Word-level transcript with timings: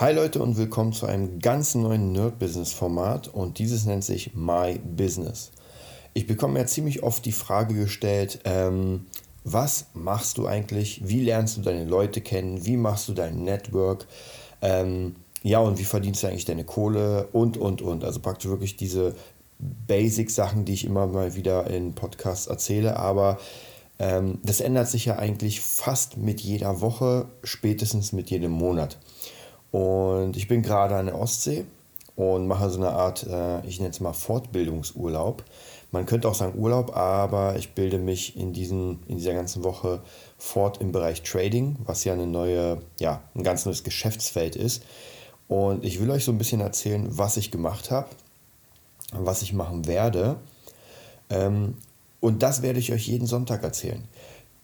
Hi 0.00 0.14
Leute 0.14 0.42
und 0.42 0.56
willkommen 0.56 0.94
zu 0.94 1.04
einem 1.04 1.40
ganz 1.40 1.74
neuen 1.74 2.12
Nerd-Business-Format 2.12 3.28
und 3.28 3.58
dieses 3.58 3.84
nennt 3.84 4.02
sich 4.02 4.34
My 4.34 4.78
Business. 4.78 5.52
Ich 6.14 6.26
bekomme 6.26 6.58
ja 6.58 6.64
ziemlich 6.64 7.02
oft 7.02 7.22
die 7.26 7.32
Frage 7.32 7.74
gestellt, 7.74 8.40
ähm, 8.44 9.04
was 9.44 9.88
machst 9.92 10.38
du 10.38 10.46
eigentlich, 10.46 11.06
wie 11.06 11.20
lernst 11.20 11.58
du 11.58 11.60
deine 11.60 11.84
Leute 11.84 12.22
kennen, 12.22 12.64
wie 12.64 12.78
machst 12.78 13.08
du 13.08 13.12
dein 13.12 13.44
Network, 13.44 14.06
ähm, 14.62 15.16
ja 15.42 15.58
und 15.58 15.78
wie 15.78 15.84
verdienst 15.84 16.22
du 16.22 16.28
eigentlich 16.28 16.46
deine 16.46 16.64
Kohle 16.64 17.28
und, 17.32 17.58
und, 17.58 17.82
und. 17.82 18.02
Also 18.02 18.20
praktisch 18.20 18.48
wirklich 18.50 18.78
diese 18.78 19.14
Basic-Sachen, 19.58 20.64
die 20.64 20.72
ich 20.72 20.86
immer 20.86 21.08
mal 21.08 21.34
wieder 21.34 21.66
in 21.68 21.92
Podcasts 21.92 22.46
erzähle, 22.46 22.96
aber 22.96 23.38
ähm, 23.98 24.38
das 24.44 24.62
ändert 24.62 24.88
sich 24.88 25.04
ja 25.04 25.18
eigentlich 25.18 25.60
fast 25.60 26.16
mit 26.16 26.40
jeder 26.40 26.80
Woche, 26.80 27.28
spätestens 27.44 28.14
mit 28.14 28.30
jedem 28.30 28.52
Monat. 28.52 28.96
Und 29.70 30.36
ich 30.36 30.48
bin 30.48 30.62
gerade 30.62 30.96
an 30.96 31.06
der 31.06 31.18
Ostsee 31.18 31.64
und 32.16 32.46
mache 32.46 32.70
so 32.70 32.78
eine 32.78 32.90
Art, 32.90 33.26
äh, 33.26 33.64
ich 33.66 33.78
nenne 33.78 33.90
es 33.90 34.00
mal 34.00 34.12
Fortbildungsurlaub. 34.12 35.44
Man 35.92 36.06
könnte 36.06 36.28
auch 36.28 36.34
sagen 36.34 36.58
Urlaub, 36.58 36.96
aber 36.96 37.56
ich 37.56 37.72
bilde 37.74 37.98
mich 37.98 38.36
in, 38.36 38.52
diesen, 38.52 39.00
in 39.08 39.16
dieser 39.16 39.34
ganzen 39.34 39.64
Woche 39.64 40.00
fort 40.38 40.80
im 40.80 40.92
Bereich 40.92 41.22
Trading, 41.22 41.76
was 41.84 42.04
ja 42.04 42.12
eine 42.12 42.26
neue, 42.26 42.80
ja, 43.00 43.22
ein 43.34 43.42
ganz 43.42 43.66
neues 43.66 43.82
Geschäftsfeld 43.82 44.54
ist. 44.54 44.84
Und 45.48 45.84
ich 45.84 46.00
will 46.00 46.10
euch 46.10 46.24
so 46.24 46.30
ein 46.30 46.38
bisschen 46.38 46.60
erzählen, 46.60 47.06
was 47.10 47.36
ich 47.36 47.50
gemacht 47.50 47.90
habe, 47.90 48.08
was 49.12 49.42
ich 49.42 49.52
machen 49.52 49.86
werde. 49.86 50.36
Ähm, 51.28 51.74
und 52.20 52.42
das 52.42 52.62
werde 52.62 52.78
ich 52.78 52.92
euch 52.92 53.08
jeden 53.08 53.26
Sonntag 53.26 53.64
erzählen. 53.64 54.06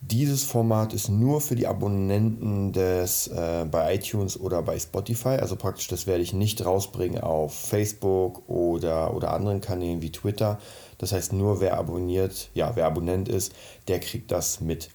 Dieses 0.01 0.45
Format 0.45 0.93
ist 0.93 1.09
nur 1.09 1.41
für 1.41 1.57
die 1.57 1.67
Abonnenten 1.67 2.73
des 2.73 3.29
äh, 3.29 3.67
bei 3.69 3.95
iTunes 3.95 4.39
oder 4.39 4.63
bei 4.63 4.79
Spotify. 4.79 5.31
Also 5.41 5.57
praktisch, 5.57 5.89
das 5.89 6.07
werde 6.07 6.23
ich 6.23 6.33
nicht 6.33 6.65
rausbringen 6.65 7.21
auf 7.21 7.55
Facebook 7.55 8.49
oder, 8.49 9.15
oder 9.15 9.33
anderen 9.33 9.61
Kanälen 9.61 10.03
wie 10.03 10.13
Twitter. 10.13 10.59
Das 10.99 11.13
heißt, 11.13 11.33
nur 11.33 11.61
wer 11.61 11.77
abonniert, 11.77 12.51
ja, 12.55 12.77
wer 12.77 12.87
Abonnent 12.87 13.29
ist, 13.29 13.53
der 13.89 13.99
kriegt 14.01 14.31
das 14.31 14.61
mit. 14.61 14.91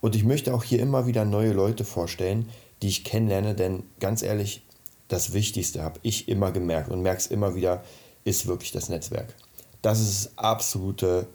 Und 0.00 0.14
ich 0.14 0.24
möchte 0.24 0.54
auch 0.54 0.64
hier 0.64 0.80
immer 0.80 1.06
wieder 1.06 1.24
neue 1.24 1.52
Leute 1.52 1.84
vorstellen, 1.84 2.48
die 2.82 2.88
ich 2.88 3.04
kennenlerne, 3.04 3.54
denn 3.54 3.84
ganz 4.00 4.22
ehrlich, 4.22 4.66
das 5.08 5.32
Wichtigste 5.32 5.82
habe 5.82 6.00
ich 6.02 6.28
immer 6.28 6.52
gemerkt 6.52 6.90
und 6.90 7.02
merke 7.02 7.18
es 7.18 7.26
immer 7.26 7.54
wieder, 7.54 7.82
ist 8.24 8.46
wirklich 8.46 8.72
das 8.72 8.88
Netzwerk. 8.88 9.34
Das 9.80 10.00
ist 10.00 10.26
das 10.26 10.38
absolute 10.38 11.26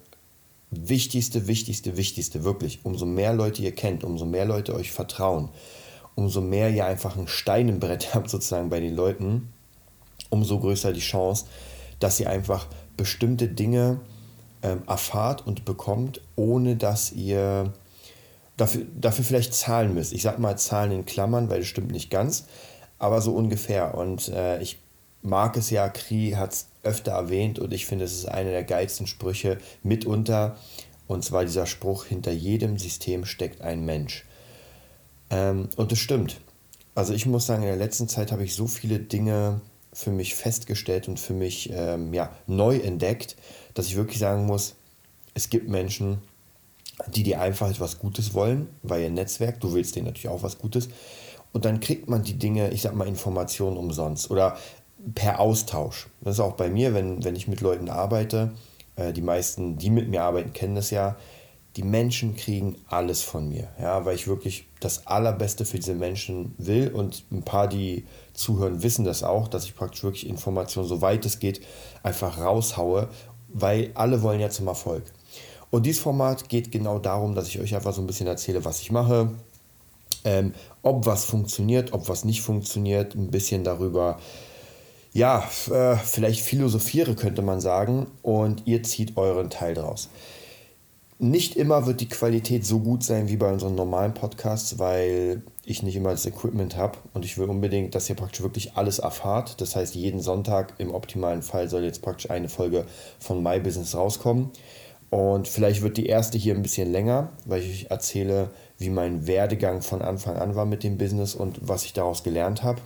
wichtigste, 0.72 1.48
wichtigste, 1.48 1.98
wichtigste, 1.98 2.44
wirklich. 2.44 2.80
Umso 2.84 3.06
mehr 3.06 3.34
Leute 3.34 3.62
ihr 3.62 3.74
kennt, 3.74 4.04
umso 4.04 4.26
mehr 4.26 4.46
Leute 4.46 4.76
euch 4.76 4.92
vertrauen, 4.92 5.50
umso 6.16 6.42
mehr 6.42 6.70
ihr 6.70 6.86
einfach 6.86 7.18
ein 7.18 7.28
Stein 7.28 7.70
im 7.70 7.80
Brett 7.80 8.10
habt 8.14 8.30
sozusagen 8.30 8.70
bei 8.70 8.80
den 8.80 8.96
Leuten, 8.96 9.54
umso 10.30 10.60
größer 10.60 10.94
die 10.94 11.00
Chance, 11.00 11.46
dass 12.00 12.20
ihr 12.20 12.30
einfach 12.30 12.68
bestimmte 12.96 13.48
Dinge 13.48 14.02
ähm, 14.62 14.84
erfahrt 14.88 15.46
und 15.46 15.66
bekommt, 15.66 16.22
ohne 16.36 16.76
dass 16.76 17.12
ihr 17.12 17.74
dafür, 18.58 18.86
dafür 19.00 19.24
vielleicht 19.24 19.54
zahlen 19.54 19.94
müsst. 19.94 20.14
Ich 20.14 20.24
sage 20.24 20.42
mal 20.42 20.58
Zahlen 20.58 20.92
in 20.92 21.06
Klammern, 21.06 21.50
weil 21.50 21.60
das 21.60 21.68
stimmt 21.68 21.92
nicht 21.92 22.10
ganz, 22.10 22.46
aber 23.00 23.22
so 23.22 23.34
ungefähr. 23.34 23.96
Und 23.96 24.30
äh, 24.30 24.62
ich 24.62 24.80
mag 25.22 25.58
es 25.58 25.70
ja, 25.70 25.90
Kri 25.90 26.32
hat 26.38 26.54
es 26.54 26.68
öfter 26.84 27.12
erwähnt 27.12 27.60
und 27.60 27.74
ich 27.74 27.86
finde, 27.86 28.06
es 28.06 28.14
ist 28.14 28.26
einer 28.26 28.52
der 28.52 28.64
geilsten 28.64 29.08
Sprüche 29.08 29.58
mitunter. 29.84 30.58
Und 31.08 31.24
zwar 31.24 31.46
dieser 31.46 31.66
Spruch, 31.66 32.06
hinter 32.06 32.32
jedem 32.32 32.78
System 32.78 33.26
steckt 33.26 33.62
ein 33.62 33.86
Mensch. 33.86 34.26
Ähm, 35.30 35.70
und 35.76 35.92
es 35.92 36.00
stimmt. 36.00 36.40
Also 36.96 37.14
ich 37.14 37.26
muss 37.26 37.46
sagen, 37.46 37.64
in 37.64 37.70
der 37.70 37.78
letzten 37.78 38.08
Zeit 38.08 38.32
habe 38.32 38.44
ich 38.44 38.56
so 38.56 38.68
viele 38.68 39.00
Dinge 39.00 39.62
für 39.94 40.12
mich 40.12 40.36
festgestellt 40.36 41.08
und 41.08 41.20
für 41.20 41.34
mich 41.34 41.70
ähm, 41.72 42.14
ja, 42.14 42.32
neu 42.46 42.78
entdeckt, 42.78 43.36
dass 43.74 43.88
ich 43.88 43.96
wirklich 43.96 44.20
sagen 44.20 44.46
muss, 44.46 44.76
es 45.34 45.50
gibt 45.50 45.70
Menschen, 45.70 46.22
die 47.08 47.24
dir 47.24 47.42
einfach 47.42 47.70
etwas 47.70 48.00
Gutes 48.00 48.34
wollen, 48.34 48.68
weil 48.82 49.04
ihr 49.04 49.10
Netzwerk, 49.10 49.60
du 49.60 49.74
willst 49.74 49.96
denen 49.96 50.08
natürlich 50.08 50.30
auch 50.30 50.44
was 50.44 50.58
Gutes. 50.58 50.90
Und 51.54 51.66
dann 51.66 51.80
kriegt 51.80 52.10
man 52.10 52.24
die 52.24 52.38
Dinge, 52.38 52.72
ich 52.72 52.82
sag 52.82 52.96
mal, 52.96 53.08
Informationen 53.08 53.78
umsonst. 53.78 54.30
Oder 54.32 54.58
per 55.16 55.40
Austausch. 55.40 56.08
Das 56.22 56.36
ist 56.36 56.40
auch 56.40 56.54
bei 56.54 56.70
mir, 56.70 56.94
wenn, 56.94 57.24
wenn 57.24 57.36
ich 57.36 57.48
mit 57.48 57.62
Leuten 57.62 57.90
arbeite. 57.90 58.52
Äh, 58.96 59.14
die 59.14 59.22
meisten, 59.22 59.78
die 59.78 59.90
mit 59.90 60.10
mir 60.10 60.24
arbeiten, 60.24 60.54
kennen 60.54 60.76
das 60.76 60.92
ja. 60.92 61.16
Die 61.76 61.84
Menschen 61.84 62.36
kriegen 62.36 62.76
alles 62.88 63.22
von 63.22 63.50
mir, 63.50 63.68
ja, 63.80 64.04
weil 64.04 64.16
ich 64.16 64.28
wirklich 64.28 64.66
das 64.80 65.06
Allerbeste 65.06 65.64
für 65.64 65.78
diese 65.78 65.94
Menschen 65.94 66.56
will 66.58 66.90
und 66.92 67.24
ein 67.32 67.44
paar, 67.44 67.68
die 67.68 68.08
zuhören, 68.34 68.82
wissen 68.82 69.06
das 69.06 69.22
auch, 69.22 69.48
dass 69.48 69.66
ich 69.66 69.76
praktisch 69.76 70.04
wirklich 70.04 70.28
Informationen, 70.28 70.88
soweit 70.88 71.24
es 71.28 71.38
geht, 71.38 71.62
einfach 72.02 72.40
raushaue, 72.40 73.10
weil 73.50 73.92
alle 73.94 74.24
wollen 74.24 74.40
ja 74.40 74.50
zum 74.50 74.66
Erfolg. 74.66 75.04
Und 75.70 75.86
dieses 75.86 76.02
Format 76.02 76.50
geht 76.50 76.72
genau 76.72 76.98
darum, 76.98 77.36
dass 77.36 77.48
ich 77.48 77.60
euch 77.60 77.76
einfach 77.76 77.94
so 77.94 78.02
ein 78.02 78.08
bisschen 78.08 78.28
erzähle, 78.28 78.66
was 78.66 78.82
ich 78.82 78.92
mache, 78.92 79.30
ähm, 80.24 80.54
ob 80.82 81.06
was 81.06 81.26
funktioniert, 81.26 81.94
ob 81.94 82.10
was 82.10 82.26
nicht 82.26 82.42
funktioniert, 82.42 83.14
ein 83.14 83.30
bisschen 83.30 83.64
darüber, 83.64 84.20
ja, 85.18 85.50
äh, 85.72 85.96
vielleicht 85.96 86.42
philosophiere, 86.42 87.16
könnte 87.16 87.42
man 87.42 87.60
sagen, 87.60 88.06
und 88.22 88.68
ihr 88.68 88.84
zieht 88.84 89.18
euren 89.18 89.50
Teil 89.50 89.74
draus. 89.74 90.10
Nicht 91.18 91.56
immer 91.56 91.88
wird 91.88 92.02
die 92.02 92.08
Qualität 92.08 92.64
so 92.64 92.78
gut 92.78 93.04
sein 93.04 93.28
wie 93.28 93.38
bei 93.38 93.52
unseren 93.52 93.74
normalen 93.74 94.14
Podcasts, 94.14 94.78
weil 94.78 95.42
ich 95.66 95.82
nicht 95.82 95.96
immer 95.96 96.12
das 96.12 96.28
Equipment 96.28 96.78
habe 96.78 97.00
und 97.16 97.26
ich 97.26 97.40
will 97.40 97.50
unbedingt, 97.50 97.96
dass 97.96 98.08
ihr 98.08 98.16
praktisch 98.16 98.44
wirklich 98.44 98.76
alles 98.76 99.00
erfahrt. 99.00 99.60
Das 99.60 99.76
heißt, 99.76 99.96
jeden 99.96 100.20
Sonntag 100.20 100.76
im 100.78 100.94
optimalen 100.94 101.42
Fall 101.42 101.68
soll 101.68 101.84
jetzt 101.84 102.04
praktisch 102.04 102.30
eine 102.30 102.48
Folge 102.48 102.86
von 103.18 103.42
My 103.42 103.60
Business 103.60 103.96
rauskommen. 103.96 104.52
Und 105.10 105.48
vielleicht 105.48 105.82
wird 105.82 105.98
die 105.98 106.06
erste 106.06 106.38
hier 106.38 106.54
ein 106.54 106.62
bisschen 106.62 106.92
länger, 106.92 107.32
weil 107.46 107.64
ich 107.64 107.90
erzähle, 107.90 108.52
wie 108.78 108.92
mein 108.92 109.26
Werdegang 109.26 109.82
von 109.82 110.04
Anfang 110.04 110.36
an 110.36 110.56
war 110.56 110.68
mit 110.68 110.84
dem 110.84 111.00
Business 111.00 111.34
und 111.34 111.58
was 111.68 111.86
ich 111.86 111.94
daraus 111.94 112.24
gelernt 112.24 112.62
habe. 112.62 112.82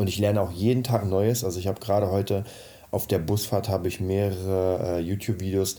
Und 0.00 0.08
ich 0.08 0.18
lerne 0.18 0.40
auch 0.40 0.50
jeden 0.50 0.82
Tag 0.82 1.04
Neues. 1.04 1.44
Also 1.44 1.60
ich 1.60 1.66
habe 1.66 1.78
gerade 1.78 2.10
heute 2.10 2.44
auf 2.90 3.06
der 3.06 3.18
Busfahrt 3.18 3.68
habe 3.68 3.86
ich 3.86 4.00
mehrere 4.00 4.96
äh, 4.96 5.00
YouTube-Videos 5.00 5.76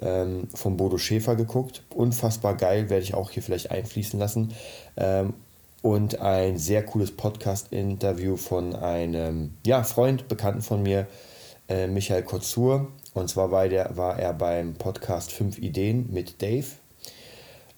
ähm, 0.00 0.48
von 0.52 0.76
Bodo 0.76 0.98
Schäfer 0.98 1.36
geguckt. 1.36 1.84
Unfassbar 1.94 2.56
geil, 2.56 2.90
werde 2.90 3.04
ich 3.04 3.14
auch 3.14 3.30
hier 3.30 3.40
vielleicht 3.40 3.70
einfließen 3.70 4.18
lassen. 4.18 4.52
Ähm, 4.96 5.34
und 5.80 6.20
ein 6.20 6.58
sehr 6.58 6.84
cooles 6.84 7.12
Podcast-Interview 7.12 8.36
von 8.36 8.74
einem 8.74 9.54
ja, 9.64 9.84
Freund, 9.84 10.26
Bekannten 10.26 10.62
von 10.62 10.82
mir, 10.82 11.06
äh, 11.68 11.86
Michael 11.86 12.24
Kotzur. 12.24 12.88
Und 13.14 13.28
zwar 13.28 13.52
war, 13.52 13.68
der, 13.68 13.96
war 13.96 14.18
er 14.18 14.34
beim 14.34 14.74
Podcast 14.74 15.30
5 15.30 15.58
Ideen 15.58 16.12
mit 16.12 16.42
Dave. 16.42 16.66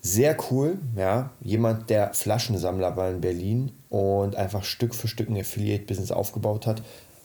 Sehr 0.06 0.37
cool, 0.50 0.76
ja. 0.97 1.31
Jemand, 1.41 1.88
der 1.88 2.12
Flaschensammler 2.12 2.94
war 2.94 3.09
in 3.09 3.22
Berlin 3.22 3.72
und 3.88 4.37
einfach 4.37 4.62
Stück 4.62 4.94
für 4.94 5.09
Stück 5.09 5.31
ein 5.31 5.41
Affiliate-Business 5.41 6.12
aufgebaut 6.12 6.66
hat. 6.66 6.82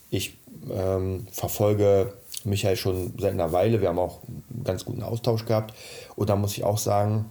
Ich 0.10 0.38
ähm, 0.72 1.28
verfolge 1.30 2.14
Michael 2.46 2.78
schon 2.78 3.14
seit 3.20 3.34
einer 3.34 3.52
Weile. 3.52 3.82
Wir 3.82 3.90
haben 3.90 4.00
auch 4.00 4.22
einen 4.24 4.64
ganz 4.64 4.86
guten 4.86 5.04
Austausch 5.04 5.44
gehabt. 5.44 5.74
Und 6.16 6.30
da 6.30 6.38
muss 6.38 6.56
ich 6.56 6.64
auch 6.64 6.78
sagen, 6.78 7.26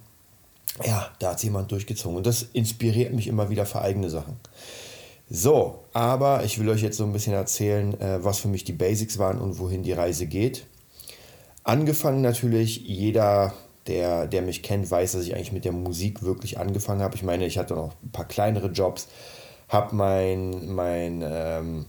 ja, 0.84 1.08
da 1.18 1.30
hat 1.30 1.42
jemand 1.42 1.72
durchgezogen. 1.72 2.18
Und 2.18 2.26
das 2.26 2.42
inspiriert 2.52 3.14
mich 3.14 3.26
immer 3.26 3.48
wieder 3.48 3.64
für 3.64 3.80
eigene 3.80 4.10
Sachen. 4.10 4.36
So, 5.30 5.78
aber 5.94 6.44
ich 6.44 6.58
will 6.58 6.68
euch 6.68 6.82
jetzt 6.82 6.98
so 6.98 7.04
ein 7.04 7.12
bisschen 7.14 7.32
erzählen, 7.32 7.98
äh, 8.02 8.22
was 8.22 8.38
für 8.40 8.48
mich 8.48 8.64
die 8.64 8.74
Basics 8.74 9.16
waren 9.16 9.38
und 9.38 9.58
wohin 9.58 9.82
die 9.82 9.92
Reise 9.92 10.26
geht. 10.26 10.66
Angefangen 11.64 12.20
natürlich, 12.20 12.86
jeder 12.86 13.54
der, 13.88 14.26
der 14.26 14.42
mich 14.42 14.62
kennt, 14.62 14.90
weiß, 14.90 15.12
dass 15.12 15.22
ich 15.22 15.34
eigentlich 15.34 15.52
mit 15.52 15.64
der 15.64 15.72
Musik 15.72 16.22
wirklich 16.22 16.58
angefangen 16.58 17.02
habe. 17.02 17.16
Ich 17.16 17.22
meine, 17.22 17.46
ich 17.46 17.58
hatte 17.58 17.74
noch 17.74 17.94
ein 18.02 18.12
paar 18.12 18.28
kleinere 18.28 18.68
Jobs, 18.68 19.08
habe 19.68 19.94
mein, 19.94 20.74
mein 20.74 21.24
ähm, 21.26 21.86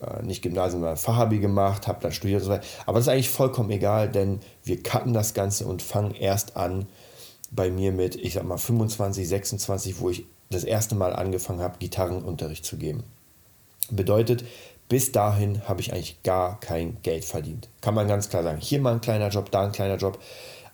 äh, 0.00 0.22
nicht 0.22 0.42
Gymnasium, 0.42 0.82
sondern 0.82 0.96
Fachabi 0.96 1.38
gemacht, 1.38 1.88
habe 1.88 2.00
dann 2.00 2.12
studiert 2.12 2.42
und 2.42 2.46
so 2.46 2.52
weiter. 2.52 2.66
Aber 2.86 2.98
das 2.98 3.06
ist 3.06 3.12
eigentlich 3.12 3.30
vollkommen 3.30 3.70
egal, 3.70 4.08
denn 4.08 4.40
wir 4.62 4.82
cutten 4.82 5.12
das 5.12 5.34
Ganze 5.34 5.66
und 5.66 5.82
fangen 5.82 6.14
erst 6.14 6.56
an 6.56 6.86
bei 7.50 7.70
mir 7.70 7.92
mit, 7.92 8.14
ich 8.16 8.34
sag 8.34 8.44
mal, 8.44 8.58
25, 8.58 9.26
26, 9.28 10.00
wo 10.00 10.10
ich 10.10 10.26
das 10.50 10.64
erste 10.64 10.94
Mal 10.94 11.14
angefangen 11.14 11.60
habe, 11.60 11.78
Gitarrenunterricht 11.78 12.64
zu 12.64 12.76
geben. 12.76 13.04
Bedeutet, 13.90 14.44
bis 14.88 15.12
dahin 15.12 15.66
habe 15.68 15.80
ich 15.80 15.92
eigentlich 15.92 16.22
gar 16.22 16.60
kein 16.60 16.96
Geld 17.02 17.24
verdient. 17.24 17.68
Kann 17.80 17.94
man 17.94 18.08
ganz 18.08 18.28
klar 18.28 18.42
sagen. 18.42 18.58
Hier 18.60 18.80
mal 18.80 18.94
ein 18.94 19.00
kleiner 19.00 19.28
Job, 19.28 19.50
da 19.50 19.64
ein 19.64 19.72
kleiner 19.72 19.96
Job. 19.96 20.18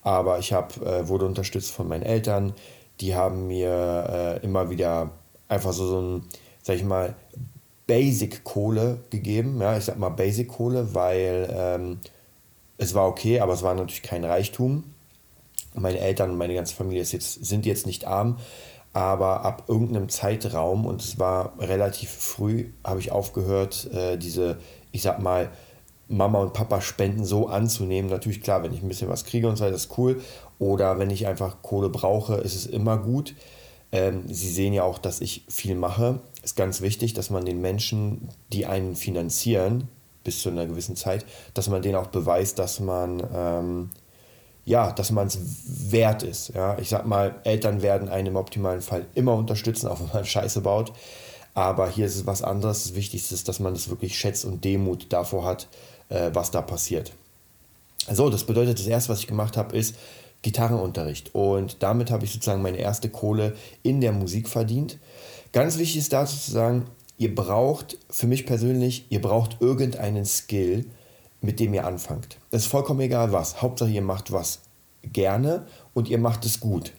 Aber 0.04 0.38
ich 0.38 0.52
hab, 0.52 0.80
äh, 0.80 1.08
wurde 1.08 1.26
unterstützt 1.26 1.72
von 1.72 1.88
meinen 1.88 2.02
Eltern. 2.02 2.54
Die 3.00 3.16
haben 3.16 3.48
mir 3.48 4.40
äh, 4.40 4.44
immer 4.44 4.70
wieder 4.70 5.10
einfach 5.48 5.72
so, 5.72 5.86
so 5.86 6.00
ein, 6.00 6.22
sag 6.62 6.76
ich 6.76 6.84
mal, 6.84 7.16
Basic-Kohle 7.86 9.00
gegeben. 9.10 9.60
Ja, 9.60 9.76
ich 9.76 9.84
sag 9.84 9.98
mal 9.98 10.10
Basic-Kohle, 10.10 10.94
weil 10.94 11.52
ähm, 11.52 11.98
es 12.78 12.94
war 12.94 13.08
okay, 13.08 13.40
aber 13.40 13.52
es 13.52 13.62
war 13.62 13.74
natürlich 13.74 14.02
kein 14.02 14.24
Reichtum. 14.24 14.84
Meine 15.74 15.98
Eltern 15.98 16.30
und 16.30 16.38
meine 16.38 16.54
ganze 16.54 16.74
Familie 16.74 17.02
jetzt, 17.02 17.44
sind 17.44 17.66
jetzt 17.66 17.86
nicht 17.86 18.06
arm, 18.06 18.38
aber 18.92 19.44
ab 19.44 19.64
irgendeinem 19.66 20.08
Zeitraum, 20.08 20.86
und 20.86 21.02
es 21.02 21.18
war 21.18 21.54
relativ 21.58 22.10
früh, 22.10 22.70
habe 22.84 23.00
ich 23.00 23.10
aufgehört, 23.10 23.90
äh, 23.92 24.16
diese, 24.16 24.58
ich 24.92 25.02
sag 25.02 25.18
mal, 25.18 25.50
Mama 26.08 26.40
und 26.40 26.52
Papa 26.52 26.80
Spenden 26.80 27.24
so 27.24 27.48
anzunehmen. 27.48 28.10
Natürlich, 28.10 28.42
klar, 28.42 28.62
wenn 28.62 28.72
ich 28.72 28.82
ein 28.82 28.88
bisschen 28.88 29.08
was 29.08 29.24
kriege 29.24 29.48
und 29.48 29.56
so, 29.56 29.64
das 29.64 29.86
ist 29.86 29.98
cool. 29.98 30.20
Oder 30.58 30.98
wenn 30.98 31.10
ich 31.10 31.26
einfach 31.26 31.62
Kohle 31.62 31.88
brauche, 31.88 32.34
ist 32.36 32.54
es 32.54 32.66
immer 32.66 32.98
gut. 32.98 33.34
Ähm, 33.92 34.24
Sie 34.28 34.50
sehen 34.50 34.72
ja 34.72 34.84
auch, 34.84 34.98
dass 34.98 35.20
ich 35.20 35.44
viel 35.48 35.74
mache. 35.74 36.20
Ist 36.42 36.56
ganz 36.56 36.80
wichtig, 36.80 37.14
dass 37.14 37.30
man 37.30 37.44
den 37.44 37.60
Menschen, 37.60 38.28
die 38.52 38.66
einen 38.66 38.96
finanzieren, 38.96 39.88
bis 40.24 40.42
zu 40.42 40.50
einer 40.50 40.66
gewissen 40.66 40.96
Zeit, 40.96 41.24
dass 41.54 41.68
man 41.68 41.82
denen 41.82 41.96
auch 41.96 42.08
beweist, 42.08 42.58
dass 42.58 42.80
man 42.80 43.22
ähm, 43.34 43.90
ja, 44.64 44.92
dass 44.92 45.10
man 45.10 45.26
es 45.26 45.38
wert 45.92 46.22
ist. 46.22 46.54
Ja? 46.54 46.78
Ich 46.78 46.88
sag 46.88 47.06
mal, 47.06 47.34
Eltern 47.44 47.82
werden 47.82 48.08
einen 48.08 48.28
im 48.28 48.36
optimalen 48.36 48.80
Fall 48.80 49.06
immer 49.14 49.34
unterstützen, 49.34 49.88
auch 49.88 50.00
wenn 50.00 50.10
man 50.12 50.24
Scheiße 50.24 50.60
baut. 50.62 50.92
Aber 51.54 51.88
hier 51.88 52.06
ist 52.06 52.16
es 52.16 52.26
was 52.26 52.42
anderes. 52.42 52.84
Das 52.84 52.94
Wichtigste 52.94 53.34
ist, 53.34 53.48
dass 53.48 53.60
man 53.60 53.74
es 53.74 53.88
wirklich 53.88 54.18
schätzt 54.18 54.44
und 54.44 54.64
Demut 54.64 55.12
davor 55.12 55.44
hat, 55.44 55.68
äh, 56.08 56.30
was 56.32 56.50
da 56.50 56.62
passiert. 56.62 57.12
So, 58.10 58.28
das 58.28 58.44
bedeutet, 58.44 58.78
das 58.78 58.86
erste, 58.86 59.10
was 59.10 59.20
ich 59.20 59.26
gemacht 59.26 59.56
habe, 59.56 59.76
ist 59.76 59.96
Gitarrenunterricht. 60.42 61.34
Und 61.34 61.82
damit 61.82 62.10
habe 62.10 62.24
ich 62.24 62.32
sozusagen 62.32 62.62
meine 62.62 62.78
erste 62.78 63.08
Kohle 63.08 63.54
in 63.82 64.00
der 64.00 64.12
Musik 64.12 64.48
verdient. 64.48 64.98
Ganz 65.52 65.78
wichtig 65.78 65.98
ist 65.98 66.12
dazu 66.12 66.36
zu 66.36 66.50
sagen, 66.50 66.84
ihr 67.16 67.34
braucht, 67.34 67.98
für 68.10 68.26
mich 68.26 68.44
persönlich, 68.44 69.06
ihr 69.08 69.20
braucht 69.20 69.60
irgendeinen 69.60 70.26
Skill, 70.26 70.86
mit 71.40 71.60
dem 71.60 71.74
ihr 71.74 71.86
anfangt. 71.86 72.38
Es 72.50 72.62
ist 72.62 72.70
vollkommen 72.70 73.00
egal 73.00 73.32
was. 73.32 73.62
Hauptsache 73.62 73.90
ihr 73.90 74.02
macht 74.02 74.32
was 74.32 74.60
gerne 75.02 75.66
und 75.92 76.08
ihr 76.08 76.18
macht 76.18 76.44
es 76.44 76.60
gut. 76.60 76.92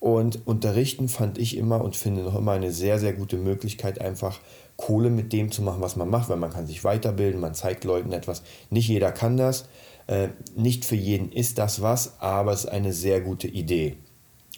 Und 0.00 0.46
unterrichten 0.46 1.08
fand 1.08 1.38
ich 1.38 1.56
immer 1.56 1.82
und 1.82 1.94
finde 1.94 2.22
noch 2.22 2.36
immer 2.36 2.52
eine 2.52 2.72
sehr, 2.72 2.98
sehr 2.98 3.12
gute 3.12 3.36
Möglichkeit, 3.36 4.00
einfach 4.00 4.40
Kohle 4.76 5.10
mit 5.10 5.32
dem 5.32 5.50
zu 5.50 5.62
machen, 5.62 5.80
was 5.80 5.96
man 5.96 6.10
macht, 6.10 6.28
weil 6.28 6.36
man 6.36 6.52
kann 6.52 6.66
sich 6.66 6.84
weiterbilden, 6.84 7.40
man 7.40 7.54
zeigt 7.54 7.84
Leuten 7.84 8.12
etwas. 8.12 8.42
Nicht 8.70 8.88
jeder 8.88 9.12
kann 9.12 9.36
das, 9.36 9.66
äh, 10.06 10.28
nicht 10.56 10.84
für 10.84 10.96
jeden 10.96 11.30
ist 11.30 11.58
das 11.58 11.82
was, 11.82 12.20
aber 12.20 12.52
es 12.52 12.64
ist 12.64 12.70
eine 12.70 12.92
sehr 12.92 13.20
gute 13.20 13.48
Idee. 13.48 13.96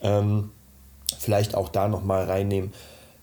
Ähm, 0.03 0.51
vielleicht 1.19 1.55
auch 1.55 1.69
da 1.69 1.89
nochmal 1.89 2.25
reinnehmen, 2.25 2.73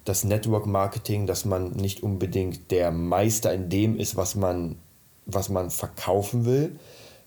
das 0.06 0.24
Network 0.24 0.66
Marketing, 0.66 1.28
dass 1.28 1.46
man 1.46 1.72
nicht 1.72 2.04
unbedingt 2.04 2.72
der 2.72 2.92
Meister 2.92 3.54
in 3.54 3.70
dem 3.70 3.98
ist, 3.98 4.16
was 4.16 4.36
man 4.36 4.78
was 5.26 5.50
man 5.50 5.70
verkaufen 5.70 6.46
will, 6.46 6.80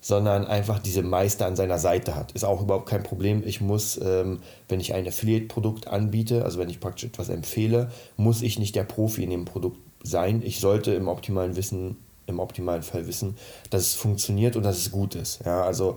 sondern 0.04 0.46
einfach 0.46 0.80
diese 0.80 1.02
Meister 1.02 1.46
an 1.46 1.56
seiner 1.56 1.78
Seite 1.78 2.14
hat. 2.14 2.32
Ist 2.32 2.44
auch 2.44 2.60
überhaupt 2.60 2.90
kein 2.90 3.02
Problem. 3.02 3.42
Ich 3.42 3.62
muss, 3.62 3.98
ähm, 4.04 4.40
wenn 4.68 4.78
ich 4.78 4.92
ein 4.92 5.08
Affiliate-Produkt 5.08 5.88
anbiete, 5.88 6.44
also 6.44 6.58
wenn 6.58 6.68
ich 6.68 6.78
praktisch 6.78 7.04
etwas 7.04 7.30
empfehle, 7.30 7.90
muss 8.18 8.42
ich 8.42 8.58
nicht 8.58 8.76
der 8.76 8.84
Profi 8.84 9.24
in 9.24 9.30
dem 9.30 9.46
Produkt 9.46 9.78
sein. 10.02 10.42
Ich 10.44 10.60
sollte 10.60 10.92
im 10.92 11.08
optimalen 11.08 11.56
Wissen, 11.56 11.96
im 12.26 12.38
optimalen 12.38 12.82
Fall 12.82 13.06
wissen, 13.06 13.38
dass 13.70 13.80
es 13.80 13.94
funktioniert 13.94 14.56
und 14.56 14.62
dass 14.62 14.76
es 14.76 14.90
gut 14.90 15.14
ist. 15.14 15.42
Ja, 15.46 15.64
also 15.64 15.96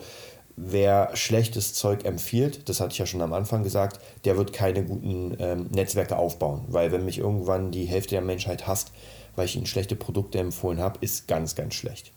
wer 0.55 1.09
schlechtes 1.13 1.73
Zeug 1.73 2.05
empfiehlt, 2.05 2.69
das 2.69 2.79
hatte 2.79 2.93
ich 2.93 2.99
ja 2.99 3.05
schon 3.05 3.21
am 3.21 3.33
Anfang 3.33 3.61
gesagt, 3.61 3.99
der 4.23 4.37
wird 4.37 4.53
keine 4.53 4.85
guten 4.85 5.35
ähm, 5.39 5.67
Netzwerke 5.71 6.15
aufbauen. 6.15 6.63
Weil 6.69 6.93
wenn 6.93 7.03
mich 7.03 7.17
irgendwann 7.17 7.71
die 7.71 7.83
Hälfte 7.83 8.11
der 8.11 8.21
Menschheit 8.21 8.67
hasst, 8.67 8.93
weil 9.35 9.47
ich 9.47 9.57
ihnen 9.57 9.65
schlechte 9.65 9.97
Produkte 9.97 10.39
empfohlen 10.39 10.79
habe, 10.79 10.99
ist 11.01 11.27
ganz, 11.27 11.55
ganz 11.55 11.73
schlecht. 11.73 12.13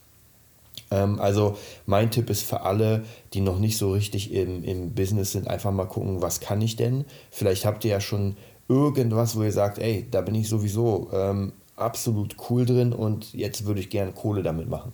Ähm, 0.91 1.21
also 1.21 1.57
mein 1.87 2.11
Tipp 2.11 2.31
ist 2.31 2.43
für 2.43 2.63
alle, 2.63 3.05
die 3.33 3.41
noch 3.41 3.59
nicht 3.59 3.79
so 3.79 3.93
richtig 3.93 4.33
im, 4.33 4.65
im 4.65 4.95
Business 4.95 5.33
sind, 5.33 5.49
einfach 5.49 5.71
mal 5.71 5.87
gucken, 5.87 6.23
was 6.23 6.41
kann 6.41 6.61
ich 6.61 6.77
denn? 6.77 7.05
Vielleicht 7.31 7.65
habt 7.65 7.85
ihr 7.85 7.93
ja 7.93 8.01
schon 8.01 8.37
irgendwas, 8.69 9.37
wo 9.37 9.43
ihr 9.43 9.53
sagt, 9.53 9.79
ey, 9.79 10.07
da 10.11 10.21
bin 10.21 10.35
ich 10.35 10.49
sowieso 10.49 11.11
ähm, 11.13 11.53
absolut 11.77 12.37
cool 12.49 12.67
drin 12.67 12.93
und 12.93 13.33
jetzt 13.33 13.67
würde 13.67 13.81
ich 13.81 13.91
gerne 13.91 14.13
Kohle 14.13 14.43
damit 14.43 14.69
machen. 14.69 14.93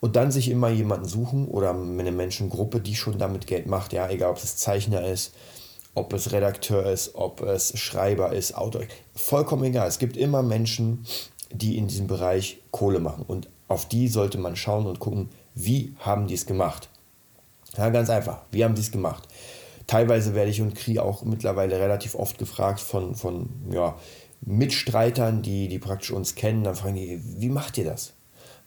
Und 0.00 0.16
dann 0.16 0.30
sich 0.30 0.48
immer 0.50 0.70
jemanden 0.70 1.06
suchen 1.06 1.46
oder 1.46 1.70
eine 1.70 2.12
Menschengruppe, 2.12 2.80
die 2.80 2.94
schon 2.94 3.18
damit 3.18 3.46
Geld 3.46 3.66
macht, 3.66 3.92
ja, 3.92 4.08
egal 4.08 4.30
ob 4.30 4.38
es 4.38 4.56
Zeichner 4.56 5.06
ist, 5.06 5.34
ob 5.94 6.12
es 6.14 6.32
Redakteur 6.32 6.86
ist, 6.86 7.14
ob 7.14 7.42
es 7.42 7.78
Schreiber 7.78 8.32
ist, 8.32 8.56
Autor, 8.56 8.82
vollkommen 9.14 9.64
egal. 9.64 9.88
Es 9.88 9.98
gibt 9.98 10.16
immer 10.16 10.42
Menschen, 10.42 11.04
die 11.52 11.76
in 11.76 11.88
diesem 11.88 12.06
Bereich 12.06 12.60
Kohle 12.70 13.00
machen. 13.00 13.24
Und 13.26 13.48
auf 13.70 13.86
die 13.86 14.08
sollte 14.08 14.36
man 14.36 14.56
schauen 14.56 14.86
und 14.86 14.98
gucken, 14.98 15.28
wie 15.54 15.94
haben 16.00 16.26
die 16.26 16.34
es 16.34 16.44
gemacht. 16.44 16.88
Ja, 17.76 17.88
ganz 17.90 18.10
einfach, 18.10 18.42
wie 18.50 18.64
haben 18.64 18.74
die 18.74 18.80
es 18.80 18.90
gemacht? 18.90 19.28
Teilweise 19.86 20.34
werde 20.34 20.50
ich 20.50 20.60
und 20.60 20.74
kriege 20.74 21.04
auch 21.04 21.22
mittlerweile 21.22 21.78
relativ 21.78 22.16
oft 22.16 22.36
gefragt 22.36 22.80
von, 22.80 23.14
von 23.14 23.48
ja, 23.70 23.96
Mitstreitern, 24.40 25.42
die, 25.42 25.68
die 25.68 25.78
praktisch 25.78 26.10
uns 26.10 26.34
kennen, 26.34 26.64
dann 26.64 26.74
fragen 26.74 26.96
die, 26.96 27.22
wie 27.24 27.48
macht 27.48 27.78
ihr 27.78 27.84
das? 27.84 28.12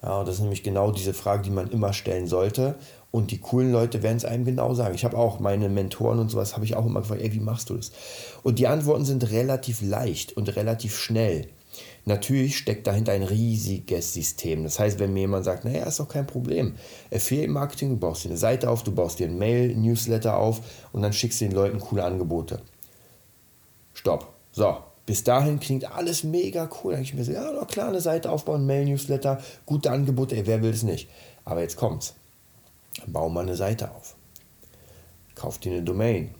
Ja, 0.02 0.20
und 0.20 0.28
das 0.28 0.36
ist 0.36 0.42
nämlich 0.42 0.64
genau 0.64 0.92
diese 0.92 1.14
Frage, 1.14 1.44
die 1.44 1.50
man 1.50 1.70
immer 1.70 1.92
stellen 1.92 2.28
sollte. 2.28 2.76
Und 3.12 3.32
die 3.32 3.40
coolen 3.40 3.74
Leute 3.74 4.04
werden 4.04 4.18
es 4.18 4.26
einem 4.26 4.46
genau 4.46 4.74
sagen. 4.74 4.96
Ich 4.96 5.04
habe 5.04 5.18
auch 5.18 5.40
meine 5.40 5.68
Mentoren 5.68 6.20
und 6.20 6.30
sowas, 6.30 6.56
habe 6.56 6.66
ich 6.66 6.76
auch 6.76 6.86
immer 6.86 7.02
gefragt, 7.02 7.22
ey, 7.22 7.34
wie 7.34 7.40
machst 7.40 7.70
du 7.70 7.76
das? 7.76 7.92
Und 8.42 8.58
die 8.58 8.68
Antworten 8.68 9.06
sind 9.06 9.32
relativ 9.32 9.82
leicht 9.82 10.36
und 10.36 10.56
relativ 10.56 10.98
schnell. 10.98 11.50
Natürlich 12.06 12.58
steckt 12.58 12.86
dahinter 12.86 13.14
ein 13.14 13.24
riesiges 13.24 14.14
System. 14.14 14.64
Das 14.64 14.78
heißt, 14.78 15.00
wenn 15.00 15.14
mir 15.14 15.22
jemand 15.22 15.46
sagt, 15.46 15.64
naja, 15.64 15.86
ist 15.86 16.02
doch 16.02 16.10
kein 16.10 16.28
Problem. 16.28 16.76
Affiliate-Marketing, 17.14 17.90
du 17.90 17.98
baust 17.98 18.26
dir 18.26 18.30
eine 18.30 18.38
Seite 18.38 18.70
auf, 18.70 18.84
du 18.84 18.92
baust 18.92 19.20
dir 19.20 19.28
ein 19.28 19.38
Mail-Newsletter 19.38 20.38
auf 20.38 20.62
und 20.92 21.02
dann 21.02 21.14
schickst 21.14 21.40
du 21.40 21.46
den 21.46 21.54
Leuten 21.54 21.80
coole 21.80 22.04
Angebote. 22.04 22.62
Stopp. 23.94 24.34
So, 24.52 24.78
bis 25.06 25.24
dahin 25.24 25.62
klingt 25.62 25.90
alles 25.90 26.24
mega 26.26 26.70
cool. 26.84 26.94
Dann 26.94 27.04
denke 27.04 27.10
ich 27.10 27.14
mir 27.14 27.24
so, 27.24 27.32
ja, 27.32 27.52
doch 27.54 27.68
klar, 27.68 27.88
eine 27.88 28.02
Seite 28.02 28.30
aufbauen, 28.30 28.66
Mail-Newsletter, 28.66 29.42
gute 29.66 29.90
Angebote, 29.90 30.36
ey, 30.36 30.46
wer 30.46 30.62
will 30.62 30.72
es 30.72 30.84
nicht? 30.84 31.10
Aber 31.46 31.62
jetzt 31.62 31.78
kommt's. 31.78 32.16
Bau 33.08 33.30
mal 33.30 33.42
eine 33.42 33.56
Seite 33.56 33.92
auf. 33.92 34.16
Kauf 35.36 35.58
dir 35.58 35.72
eine 35.72 35.84
Domain. 35.84 36.36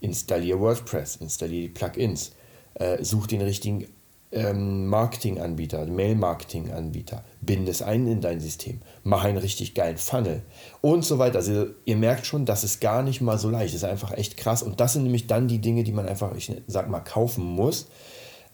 Installier 0.00 0.58
WordPress, 0.58 1.16
installier 1.16 1.62
die 1.62 1.68
Plugins. 1.68 2.32
Äh, 2.74 3.04
such 3.04 3.26
den 3.26 3.42
richtigen 3.42 3.86
ähm, 4.32 4.86
Marketinganbieter, 4.86 5.84
Mail-Marketing-Anbieter, 5.86 7.22
binde 7.42 7.70
es 7.70 7.82
ein 7.82 8.06
in 8.06 8.20
dein 8.20 8.40
System, 8.40 8.80
mach 9.04 9.24
einen 9.24 9.36
richtig 9.36 9.74
geilen 9.74 9.98
Funnel 9.98 10.42
und 10.80 11.04
so 11.04 11.18
weiter. 11.18 11.36
Also 11.36 11.66
ihr 11.84 11.96
merkt 11.96 12.26
schon, 12.26 12.46
das 12.46 12.64
ist 12.64 12.80
gar 12.80 13.02
nicht 13.02 13.20
mal 13.20 13.38
so 13.38 13.50
leicht, 13.50 13.74
das 13.74 13.82
ist 13.82 13.88
einfach 13.88 14.12
echt 14.12 14.36
krass. 14.36 14.62
Und 14.62 14.80
das 14.80 14.94
sind 14.94 15.04
nämlich 15.04 15.26
dann 15.26 15.48
die 15.48 15.58
Dinge, 15.58 15.84
die 15.84 15.92
man 15.92 16.08
einfach, 16.08 16.34
ich 16.34 16.50
sag 16.66 16.88
mal, 16.88 17.00
kaufen 17.00 17.44
muss, 17.44 17.88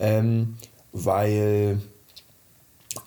ähm, 0.00 0.56
weil 0.92 1.80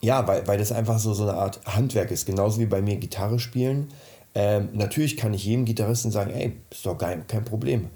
ja, 0.00 0.26
weil, 0.26 0.46
weil 0.46 0.58
das 0.58 0.72
einfach 0.72 0.98
so, 0.98 1.12
so 1.12 1.24
eine 1.24 1.34
Art 1.34 1.60
Handwerk 1.66 2.10
ist, 2.10 2.24
genauso 2.24 2.58
wie 2.60 2.66
bei 2.66 2.80
mir 2.80 2.96
Gitarre 2.96 3.38
spielen. 3.38 3.88
Ähm, 4.34 4.70
natürlich 4.72 5.18
kann 5.18 5.34
ich 5.34 5.44
jedem 5.44 5.66
Gitarristen 5.66 6.10
sagen, 6.10 6.30
ey, 6.30 6.54
ist 6.70 6.86
doch 6.86 6.96
kein, 6.96 7.26
kein 7.26 7.44
Problem 7.44 7.90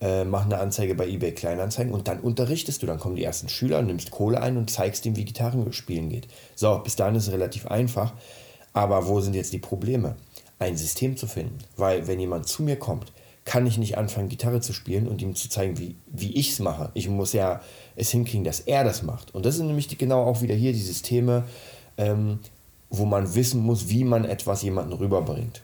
äh, 0.00 0.24
mach 0.24 0.44
eine 0.44 0.58
Anzeige 0.58 0.94
bei 0.94 1.08
eBay 1.08 1.32
Kleinanzeigen 1.32 1.92
und 1.92 2.08
dann 2.08 2.20
unterrichtest 2.20 2.82
du. 2.82 2.86
Dann 2.86 2.98
kommen 2.98 3.16
die 3.16 3.24
ersten 3.24 3.48
Schüler, 3.48 3.82
nimmst 3.82 4.10
Kohle 4.10 4.40
ein 4.40 4.56
und 4.56 4.70
zeigst 4.70 5.04
ihm, 5.06 5.16
wie 5.16 5.24
Gitarrenspielen 5.24 6.08
geht. 6.08 6.28
So, 6.54 6.78
bis 6.78 6.96
dahin 6.96 7.16
ist 7.16 7.26
es 7.26 7.32
relativ 7.32 7.66
einfach. 7.66 8.12
Aber 8.72 9.08
wo 9.08 9.20
sind 9.20 9.34
jetzt 9.34 9.52
die 9.52 9.58
Probleme? 9.58 10.16
Ein 10.58 10.76
System 10.76 11.16
zu 11.16 11.26
finden. 11.26 11.58
Weil, 11.76 12.06
wenn 12.06 12.20
jemand 12.20 12.46
zu 12.46 12.62
mir 12.62 12.76
kommt, 12.76 13.12
kann 13.44 13.66
ich 13.66 13.78
nicht 13.78 13.96
anfangen, 13.96 14.28
Gitarre 14.28 14.60
zu 14.60 14.72
spielen 14.72 15.08
und 15.08 15.22
ihm 15.22 15.34
zu 15.34 15.48
zeigen, 15.48 15.78
wie, 15.78 15.96
wie 16.06 16.36
ich 16.36 16.52
es 16.52 16.58
mache. 16.58 16.90
Ich 16.94 17.08
muss 17.08 17.32
ja 17.32 17.62
es 17.96 18.10
hinkriegen, 18.10 18.44
dass 18.44 18.60
er 18.60 18.84
das 18.84 19.02
macht. 19.02 19.34
Und 19.34 19.46
das 19.46 19.56
sind 19.56 19.66
nämlich 19.66 19.88
die, 19.88 19.96
genau 19.96 20.24
auch 20.24 20.42
wieder 20.42 20.54
hier 20.54 20.72
die 20.72 20.82
Systeme, 20.82 21.44
ähm, 21.96 22.40
wo 22.90 23.04
man 23.04 23.34
wissen 23.34 23.62
muss, 23.62 23.88
wie 23.88 24.04
man 24.04 24.24
etwas 24.24 24.62
jemanden 24.62 24.92
rüberbringt. 24.92 25.62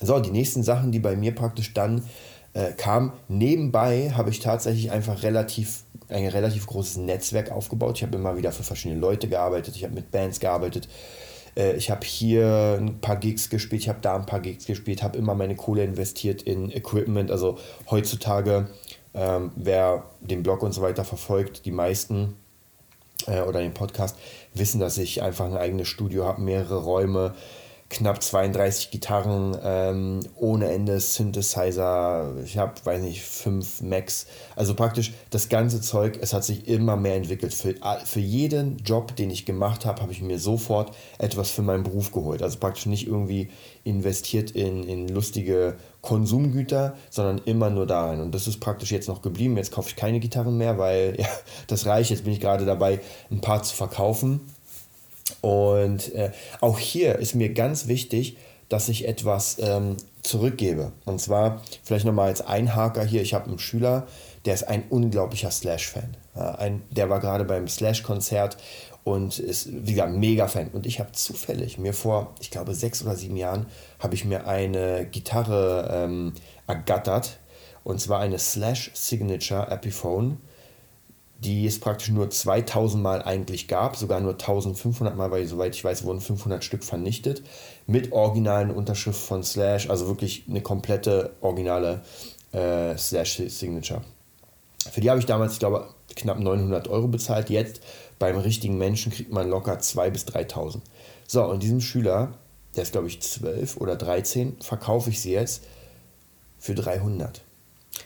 So, 0.00 0.20
die 0.20 0.30
nächsten 0.30 0.62
Sachen, 0.62 0.92
die 0.92 0.98
bei 0.98 1.16
mir 1.16 1.34
praktisch 1.34 1.72
dann 1.72 2.04
äh, 2.54 2.72
kam. 2.72 3.12
Nebenbei 3.28 4.12
habe 4.16 4.30
ich 4.30 4.40
tatsächlich 4.40 4.90
einfach 4.90 5.22
relativ 5.22 5.84
ein 6.08 6.28
relativ 6.28 6.66
großes 6.66 6.98
Netzwerk 6.98 7.50
aufgebaut. 7.50 7.96
Ich 7.96 8.02
habe 8.02 8.16
immer 8.16 8.36
wieder 8.36 8.52
für 8.52 8.62
verschiedene 8.62 9.00
Leute 9.00 9.28
gearbeitet, 9.28 9.76
ich 9.76 9.84
habe 9.84 9.94
mit 9.94 10.10
Bands 10.10 10.40
gearbeitet. 10.40 10.88
Äh, 11.56 11.76
ich 11.76 11.90
habe 11.90 12.04
hier 12.04 12.78
ein 12.80 13.00
paar 13.00 13.16
Gigs 13.16 13.50
gespielt, 13.50 13.82
ich 13.82 13.88
habe 13.88 14.00
da 14.00 14.16
ein 14.16 14.26
paar 14.26 14.40
Gigs 14.40 14.66
gespielt, 14.66 15.02
habe 15.02 15.18
immer 15.18 15.34
meine 15.34 15.56
Kohle 15.56 15.84
investiert 15.84 16.42
in 16.42 16.70
Equipment. 16.70 17.30
Also 17.30 17.58
heutzutage, 17.90 18.68
ähm, 19.14 19.52
wer 19.56 20.04
den 20.20 20.42
Blog 20.42 20.62
und 20.62 20.72
so 20.72 20.82
weiter 20.82 21.04
verfolgt, 21.04 21.64
die 21.64 21.72
meisten 21.72 22.36
äh, 23.26 23.40
oder 23.40 23.60
den 23.60 23.74
Podcast 23.74 24.16
wissen, 24.52 24.80
dass 24.80 24.98
ich 24.98 25.22
einfach 25.22 25.46
ein 25.46 25.56
eigenes 25.56 25.88
Studio 25.88 26.26
habe, 26.26 26.42
mehrere 26.42 26.82
Räume, 26.82 27.34
knapp 27.94 28.22
32 28.22 28.90
Gitarren, 28.90 29.56
ähm, 29.62 30.20
ohne 30.36 30.70
Ende 30.70 30.98
Synthesizer, 30.98 32.32
ich 32.44 32.58
habe, 32.58 32.72
weiß 32.82 33.02
nicht, 33.02 33.22
fünf 33.22 33.80
Macs. 33.80 34.26
Also 34.56 34.74
praktisch 34.74 35.12
das 35.30 35.48
ganze 35.48 35.80
Zeug, 35.80 36.18
es 36.20 36.34
hat 36.34 36.44
sich 36.44 36.66
immer 36.68 36.96
mehr 36.96 37.14
entwickelt. 37.14 37.54
Für, 37.54 37.74
für 38.04 38.20
jeden 38.20 38.78
Job, 38.78 39.14
den 39.14 39.30
ich 39.30 39.46
gemacht 39.46 39.86
habe, 39.86 40.02
habe 40.02 40.12
ich 40.12 40.22
mir 40.22 40.38
sofort 40.38 40.94
etwas 41.18 41.50
für 41.50 41.62
meinen 41.62 41.84
Beruf 41.84 42.10
geholt. 42.10 42.42
Also 42.42 42.58
praktisch 42.58 42.86
nicht 42.86 43.06
irgendwie 43.06 43.48
investiert 43.84 44.50
in, 44.50 44.82
in 44.82 45.08
lustige 45.08 45.76
Konsumgüter, 46.00 46.96
sondern 47.10 47.40
immer 47.44 47.70
nur 47.70 47.86
da. 47.86 48.10
Und 48.10 48.34
das 48.34 48.48
ist 48.48 48.58
praktisch 48.58 48.90
jetzt 48.90 49.08
noch 49.08 49.22
geblieben. 49.22 49.56
Jetzt 49.56 49.72
kaufe 49.72 49.88
ich 49.88 49.96
keine 49.96 50.18
Gitarren 50.18 50.58
mehr, 50.58 50.78
weil 50.78 51.14
ja, 51.18 51.28
das 51.68 51.86
reicht. 51.86 52.10
Jetzt 52.10 52.24
bin 52.24 52.32
ich 52.32 52.40
gerade 52.40 52.66
dabei, 52.66 53.00
ein 53.30 53.40
paar 53.40 53.62
zu 53.62 53.74
verkaufen 53.74 54.40
und 55.40 56.14
äh, 56.14 56.32
auch 56.60 56.78
hier 56.78 57.18
ist 57.18 57.34
mir 57.34 57.52
ganz 57.52 57.86
wichtig, 57.86 58.36
dass 58.68 58.88
ich 58.88 59.06
etwas 59.06 59.58
ähm, 59.60 59.96
zurückgebe. 60.22 60.92
Und 61.04 61.20
zwar 61.20 61.62
vielleicht 61.82 62.04
nochmal 62.04 62.28
als 62.28 62.40
Einhaker 62.40 63.04
hier, 63.04 63.22
ich 63.22 63.34
habe 63.34 63.46
einen 63.46 63.58
Schüler, 63.58 64.06
der 64.44 64.54
ist 64.54 64.64
ein 64.64 64.84
unglaublicher 64.88 65.50
Slash-Fan. 65.50 66.16
Ja, 66.36 66.58
der 66.90 67.10
war 67.10 67.20
gerade 67.20 67.44
beim 67.44 67.68
Slash-Konzert 67.68 68.56
und 69.04 69.38
ist, 69.38 69.68
wie 69.70 69.92
gesagt, 69.92 70.14
mega 70.14 70.48
Fan. 70.48 70.68
Und 70.68 70.86
ich 70.86 70.98
habe 70.98 71.12
zufällig 71.12 71.78
mir 71.78 71.92
vor, 71.92 72.34
ich 72.40 72.50
glaube, 72.50 72.74
sechs 72.74 73.02
oder 73.02 73.14
sieben 73.14 73.36
Jahren, 73.36 73.66
habe 73.98 74.14
ich 74.14 74.24
mir 74.24 74.46
eine 74.46 75.06
Gitarre 75.06 75.88
ähm, 75.92 76.32
ergattert. 76.66 77.38
Und 77.84 78.00
zwar 78.00 78.20
eine 78.20 78.38
Slash 78.38 78.90
Signature 78.94 79.70
Epiphone 79.70 80.38
die 81.38 81.66
es 81.66 81.80
praktisch 81.80 82.08
nur 82.08 82.30
2000 82.30 83.02
Mal 83.02 83.22
eigentlich 83.22 83.68
gab, 83.68 83.96
sogar 83.96 84.20
nur 84.20 84.32
1500 84.32 85.16
Mal, 85.16 85.30
weil 85.30 85.46
soweit 85.46 85.74
ich 85.74 85.84
weiß, 85.84 86.04
wurden 86.04 86.20
500 86.20 86.64
Stück 86.64 86.84
vernichtet, 86.84 87.42
mit 87.86 88.12
originalen 88.12 88.70
Unterschrift 88.70 89.20
von 89.20 89.42
Slash, 89.42 89.90
also 89.90 90.06
wirklich 90.06 90.44
eine 90.48 90.62
komplette 90.62 91.32
originale 91.40 92.02
äh, 92.52 92.96
Slash-Signature. 92.96 94.02
Für 94.90 95.00
die 95.00 95.10
habe 95.10 95.20
ich 95.20 95.26
damals, 95.26 95.54
ich 95.54 95.58
glaube, 95.58 95.88
knapp 96.14 96.38
900 96.38 96.88
Euro 96.88 97.08
bezahlt. 97.08 97.50
Jetzt 97.50 97.80
beim 98.18 98.36
richtigen 98.36 98.78
Menschen 98.78 99.12
kriegt 99.12 99.32
man 99.32 99.48
locker 99.48 99.78
2.000 99.78 100.10
bis 100.10 100.26
3.000. 100.26 100.80
So, 101.26 101.44
und 101.44 101.62
diesem 101.62 101.80
Schüler, 101.80 102.34
der 102.76 102.82
ist 102.82 102.92
glaube 102.92 103.08
ich 103.08 103.20
12 103.20 103.78
oder 103.78 103.96
13, 103.96 104.58
verkaufe 104.60 105.10
ich 105.10 105.20
sie 105.20 105.32
jetzt 105.32 105.64
für 106.58 106.74
300. 106.74 107.42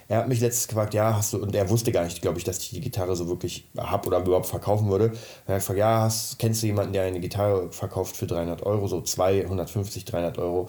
Er 0.09 0.19
hat 0.19 0.29
mich 0.29 0.41
letztens 0.41 0.69
gefragt, 0.69 0.95
ja, 0.95 1.17
hast 1.17 1.33
du, 1.33 1.43
und 1.43 1.55
er 1.55 1.69
wusste 1.69 1.93
gar 1.93 2.05
nicht, 2.05 2.23
glaube 2.23 2.39
ich, 2.39 2.45
dass 2.45 2.59
ich 2.59 2.71
die 2.71 2.81
Gitarre 2.81 3.17
so 3.17 3.29
wirklich 3.29 3.69
habe 3.77 4.07
oder 4.07 4.21
überhaupt 4.21 4.47
verkaufen 4.47 4.91
würde. 4.91 5.13
Er 5.47 5.55
hat 5.55 5.61
gefragt, 5.61 5.79
ja, 5.79 6.01
hast, 6.03 6.39
kennst 6.39 6.63
du 6.63 6.67
jemanden, 6.67 6.93
der 6.93 7.03
eine 7.03 7.21
Gitarre 7.21 7.71
verkauft 7.71 8.17
für 8.17 8.27
300 8.27 8.65
Euro, 8.65 8.87
so 8.87 9.01
250, 9.01 10.05
300 10.05 10.39
Euro, 10.39 10.69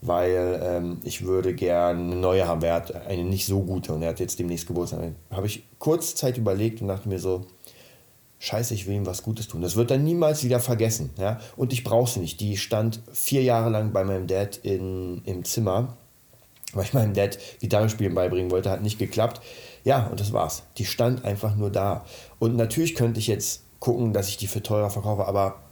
weil 0.00 0.60
ähm, 0.62 0.98
ich 1.02 1.24
würde 1.24 1.54
gerne 1.54 2.00
eine 2.00 2.16
neue 2.16 2.46
haben. 2.46 2.62
Er 2.62 2.74
hat 2.74 2.94
eine 3.06 3.24
nicht 3.24 3.46
so 3.46 3.60
gute 3.62 3.92
und 3.92 4.02
er 4.02 4.10
hat 4.10 4.20
jetzt 4.20 4.38
demnächst 4.38 4.66
Geburtstag. 4.66 5.12
Habe 5.30 5.46
ich 5.46 5.64
kurz 5.78 6.14
Zeit 6.14 6.38
überlegt 6.38 6.80
und 6.80 6.88
dachte 6.88 7.08
mir 7.08 7.18
so, 7.18 7.46
Scheiße, 8.40 8.72
ich 8.72 8.86
will 8.86 8.94
ihm 8.94 9.06
was 9.06 9.24
Gutes 9.24 9.48
tun. 9.48 9.62
Das 9.62 9.74
wird 9.74 9.90
er 9.90 9.98
niemals 9.98 10.44
wieder 10.44 10.60
vergessen. 10.60 11.10
Ja? 11.18 11.40
Und 11.56 11.72
ich 11.72 11.82
brauche 11.82 12.08
sie 12.08 12.20
nicht. 12.20 12.40
Die 12.40 12.56
stand 12.56 13.00
vier 13.12 13.42
Jahre 13.42 13.68
lang 13.68 13.92
bei 13.92 14.04
meinem 14.04 14.28
Dad 14.28 14.58
in, 14.62 15.22
im 15.24 15.44
Zimmer 15.44 15.96
weil 16.72 16.84
ich 16.84 16.94
meinem 16.94 17.14
Dad 17.14 17.38
Gitarre 17.60 17.88
spielen 17.88 18.14
beibringen 18.14 18.50
wollte, 18.50 18.70
hat 18.70 18.82
nicht 18.82 18.98
geklappt. 18.98 19.40
Ja, 19.84 20.06
und 20.06 20.20
das 20.20 20.32
war's. 20.32 20.64
Die 20.76 20.84
stand 20.84 21.24
einfach 21.24 21.56
nur 21.56 21.70
da. 21.70 22.04
Und 22.38 22.56
natürlich 22.56 22.94
könnte 22.94 23.20
ich 23.20 23.26
jetzt 23.26 23.62
gucken, 23.80 24.12
dass 24.12 24.28
ich 24.28 24.36
die 24.36 24.46
für 24.46 24.62
teurer 24.62 24.90
verkaufe, 24.90 25.26
aber 25.26 25.62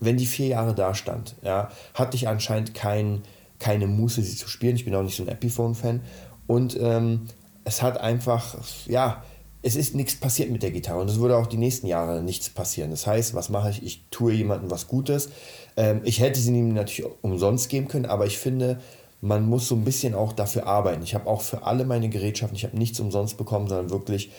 wenn 0.00 0.16
die 0.16 0.26
vier 0.26 0.46
Jahre 0.46 0.74
da 0.74 0.94
stand, 0.94 1.34
ja, 1.42 1.70
hatte 1.94 2.16
ich 2.16 2.28
anscheinend 2.28 2.74
kein, 2.74 3.22
keine 3.58 3.86
Muße, 3.86 4.22
sie 4.22 4.36
zu 4.36 4.48
spielen. 4.48 4.76
Ich 4.76 4.84
bin 4.84 4.94
auch 4.94 5.02
nicht 5.02 5.16
so 5.16 5.24
ein 5.24 5.28
Epiphone-Fan. 5.28 6.02
Und 6.46 6.78
ähm, 6.80 7.26
es 7.64 7.82
hat 7.82 8.00
einfach, 8.00 8.56
ja, 8.86 9.22
es 9.62 9.74
ist 9.74 9.94
nichts 9.94 10.14
passiert 10.14 10.50
mit 10.50 10.62
der 10.62 10.70
Gitarre 10.70 11.00
und 11.00 11.10
es 11.10 11.18
würde 11.18 11.36
auch 11.36 11.46
die 11.46 11.56
nächsten 11.56 11.88
Jahre 11.88 12.22
nichts 12.22 12.48
passieren. 12.48 12.90
Das 12.90 13.06
heißt, 13.06 13.34
was 13.34 13.48
mache 13.48 13.70
ich? 13.70 13.82
Ich 13.82 14.04
tue 14.10 14.32
jemandem 14.32 14.70
was 14.70 14.86
Gutes. 14.86 15.30
Ähm, 15.76 16.00
ich 16.04 16.20
hätte 16.20 16.38
sie 16.38 16.56
ihm 16.56 16.74
natürlich 16.74 17.10
umsonst 17.22 17.68
geben 17.68 17.88
können, 17.88 18.06
aber 18.06 18.26
ich 18.26 18.38
finde, 18.38 18.78
man 19.20 19.46
muss 19.46 19.68
so 19.68 19.74
ein 19.74 19.84
bisschen 19.84 20.14
auch 20.14 20.32
dafür 20.32 20.66
arbeiten. 20.66 21.02
Ich 21.02 21.14
habe 21.14 21.26
auch 21.26 21.40
für 21.40 21.64
alle 21.64 21.84
meine 21.84 22.08
Gerätschaften, 22.08 22.56
ich 22.56 22.64
habe 22.64 22.78
nichts 22.78 23.00
umsonst 23.00 23.36
bekommen, 23.36 23.68
sondern 23.68 23.90
wirklich 23.90 24.30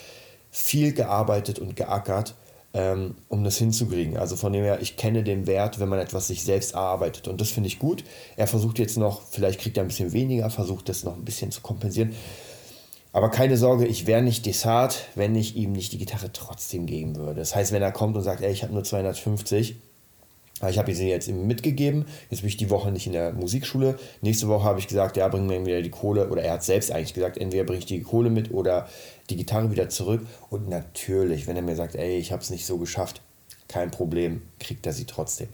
viel 0.50 0.92
gearbeitet 0.92 1.58
und 1.58 1.76
geackert, 1.76 2.34
ähm, 2.72 3.16
um 3.28 3.44
das 3.44 3.58
hinzukriegen. 3.58 4.16
Also 4.16 4.36
von 4.36 4.52
dem 4.52 4.64
her, 4.64 4.80
ich 4.80 4.96
kenne 4.96 5.22
den 5.22 5.46
Wert, 5.46 5.80
wenn 5.80 5.88
man 5.88 5.98
etwas 5.98 6.28
sich 6.28 6.44
selbst 6.44 6.74
erarbeitet. 6.74 7.28
Und 7.28 7.40
das 7.40 7.50
finde 7.50 7.68
ich 7.68 7.78
gut. 7.78 8.04
Er 8.36 8.46
versucht 8.46 8.78
jetzt 8.78 8.96
noch, 8.96 9.22
vielleicht 9.22 9.60
kriegt 9.60 9.76
er 9.76 9.84
ein 9.84 9.88
bisschen 9.88 10.12
weniger, 10.12 10.48
versucht 10.50 10.88
das 10.88 11.04
noch 11.04 11.16
ein 11.16 11.24
bisschen 11.24 11.50
zu 11.50 11.60
kompensieren. 11.60 12.14
Aber 13.12 13.28
keine 13.28 13.56
Sorge, 13.56 13.86
ich 13.86 14.06
wäre 14.06 14.22
nicht 14.22 14.46
desart, 14.46 15.08
wenn 15.16 15.34
ich 15.34 15.56
ihm 15.56 15.72
nicht 15.72 15.92
die 15.92 15.98
Gitarre 15.98 16.32
trotzdem 16.32 16.86
geben 16.86 17.16
würde. 17.16 17.40
Das 17.40 17.56
heißt, 17.56 17.72
wenn 17.72 17.82
er 17.82 17.92
kommt 17.92 18.16
und 18.16 18.22
sagt, 18.22 18.40
ey, 18.40 18.52
ich 18.52 18.62
habe 18.62 18.72
nur 18.72 18.84
250, 18.84 19.76
ich 20.68 20.78
habe 20.78 20.94
sie 20.94 21.08
jetzt 21.08 21.28
eben 21.28 21.46
mitgegeben. 21.46 22.04
Jetzt 22.28 22.40
bin 22.40 22.48
ich 22.48 22.56
die 22.56 22.68
Woche 22.68 22.92
nicht 22.92 23.06
in 23.06 23.14
der 23.14 23.32
Musikschule. 23.32 23.98
Nächste 24.20 24.48
Woche 24.48 24.64
habe 24.64 24.78
ich 24.78 24.88
gesagt, 24.88 25.16
ja, 25.16 25.26
bring 25.28 25.46
mir 25.46 25.56
entweder 25.56 25.80
die 25.80 25.90
Kohle, 25.90 26.28
oder 26.28 26.42
er 26.42 26.54
hat 26.54 26.64
selbst 26.64 26.92
eigentlich 26.92 27.14
gesagt, 27.14 27.38
entweder 27.38 27.64
bringe 27.64 27.78
ich 27.78 27.86
die 27.86 28.02
Kohle 28.02 28.28
mit 28.28 28.52
oder 28.52 28.86
die 29.30 29.36
Gitarre 29.36 29.70
wieder 29.70 29.88
zurück. 29.88 30.26
Und 30.50 30.68
natürlich, 30.68 31.46
wenn 31.46 31.56
er 31.56 31.62
mir 31.62 31.76
sagt, 31.76 31.94
ey, 31.94 32.18
ich 32.18 32.32
habe 32.32 32.42
es 32.42 32.50
nicht 32.50 32.66
so 32.66 32.76
geschafft, 32.76 33.22
kein 33.68 33.90
Problem, 33.90 34.42
kriegt 34.58 34.86
er 34.86 34.92
sie 34.92 35.06
trotzdem. 35.06 35.48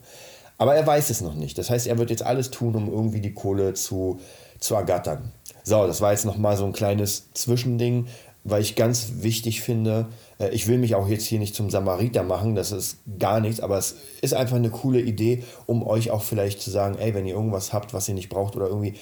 Aber 0.59 0.75
er 0.75 0.87
weiß 0.87 1.11
es 1.11 1.21
noch 1.21 1.35
nicht. 1.35 1.59
Das 1.59 1.71
heißt, 1.71 1.87
er 1.87 1.99
wird 1.99 2.11
jetzt 2.11 2.23
alles 2.25 2.51
tun, 2.51 2.75
um 2.75 2.91
irgendwie 2.91 3.21
die 3.21 3.35
Kohle 3.35 3.75
zu, 3.75 4.19
zu 4.59 4.75
ergattern. 4.75 5.33
So, 5.63 5.87
das 5.87 6.01
war 6.01 6.13
jetzt 6.13 6.25
nochmal 6.25 6.57
so 6.57 6.65
ein 6.65 6.73
kleines 6.73 7.33
Zwischending, 7.35 8.07
weil 8.45 8.63
ich 8.63 8.75
ganz 8.75 9.15
wichtig 9.17 9.61
finde, 9.61 10.07
ich 10.39 10.67
will 10.69 10.79
mich 10.79 10.95
auch 10.95 11.09
jetzt 11.09 11.25
hier 11.25 11.39
nicht 11.39 11.55
zum 11.55 11.71
Samariter 11.71 12.23
machen, 12.23 12.55
das 12.55 12.71
ist 12.71 12.99
gar 13.19 13.41
nichts, 13.41 13.61
aber 13.61 13.79
es 13.79 13.97
ist 14.21 14.35
einfach 14.35 14.57
eine 14.57 14.71
coole 14.71 15.01
Idee, 15.01 15.43
um 15.65 15.87
euch 15.87 16.11
auch 16.11 16.23
vielleicht 16.23 16.61
zu 16.61 16.71
sagen, 16.71 16.99
ey, 16.99 17.15
wenn 17.15 17.27
ihr 17.27 17.35
irgendwas 17.35 17.73
habt, 17.73 17.95
was 17.95 18.09
ihr 18.09 18.15
nicht 18.15 18.29
braucht 18.29 18.55
oder 18.55 18.67
irgendwie, 18.67 18.95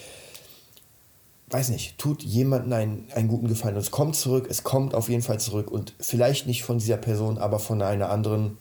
weiß 1.50 1.70
nicht, 1.70 1.98
tut 1.98 2.22
jemandem 2.22 2.72
einen, 2.72 3.08
einen 3.14 3.28
guten 3.28 3.48
Gefallen. 3.48 3.74
Und 3.74 3.80
es 3.80 3.90
kommt 3.90 4.14
zurück, 4.14 4.46
es 4.48 4.62
kommt 4.62 4.94
auf 4.94 5.08
jeden 5.08 5.22
Fall 5.22 5.40
zurück 5.40 5.70
und 5.70 5.94
vielleicht 5.98 6.46
nicht 6.46 6.62
von 6.62 6.78
dieser 6.78 6.96
Person, 6.96 7.38
aber 7.38 7.58
von 7.58 7.82
einer 7.82 8.10
anderen, 8.10 8.56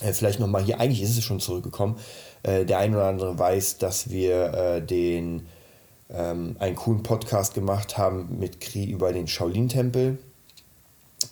äh, 0.00 0.12
vielleicht 0.14 0.40
nochmal 0.40 0.64
hier, 0.64 0.80
eigentlich 0.80 1.02
ist 1.02 1.16
es 1.16 1.24
schon 1.24 1.40
zurückgekommen. 1.40 1.96
Äh, 2.42 2.64
der 2.64 2.78
ein 2.78 2.94
oder 2.94 3.06
andere 3.06 3.38
weiß, 3.38 3.78
dass 3.78 4.08
wir 4.08 4.54
äh, 4.54 4.82
den 4.82 5.46
ähm, 6.08 6.56
einen 6.58 6.76
coolen 6.76 7.02
Podcast 7.02 7.52
gemacht 7.52 7.98
haben 7.98 8.38
mit 8.38 8.60
Kri 8.60 8.84
über 8.84 9.12
den 9.12 9.26
Shaolin-Tempel 9.26 10.18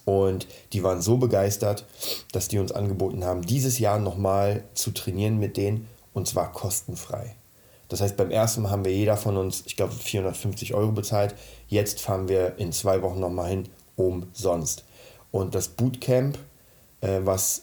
und 0.04 0.46
die 0.72 0.82
waren 0.82 1.02
so 1.02 1.16
begeistert, 1.16 1.86
dass 2.32 2.48
die 2.48 2.58
uns 2.58 2.72
angeboten 2.72 3.24
haben, 3.24 3.42
dieses 3.42 3.78
Jahr 3.78 3.98
nochmal 3.98 4.64
zu 4.74 4.90
trainieren 4.92 5.38
mit 5.38 5.56
denen 5.56 5.88
und 6.12 6.26
zwar 6.26 6.52
kostenfrei. 6.52 7.36
Das 7.88 8.00
heißt, 8.00 8.16
beim 8.16 8.30
ersten 8.30 8.62
Mal 8.62 8.70
haben 8.70 8.84
wir 8.84 8.92
jeder 8.92 9.16
von 9.16 9.36
uns, 9.36 9.62
ich 9.66 9.76
glaube, 9.76 9.92
450 9.92 10.74
Euro 10.74 10.92
bezahlt. 10.92 11.34
Jetzt 11.68 12.00
fahren 12.00 12.28
wir 12.28 12.58
in 12.58 12.72
zwei 12.72 13.02
Wochen 13.02 13.20
nochmal 13.20 13.50
hin, 13.50 13.68
umsonst. 13.94 14.84
Und 15.30 15.54
das 15.54 15.68
Bootcamp, 15.68 16.38
äh, 17.00 17.20
was 17.22 17.62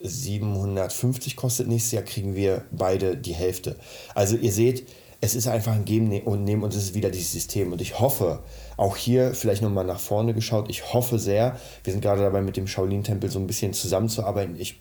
750 0.00 1.36
kostet 1.36 1.68
nächstes 1.68 1.92
Jahr, 1.92 2.02
kriegen 2.02 2.34
wir 2.34 2.64
beide 2.72 3.16
die 3.16 3.32
Hälfte. 3.32 3.76
Also 4.14 4.36
ihr 4.36 4.52
seht, 4.52 4.86
es 5.24 5.34
ist 5.34 5.48
einfach 5.48 5.72
ein 5.72 5.86
Geben 5.86 6.12
und 6.20 6.44
Nehmen 6.44 6.62
und 6.62 6.74
es 6.74 6.84
ist 6.84 6.94
wieder 6.94 7.08
dieses 7.08 7.32
System. 7.32 7.72
Und 7.72 7.80
ich 7.80 7.98
hoffe, 7.98 8.40
auch 8.76 8.94
hier 8.94 9.34
vielleicht 9.34 9.62
nochmal 9.62 9.86
nach 9.86 9.98
vorne 9.98 10.34
geschaut, 10.34 10.68
ich 10.68 10.92
hoffe 10.92 11.18
sehr, 11.18 11.56
wir 11.82 11.94
sind 11.94 12.02
gerade 12.02 12.20
dabei 12.20 12.42
mit 12.42 12.58
dem 12.58 12.66
Shaolin-Tempel 12.66 13.30
so 13.30 13.38
ein 13.38 13.46
bisschen 13.46 13.72
zusammenzuarbeiten. 13.72 14.54
Ich, 14.58 14.80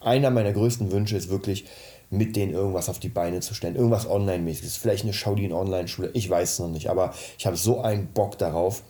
einer 0.00 0.30
meiner 0.30 0.52
größten 0.52 0.90
Wünsche 0.92 1.18
ist 1.18 1.28
wirklich, 1.28 1.66
mit 2.08 2.36
denen 2.36 2.54
irgendwas 2.54 2.88
auf 2.88 3.00
die 3.00 3.10
Beine 3.10 3.40
zu 3.40 3.52
stellen. 3.52 3.76
Irgendwas 3.76 4.08
Online-mäßiges. 4.08 4.78
Vielleicht 4.78 5.04
eine 5.04 5.12
Shaolin-Online-Schule. 5.12 6.10
Ich 6.14 6.30
weiß 6.30 6.54
es 6.54 6.58
noch 6.58 6.70
nicht, 6.70 6.88
aber 6.88 7.12
ich 7.36 7.44
habe 7.44 7.58
so 7.58 7.82
einen 7.82 8.06
Bock 8.06 8.38
darauf. 8.38 8.82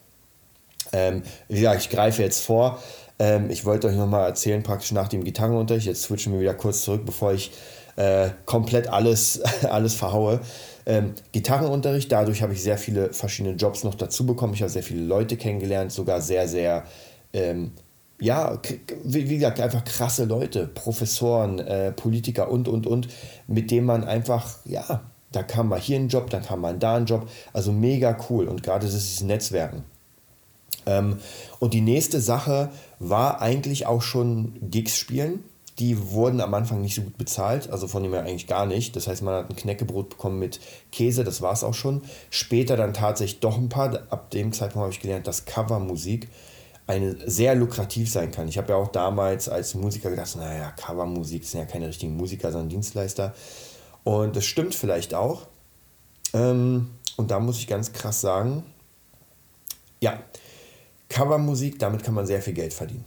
Ähm, 0.93 1.23
wie 1.49 1.61
gesagt, 1.61 1.81
ich 1.81 1.91
greife 1.91 2.23
jetzt 2.23 2.45
vor. 2.45 2.79
Ähm, 3.19 3.51
ich 3.51 3.65
wollte 3.65 3.89
euch 3.89 3.97
nochmal 3.97 4.27
erzählen, 4.27 4.63
praktisch 4.63 4.93
nach 4.93 5.09
dem 5.09 5.25
Gitarrenunterricht. 5.25 5.87
Jetzt 5.87 6.05
switchen 6.05 6.33
wir 6.33 6.41
wieder 6.41 6.55
kurz 6.55 6.83
zurück, 6.83 7.03
bevor 7.05 7.33
ich 7.33 7.51
äh, 7.97 8.31
komplett 8.45 8.89
alles, 8.89 9.41
alles 9.69 9.95
verhaue. 9.95 10.41
Ähm, 10.85 11.15
Gitarrenunterricht, 11.33 12.13
dadurch 12.13 12.43
habe 12.43 12.53
ich 12.53 12.63
sehr 12.63 12.79
viele 12.79 13.13
verschiedene 13.13 13.57
Jobs 13.57 13.83
noch 13.83 13.95
dazu 13.95 14.25
bekommen. 14.25 14.55
Ich 14.55 14.63
habe 14.63 14.71
sehr 14.71 14.83
viele 14.83 15.03
Leute 15.03 15.37
kennengelernt, 15.37 15.91
sogar 15.91 16.21
sehr, 16.21 16.47
sehr, 16.47 16.85
ähm, 17.33 17.73
ja, 18.21 18.59
wie, 19.03 19.25
gesagt, 19.25 19.61
einfach 19.61 19.85
krasse 19.85 20.25
Leute, 20.25 20.67
Professoren, 20.69 21.59
äh, 21.59 21.93
Politiker 21.93 22.51
und, 22.51 22.69
und, 22.69 22.87
und, 22.87 23.09
mit 23.47 23.71
denen 23.71 23.87
man 23.87 24.05
einfach, 24.05 24.59
ja, 24.65 25.03
da 25.33 25.43
kam 25.43 25.69
mal 25.69 25.81
hier 25.81 25.99
ein 25.99 26.09
Job, 26.09 26.31
dann 26.31 26.43
kam 26.43 26.61
mal 26.61 26.79
da 26.79 26.97
ein 26.97 27.05
Job. 27.05 27.29
Also 27.53 27.73
mega 27.73 28.17
cool 28.31 28.47
und 28.47 28.63
gerade 28.63 28.87
das 28.87 28.95
ist 28.95 29.23
Netzwerken. 29.23 29.85
Ähm, 30.87 31.19
und 31.59 31.75
die 31.75 31.81
nächste 31.81 32.21
Sache 32.21 32.71
war 32.99 33.43
eigentlich 33.43 33.87
auch 33.87 34.03
schon 34.03 34.55
Gigs 34.71 34.97
spielen. 34.97 35.45
Die 35.79 36.11
wurden 36.11 36.41
am 36.41 36.55
Anfang 36.55 36.81
nicht 36.81 36.95
so 36.95 37.03
gut 37.03 37.19
bezahlt, 37.19 37.71
also 37.71 37.87
von 37.87 38.03
dem 38.03 38.13
her 38.13 38.23
eigentlich 38.23 38.47
gar 38.47 38.65
nicht. 38.65 38.97
Das 38.97 39.09
heißt, 39.09 39.23
man 39.23 39.35
hat 39.35 39.51
ein 39.51 39.57
Knäckebrot 39.57 40.09
bekommen 40.11 40.39
mit 40.39 40.61
Käse, 40.91 41.23
das 41.23 41.43
war 41.43 41.53
es 41.53 41.63
auch 41.63 41.75
schon. 41.75 42.03
Später 42.31 42.77
dann 42.77 42.95
tatsächlich 42.95 43.41
doch 43.41 43.59
ein 43.59 43.69
paar. 43.69 44.03
Ab 44.11 44.31
dem 44.31 44.53
Zeitpunkt 44.53 44.85
habe 44.85 44.93
ich 44.93 45.01
gelernt, 45.01 45.27
dass 45.27 45.45
Covermusik 45.45 46.29
eine 46.87 47.17
sehr 47.29 47.55
lukrativ 47.55 48.11
sein 48.11 48.31
kann. 48.31 48.49
Ich 48.49 48.57
habe 48.59 48.73
ja 48.73 48.77
auch 48.77 48.89
damals 48.89 49.49
als 49.49 49.75
Musiker 49.75 50.09
gedacht, 50.09 50.37
naja, 50.37 50.71
Covermusik 50.73 51.45
sind 51.45 51.61
ja 51.61 51.67
keine 51.67 51.89
richtigen 51.89 52.17
Musiker, 52.17 52.53
sondern 52.53 52.71
Dienstleister. 52.71 53.35
Und 54.05 54.37
das 54.37 54.47
stimmt 54.47 54.75
vielleicht 54.75 55.13
auch. 55.13 55.47
Ähm, 56.33 56.91
und 57.17 57.31
da 57.31 57.41
muss 57.41 57.59
ich 57.59 57.67
ganz 57.67 57.93
krass 57.93 58.21
sagen, 58.21 58.63
ja, 60.01 60.21
Covermusik, 61.09 61.79
damit 61.79 62.03
kann 62.03 62.15
man 62.15 62.27
sehr 62.27 62.41
viel 62.41 62.55
Geld 62.55 62.73
verdienen. 62.73 63.05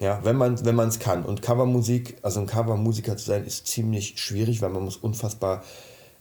Ja, 0.00 0.20
wenn 0.24 0.36
man 0.36 0.64
wenn 0.64 0.78
es 0.80 0.98
kann. 0.98 1.24
Und 1.24 1.42
Covermusik, 1.42 2.16
also 2.22 2.40
ein 2.40 2.46
Covermusiker 2.46 3.18
zu 3.18 3.26
sein, 3.26 3.44
ist 3.44 3.66
ziemlich 3.66 4.14
schwierig, 4.18 4.62
weil 4.62 4.70
man 4.70 4.82
muss 4.82 4.96
unfassbar, 4.96 5.62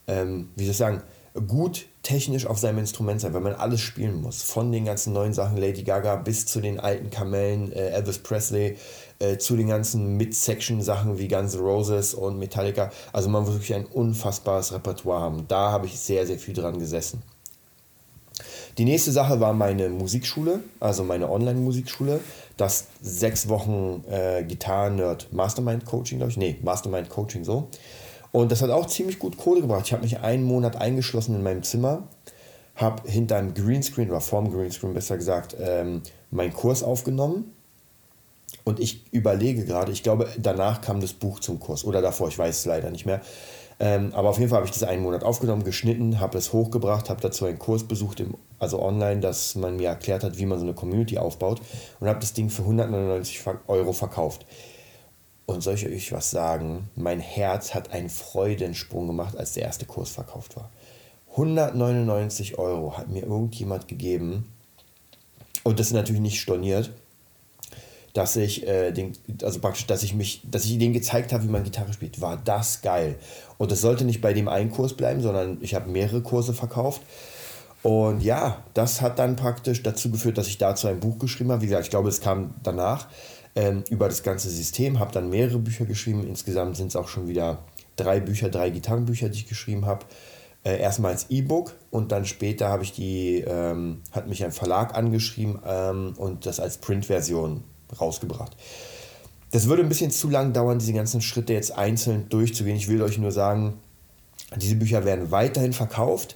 ähm, 0.05 0.49
wie 0.57 0.65
soll 0.65 0.71
ich 0.71 0.77
sagen, 0.77 1.01
gut 1.47 1.85
technisch 2.03 2.45
auf 2.45 2.57
seinem 2.57 2.79
Instrument 2.79 3.21
sein, 3.21 3.33
weil 3.33 3.41
man 3.41 3.53
alles 3.53 3.79
spielen 3.79 4.21
muss. 4.21 4.41
Von 4.41 4.73
den 4.73 4.83
ganzen 4.83 5.13
neuen 5.13 5.33
Sachen 5.33 5.57
Lady 5.57 5.83
Gaga 5.83 6.17
bis 6.17 6.45
zu 6.45 6.59
den 6.59 6.79
alten 6.79 7.09
Kamellen, 7.09 7.71
äh, 7.71 7.91
Elvis 7.91 8.19
Presley, 8.19 8.77
äh, 9.19 9.37
zu 9.37 9.55
den 9.55 9.67
ganzen 9.67 10.17
Mid-Section-Sachen 10.17 11.17
wie 11.17 11.29
Guns 11.29 11.53
N' 11.55 11.61
Roses 11.61 12.13
und 12.13 12.37
Metallica. 12.37 12.91
Also 13.13 13.29
man 13.29 13.43
muss 13.43 13.53
wirklich 13.53 13.75
ein 13.75 13.85
unfassbares 13.85 14.73
Repertoire 14.73 15.21
haben. 15.21 15.45
Da 15.47 15.71
habe 15.71 15.85
ich 15.85 15.97
sehr, 15.97 16.27
sehr 16.27 16.39
viel 16.39 16.53
dran 16.53 16.79
gesessen. 16.79 17.21
Die 18.77 18.85
nächste 18.85 19.11
Sache 19.11 19.39
war 19.39 19.53
meine 19.53 19.89
Musikschule, 19.89 20.61
also 20.79 21.03
meine 21.03 21.29
Online-Musikschule. 21.29 22.21
Das 22.59 22.87
sechs 23.01 23.47
Wochen 23.47 24.03
äh, 24.09 24.43
Gitarren-Nerd 24.43 25.31
Mastermind 25.31 25.85
Coaching, 25.85 26.17
glaube 26.17 26.31
ich. 26.31 26.37
Nee, 26.37 26.57
Mastermind 26.61 27.09
Coaching 27.09 27.45
so. 27.45 27.69
Und 28.33 28.51
das 28.51 28.61
hat 28.61 28.69
auch 28.69 28.85
ziemlich 28.85 29.17
gut 29.17 29.37
Kohle 29.37 29.61
gebracht. 29.61 29.83
Ich 29.85 29.93
habe 29.93 30.03
mich 30.03 30.19
einen 30.19 30.43
Monat 30.43 30.75
eingeschlossen 30.75 31.35
in 31.35 31.41
meinem 31.41 31.63
Zimmer, 31.63 32.09
habe 32.75 33.09
hinter 33.09 33.37
einem 33.37 33.53
Greenscreen 33.53 34.09
oder 34.09 34.19
vorm 34.19 34.51
Greenscreen 34.51 34.93
besser 34.93 35.15
gesagt 35.15 35.55
ähm, 35.57 36.01
meinen 36.31 36.53
Kurs 36.53 36.83
aufgenommen. 36.83 37.53
Und 38.65 38.81
ich 38.81 39.05
überlege 39.13 39.63
gerade, 39.63 39.93
ich 39.93 40.03
glaube, 40.03 40.27
danach 40.37 40.81
kam 40.81 40.99
das 40.99 41.13
Buch 41.13 41.39
zum 41.39 41.61
Kurs 41.61 41.85
oder 41.85 42.01
davor, 42.01 42.27
ich 42.27 42.37
weiß 42.37 42.59
es 42.59 42.65
leider 42.65 42.91
nicht 42.91 43.05
mehr. 43.05 43.21
Ähm, 43.81 44.13
aber 44.13 44.29
auf 44.29 44.37
jeden 44.37 44.49
Fall 44.49 44.57
habe 44.57 44.67
ich 44.67 44.73
das 44.73 44.83
einen 44.83 45.03
Monat 45.03 45.23
aufgenommen, 45.23 45.63
geschnitten, 45.63 46.19
habe 46.19 46.37
es 46.37 46.51
hochgebracht, 46.51 47.09
habe 47.09 47.21
dazu 47.21 47.45
einen 47.45 47.59
Kurs 47.59 47.85
besucht, 47.85 48.19
im, 48.19 48.35
also 48.59 48.81
online, 48.81 49.21
dass 49.21 49.55
man 49.55 49.77
mir 49.77 49.87
erklärt 49.87 50.23
hat, 50.23 50.37
wie 50.37 50.45
man 50.45 50.59
so 50.59 50.65
eine 50.65 50.73
Community 50.73 51.17
aufbaut 51.17 51.61
und 52.01 52.07
habe 52.09 52.19
das 52.19 52.33
Ding 52.33 52.49
für 52.49 52.63
199 52.63 53.41
Euro 53.67 53.93
verkauft. 53.93 54.45
Und 55.45 55.61
soll 55.61 55.75
ich 55.75 55.87
euch 55.87 56.11
was 56.11 56.29
sagen? 56.29 56.89
Mein 56.95 57.21
Herz 57.21 57.73
hat 57.73 57.91
einen 57.91 58.09
Freudensprung 58.09 59.07
gemacht, 59.07 59.37
als 59.37 59.53
der 59.53 59.63
erste 59.63 59.85
Kurs 59.85 60.09
verkauft 60.09 60.57
war. 60.57 60.69
199 61.31 62.59
Euro 62.59 62.97
hat 62.97 63.09
mir 63.09 63.23
irgendjemand 63.23 63.87
gegeben. 63.87 64.51
Und 65.63 65.79
das 65.79 65.87
ist 65.87 65.93
natürlich 65.93 66.21
nicht 66.21 66.41
storniert 66.41 66.91
dass 68.13 68.35
ich 68.35 68.67
äh, 68.67 68.91
den, 68.91 69.13
also 69.43 69.59
praktisch, 69.59 69.85
dass 69.87 70.03
ich 70.03 70.13
mich, 70.13 70.41
dass 70.49 70.65
ich 70.65 70.77
denen 70.77 70.93
gezeigt 70.93 71.31
habe, 71.33 71.43
wie 71.43 71.47
man 71.47 71.63
Gitarre 71.63 71.93
spielt, 71.93 72.21
war 72.21 72.37
das 72.37 72.81
geil. 72.81 73.15
Und 73.57 73.71
es 73.71 73.81
sollte 73.81 74.05
nicht 74.05 74.21
bei 74.21 74.33
dem 74.33 74.47
einen 74.47 74.71
Kurs 74.71 74.93
bleiben, 74.93 75.21
sondern 75.21 75.57
ich 75.61 75.75
habe 75.75 75.89
mehrere 75.89 76.21
Kurse 76.21 76.53
verkauft. 76.53 77.01
Und 77.81 78.21
ja, 78.21 78.63
das 78.73 79.01
hat 79.01 79.19
dann 79.19 79.35
praktisch 79.35 79.83
dazu 79.83 80.11
geführt, 80.11 80.37
dass 80.37 80.47
ich 80.47 80.57
dazu 80.57 80.87
ein 80.87 80.99
Buch 80.99 81.17
geschrieben 81.17 81.51
habe. 81.51 81.61
Wie 81.61 81.67
gesagt, 81.67 81.85
ich 81.85 81.89
glaube, 81.89 82.09
es 82.09 82.19
kam 82.19 82.55
danach 82.61 83.07
ähm, 83.55 83.83
über 83.89 84.09
das 84.09 84.23
ganze 84.23 84.49
System, 84.49 84.99
habe 84.99 85.13
dann 85.13 85.29
mehrere 85.29 85.59
Bücher 85.59 85.85
geschrieben. 85.85 86.27
Insgesamt 86.27 86.75
sind 86.75 86.87
es 86.87 86.95
auch 86.95 87.07
schon 87.07 87.27
wieder 87.27 87.59
drei 87.95 88.19
Bücher, 88.19 88.49
drei 88.49 88.69
Gitarrenbücher, 88.69 89.29
die 89.29 89.39
ich 89.39 89.47
geschrieben 89.47 89.85
habe. 89.85 90.05
Äh, 90.63 90.79
erstmal 90.81 91.11
als 91.11 91.27
E-Book 91.29 91.75
und 91.89 92.11
dann 92.11 92.25
später 92.25 92.67
habe 92.67 92.83
ich 92.83 92.91
die, 92.91 93.45
ähm, 93.47 94.01
hat 94.11 94.27
mich 94.27 94.43
ein 94.43 94.51
Verlag 94.51 94.93
angeschrieben 94.93 95.59
ähm, 95.65 96.15
und 96.17 96.45
das 96.45 96.59
als 96.59 96.79
Printversion 96.79 97.63
rausgebracht. 97.99 98.55
Das 99.51 99.67
würde 99.67 99.81
ein 99.81 99.89
bisschen 99.89 100.11
zu 100.11 100.29
lang 100.29 100.53
dauern, 100.53 100.79
diese 100.79 100.93
ganzen 100.93 101.21
Schritte 101.21 101.53
jetzt 101.53 101.71
einzeln 101.71 102.29
durchzugehen. 102.29 102.77
Ich 102.77 102.87
will 102.87 103.01
euch 103.01 103.17
nur 103.17 103.31
sagen, 103.31 103.79
diese 104.57 104.75
Bücher 104.75 105.05
werden 105.05 105.31
weiterhin 105.31 105.73
verkauft. 105.73 106.35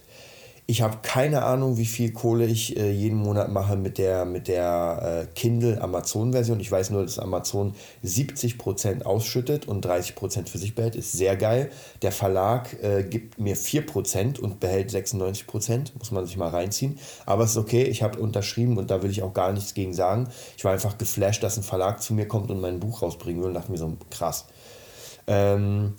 Ich 0.66 0.80
habe 0.80 1.00
keine 1.02 1.42
Ahnung, 1.42 1.76
wie 1.76 1.84
viel 1.84 2.14
Kohle 2.14 2.46
ich 2.46 2.78
äh, 2.78 2.90
jeden 2.90 3.18
Monat 3.18 3.50
mache 3.50 3.76
mit 3.76 3.98
der, 3.98 4.24
mit 4.24 4.48
der 4.48 5.26
äh, 5.28 5.34
Kindle 5.34 5.78
Amazon-Version. 5.82 6.58
Ich 6.58 6.72
weiß 6.72 6.88
nur, 6.88 7.02
dass 7.02 7.18
Amazon 7.18 7.74
70% 8.02 9.02
ausschüttet 9.02 9.68
und 9.68 9.84
30% 9.84 10.48
für 10.48 10.56
sich 10.56 10.74
behält. 10.74 10.96
Ist 10.96 11.12
sehr 11.12 11.36
geil. 11.36 11.70
Der 12.00 12.12
Verlag 12.12 12.82
äh, 12.82 13.02
gibt 13.02 13.38
mir 13.38 13.58
4% 13.58 14.40
und 14.40 14.58
behält 14.58 14.90
96%. 14.90 15.92
Muss 15.98 16.10
man 16.12 16.24
sich 16.24 16.38
mal 16.38 16.48
reinziehen. 16.48 16.98
Aber 17.26 17.44
es 17.44 17.50
ist 17.50 17.58
okay, 17.58 17.82
ich 17.82 18.02
habe 18.02 18.18
unterschrieben 18.18 18.78
und 18.78 18.90
da 18.90 19.02
will 19.02 19.10
ich 19.10 19.22
auch 19.22 19.34
gar 19.34 19.52
nichts 19.52 19.74
gegen 19.74 19.92
sagen. 19.92 20.28
Ich 20.56 20.64
war 20.64 20.72
einfach 20.72 20.96
geflasht, 20.96 21.42
dass 21.42 21.58
ein 21.58 21.62
Verlag 21.62 22.00
zu 22.00 22.14
mir 22.14 22.26
kommt 22.26 22.50
und 22.50 22.62
mein 22.62 22.80
Buch 22.80 23.02
rausbringen 23.02 23.42
will 23.42 23.48
und 23.48 23.54
dachte 23.54 23.70
mir 23.70 23.76
so, 23.76 23.98
krass. 24.08 24.46
Ähm, 25.26 25.92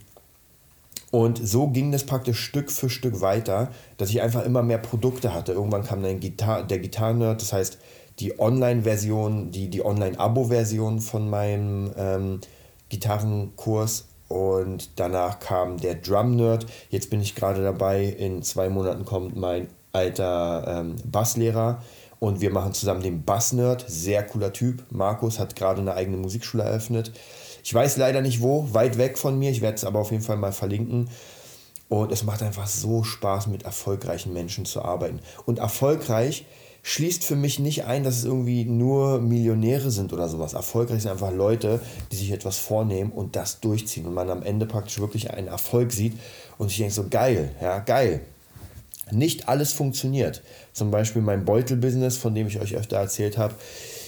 und 1.16 1.40
so 1.48 1.70
ging 1.70 1.94
das 1.94 2.04
praktisch 2.06 2.42
Stück 2.42 2.70
für 2.70 2.90
Stück 2.90 3.22
weiter, 3.22 3.70
dass 3.96 4.10
ich 4.10 4.22
einfach 4.22 4.44
immer 4.44 4.64
mehr 4.64 4.80
Produkte 4.80 5.34
hatte. 5.34 5.54
Irgendwann 5.54 5.86
kam 5.86 6.04
dann 6.04 6.20
Gitar 6.20 6.64
der 6.64 6.80
Gitarrenerd, 6.80 7.42
das 7.42 7.54
heißt 7.54 7.78
die 8.20 8.38
Online-Version, 8.38 9.50
die, 9.50 9.70
die 9.70 9.86
Online-Abo-Version 9.86 11.00
von 11.00 11.30
meinem 11.30 11.94
ähm, 11.98 12.42
Gitarrenkurs 12.90 14.10
und 14.28 15.00
danach 15.00 15.40
kam 15.40 15.78
der 15.78 15.96
Drum-Nerd. 15.96 16.66
Jetzt 16.90 17.10
bin 17.10 17.22
ich 17.22 17.34
gerade 17.34 17.64
dabei, 17.64 18.04
in 18.04 18.44
zwei 18.44 18.68
Monaten 18.68 19.06
kommt 19.06 19.38
mein 19.38 19.70
alter 19.94 20.66
ähm, 20.68 20.98
Basslehrer 21.06 21.82
und 22.20 22.42
wir 22.42 22.52
machen 22.52 22.74
zusammen 22.74 23.02
den 23.02 23.24
Bass-Nerd. 23.24 23.86
Sehr 23.88 24.22
cooler 24.24 24.52
Typ. 24.52 24.84
Markus 24.90 25.40
hat 25.40 25.56
gerade 25.56 25.80
eine 25.80 25.94
eigene 25.94 26.18
Musikschule 26.18 26.64
eröffnet. 26.64 27.14
Ich 27.66 27.74
weiß 27.74 27.98
leider 27.98 28.22
nicht 28.22 28.44
wo, 28.44 28.72
weit 28.76 29.00
weg 29.00 29.18
von 29.18 29.40
mir. 29.40 29.50
Ich 29.50 29.62
werde 29.62 29.74
es 29.74 29.86
aber 29.86 29.98
auf 29.98 30.12
jeden 30.12 30.22
Fall 30.22 30.38
mal 30.38 30.52
verlinken. 30.52 31.10
Und 31.90 32.12
es 32.12 32.24
macht 32.24 32.44
einfach 32.44 32.68
so 32.68 33.04
Spaß, 33.04 33.48
mit 33.48 33.64
erfolgreichen 33.64 34.34
Menschen 34.34 34.66
zu 34.66 34.84
arbeiten. 34.84 35.20
Und 35.48 35.58
erfolgreich 35.58 36.46
schließt 36.84 37.24
für 37.24 37.36
mich 37.36 37.58
nicht 37.58 37.86
ein, 37.86 38.04
dass 38.04 38.18
es 38.18 38.24
irgendwie 38.24 38.66
nur 38.66 39.20
Millionäre 39.20 39.90
sind 39.90 40.14
oder 40.14 40.30
sowas. 40.30 40.54
Erfolgreich 40.54 41.02
sind 41.02 41.12
einfach 41.12 41.34
Leute, 41.34 41.80
die 42.12 42.18
sich 42.18 42.30
etwas 42.30 42.60
vornehmen 42.60 43.12
und 43.12 43.36
das 43.36 43.62
durchziehen. 43.62 44.06
Und 44.06 44.14
man 44.14 44.30
am 44.30 44.44
Ende 44.44 44.68
praktisch 44.68 45.00
wirklich 45.00 45.32
einen 45.32 45.48
Erfolg 45.48 45.92
sieht 45.92 46.14
und 46.60 46.70
sich 46.70 46.78
denkt 46.78 46.94
so, 46.94 47.08
geil, 47.10 47.50
ja, 47.60 47.80
geil. 47.80 48.22
Nicht 49.10 49.50
alles 49.50 49.74
funktioniert. 49.74 50.44
Zum 50.72 50.92
Beispiel 50.92 51.24
mein 51.24 51.46
Beutelbusiness, 51.46 52.18
von 52.18 52.36
dem 52.36 52.46
ich 52.46 52.60
euch 52.60 52.76
öfter 52.76 52.98
erzählt 52.98 53.40
habe 53.40 53.56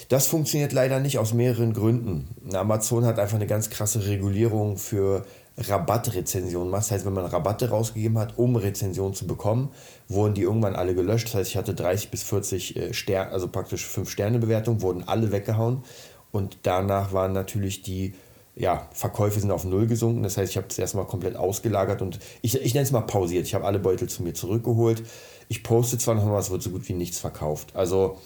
das 0.10 0.28
funktioniert 0.28 0.74
leider 0.74 1.00
nicht 1.00 1.20
aus 1.20 1.34
mehreren 1.34 1.74
Gründen. 1.74 2.30
Amazon 2.54 3.06
hat 3.06 3.20
einfach 3.20 3.36
eine 3.36 3.48
ganz 3.48 3.70
krasse 3.70 4.06
Regulierung 4.08 4.78
für 4.78 5.26
Rabattrezensionen. 5.58 6.72
Das 6.72 6.91
heißt, 6.91 7.06
wenn 7.06 7.13
man 7.13 7.26
Rabatte 7.26 7.70
rausgegeben 7.70 8.17
hat, 8.20 8.38
um 8.38 8.56
Rezensionen 8.56 9.13
zu 9.13 9.26
bekommen, 9.26 9.70
wurden 10.08 10.36
die 10.36 10.43
irgendwann 10.43 10.76
alle 10.76 10.93
gelöscht. 10.93 11.28
Das 11.28 11.36
heißt, 11.36 11.50
ich 11.50 11.58
hatte 11.58 11.74
30 11.74 12.12
bis 12.12 12.24
40 12.24 12.96
Sterne, 12.96 13.32
also 13.32 13.48
praktisch 13.48 13.86
5 13.86 14.10
Sterne 14.10 14.39
Bewertungen, 14.39 14.82
wurden 14.82 15.04
alle 15.04 15.32
weggehauen. 15.32 15.84
Und 16.32 16.60
danach 16.63 17.12
waren 17.12 17.34
natürlich 17.34 17.82
die 17.82 18.13
ja, 18.56 18.88
Verkäufe 18.91 19.39
sind 19.39 19.52
auf 19.52 19.65
Null 19.65 19.88
gesunken. 19.88 20.24
Das 20.24 20.38
heißt, 20.38 20.52
ich 20.52 20.58
habe 20.58 20.67
es 20.70 20.80
erstmal 20.80 21.06
komplett 21.06 21.36
ausgelagert 21.36 22.02
und 22.02 22.20
ich, 22.41 22.60
ich 22.60 22.74
nenne 22.74 22.86
es 22.86 22.91
mal 22.91 23.02
pausiert. 23.02 23.46
Ich 23.46 23.54
habe 23.54 23.65
alle 23.65 23.80
Beutel 23.80 24.10
zu 24.10 24.24
mir 24.24 24.34
zurückgeholt. 24.34 25.04
Ich 25.48 25.63
poste 25.63 25.98
zwar 25.98 26.15
noch 26.15 26.26
mal, 26.26 26.39
es 26.39 26.50
wird 26.50 26.63
so 26.63 26.72
gut 26.72 26.88
wie 26.89 26.93
nichts 26.93 27.20
verkauft. 27.20 27.76
Also 27.76 28.17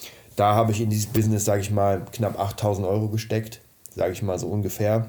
da 0.42 0.56
habe 0.56 0.72
ich 0.72 0.82
in 0.82 0.90
dieses 0.90 1.06
Business, 1.06 1.46
sage 1.46 1.62
ich 1.62 1.70
mal, 1.70 2.04
knapp 2.12 2.40
8000 2.40 2.88
Euro 2.88 3.10
gesteckt, 3.10 3.62
sage 3.96 4.14
ich 4.14 4.24
mal 4.24 4.40
so 4.40 4.48
ungefähr, 4.48 5.06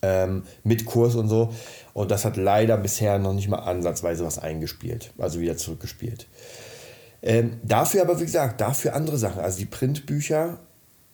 ähm, 0.00 0.44
mit 0.62 0.86
Kurs 0.86 1.16
und 1.16 1.28
so. 1.28 1.52
Und 1.92 2.12
das 2.12 2.24
hat 2.24 2.36
leider 2.36 2.76
bisher 2.76 3.18
noch 3.18 3.32
nicht 3.32 3.48
mal 3.48 3.58
ansatzweise 3.58 4.24
was 4.24 4.38
eingespielt, 4.38 5.12
also 5.18 5.40
wieder 5.40 5.56
zurückgespielt. 5.56 6.28
Ähm, 7.20 7.58
dafür 7.64 8.02
aber, 8.02 8.20
wie 8.20 8.26
gesagt, 8.26 8.60
dafür 8.60 8.94
andere 8.94 9.18
Sachen. 9.18 9.40
Also 9.40 9.58
die 9.58 9.66
Printbücher 9.66 10.60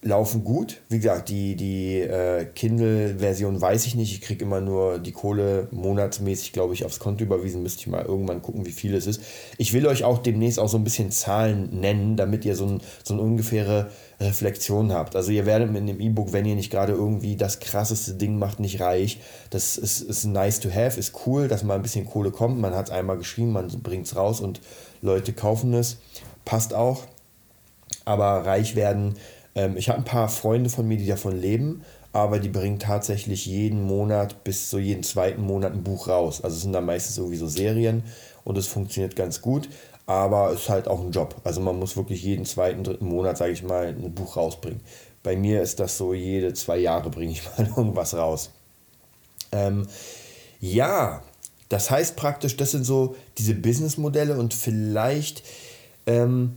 laufen 0.04 0.44
gut. 0.44 0.82
Wie 0.90 0.98
gesagt, 0.98 1.30
die, 1.30 1.56
die 1.56 2.00
äh, 2.00 2.44
Kindle-Version 2.44 3.60
weiß 3.60 3.86
ich 3.86 3.94
nicht. 3.94 4.12
Ich 4.12 4.20
kriege 4.20 4.44
immer 4.44 4.60
nur 4.60 4.98
die 4.98 5.12
Kohle 5.12 5.66
monatsmäßig, 5.70 6.52
glaube 6.52 6.74
ich, 6.74 6.84
aufs 6.84 6.98
Konto 6.98 7.24
überwiesen. 7.24 7.62
Müsste 7.62 7.80
ich 7.80 7.86
mal 7.86 8.04
irgendwann 8.04 8.42
gucken, 8.42 8.66
wie 8.66 8.72
viel 8.72 8.94
es 8.94 9.06
ist. 9.06 9.22
Ich 9.56 9.72
will 9.72 9.86
euch 9.86 10.04
auch 10.04 10.18
demnächst 10.18 10.58
auch 10.58 10.68
so 10.68 10.76
ein 10.76 10.84
bisschen 10.84 11.10
Zahlen 11.10 11.80
nennen, 11.80 12.16
damit 12.16 12.44
ihr 12.44 12.54
so, 12.54 12.66
ein, 12.66 12.82
so 13.02 13.14
eine 13.14 13.22
ungefähre 13.22 13.90
Reflexion 14.20 14.92
habt. 14.92 15.16
Also 15.16 15.32
ihr 15.32 15.46
werdet 15.46 15.72
mit 15.72 15.88
dem 15.88 16.00
E-Book, 16.00 16.34
wenn 16.34 16.44
ihr 16.44 16.54
nicht 16.54 16.70
gerade 16.70 16.92
irgendwie 16.92 17.36
das 17.36 17.58
krasseste 17.60 18.14
Ding 18.14 18.38
macht, 18.38 18.60
nicht 18.60 18.80
reich. 18.80 19.20
Das 19.48 19.78
ist, 19.78 20.02
ist 20.02 20.26
nice 20.26 20.60
to 20.60 20.68
have, 20.70 21.00
ist 21.00 21.14
cool, 21.26 21.48
dass 21.48 21.64
mal 21.64 21.76
ein 21.76 21.82
bisschen 21.82 22.04
Kohle 22.04 22.30
kommt. 22.30 22.60
Man 22.60 22.74
hat 22.74 22.86
es 22.86 22.92
einmal 22.92 23.16
geschrieben, 23.16 23.52
man 23.52 23.68
bringt 23.82 24.06
es 24.06 24.16
raus 24.16 24.40
und 24.40 24.60
Leute 25.00 25.32
kaufen 25.32 25.72
es. 25.72 25.96
Passt 26.44 26.74
auch. 26.74 27.04
Aber 28.04 28.44
reich 28.44 28.76
werden 28.76 29.14
ähm, 29.54 29.76
ich 29.76 29.88
habe 29.88 29.98
ein 29.98 30.04
paar 30.04 30.28
Freunde 30.28 30.70
von 30.70 30.86
mir, 30.86 30.96
die 30.96 31.06
davon 31.06 31.38
leben, 31.40 31.82
aber 32.12 32.38
die 32.38 32.48
bringen 32.48 32.78
tatsächlich 32.78 33.46
jeden 33.46 33.82
Monat 33.82 34.44
bis 34.44 34.70
so 34.70 34.78
jeden 34.78 35.02
zweiten 35.02 35.42
Monat 35.42 35.72
ein 35.72 35.82
Buch 35.82 36.08
raus. 36.08 36.42
Also 36.42 36.56
es 36.56 36.62
sind 36.62 36.72
dann 36.72 36.86
meistens 36.86 37.16
sowieso 37.16 37.48
Serien 37.48 38.04
und 38.44 38.56
es 38.56 38.66
funktioniert 38.66 39.16
ganz 39.16 39.40
gut, 39.40 39.68
aber 40.06 40.52
es 40.52 40.62
ist 40.62 40.68
halt 40.68 40.86
auch 40.86 41.00
ein 41.00 41.10
Job. 41.10 41.36
Also 41.44 41.60
man 41.60 41.78
muss 41.78 41.96
wirklich 41.96 42.22
jeden 42.22 42.44
zweiten, 42.44 42.84
dritten 42.84 43.06
Monat, 43.06 43.36
sage 43.36 43.52
ich 43.52 43.62
mal, 43.62 43.86
ein 43.86 44.14
Buch 44.14 44.36
rausbringen. 44.36 44.80
Bei 45.22 45.36
mir 45.36 45.62
ist 45.62 45.80
das 45.80 45.96
so, 45.96 46.14
jede 46.14 46.52
zwei 46.52 46.78
Jahre 46.78 47.10
bringe 47.10 47.32
ich 47.32 47.42
mal 47.58 47.66
irgendwas 47.66 48.14
raus. 48.14 48.50
Ähm, 49.50 49.86
ja, 50.60 51.22
das 51.68 51.90
heißt 51.90 52.16
praktisch, 52.16 52.56
das 52.56 52.70
sind 52.70 52.84
so 52.84 53.16
diese 53.38 53.54
Businessmodelle 53.54 54.38
und 54.38 54.54
vielleicht, 54.54 55.42
ähm, 56.06 56.56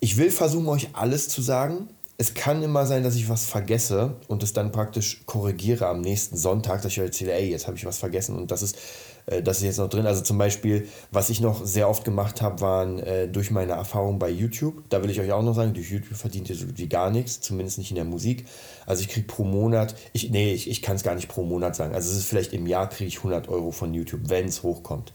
ich 0.00 0.16
will 0.16 0.30
versuchen, 0.30 0.68
euch 0.68 0.88
alles 0.94 1.28
zu 1.28 1.42
sagen, 1.42 1.88
es 2.16 2.34
kann 2.34 2.62
immer 2.62 2.86
sein, 2.86 3.02
dass 3.02 3.16
ich 3.16 3.28
was 3.28 3.44
vergesse 3.44 4.16
und 4.28 4.42
es 4.44 4.52
dann 4.52 4.70
praktisch 4.70 5.22
korrigiere 5.26 5.88
am 5.88 6.00
nächsten 6.00 6.36
Sonntag, 6.36 6.82
dass 6.82 6.92
ich 6.92 7.00
euch 7.00 7.06
erzähle, 7.06 7.32
ey, 7.32 7.50
jetzt 7.50 7.66
habe 7.66 7.76
ich 7.76 7.84
was 7.84 7.98
vergessen 7.98 8.36
und 8.36 8.52
das 8.52 8.62
ist, 8.62 8.78
äh, 9.26 9.42
das 9.42 9.58
ist 9.58 9.64
jetzt 9.64 9.78
noch 9.78 9.88
drin. 9.88 10.06
Also 10.06 10.22
zum 10.22 10.38
Beispiel, 10.38 10.86
was 11.10 11.28
ich 11.28 11.40
noch 11.40 11.66
sehr 11.66 11.88
oft 11.88 12.04
gemacht 12.04 12.40
habe, 12.40 12.60
waren 12.60 13.00
äh, 13.00 13.26
durch 13.26 13.50
meine 13.50 13.72
Erfahrungen 13.72 14.20
bei 14.20 14.30
YouTube. 14.30 14.84
Da 14.90 15.02
will 15.02 15.10
ich 15.10 15.20
euch 15.20 15.32
auch 15.32 15.42
noch 15.42 15.54
sagen, 15.54 15.74
durch 15.74 15.90
YouTube 15.90 16.16
verdient 16.16 16.48
ihr 16.50 16.56
so 16.56 16.66
gut 16.66 16.78
wie 16.78 16.88
gar 16.88 17.10
nichts, 17.10 17.40
zumindest 17.40 17.78
nicht 17.78 17.90
in 17.90 17.96
der 17.96 18.04
Musik. 18.04 18.46
Also 18.86 19.02
ich 19.02 19.08
kriege 19.08 19.26
pro 19.26 19.42
Monat, 19.42 19.96
ich, 20.12 20.30
nee, 20.30 20.54
ich, 20.54 20.70
ich 20.70 20.82
kann 20.82 20.94
es 20.94 21.02
gar 21.02 21.16
nicht 21.16 21.26
pro 21.28 21.42
Monat 21.42 21.74
sagen. 21.74 21.94
Also 21.94 22.12
es 22.12 22.18
ist 22.18 22.26
vielleicht 22.26 22.52
im 22.52 22.68
Jahr 22.68 22.88
kriege 22.88 23.08
ich 23.08 23.18
100 23.18 23.48
Euro 23.48 23.72
von 23.72 23.92
YouTube, 23.92 24.20
wenn 24.28 24.46
es 24.46 24.62
hochkommt. 24.62 25.12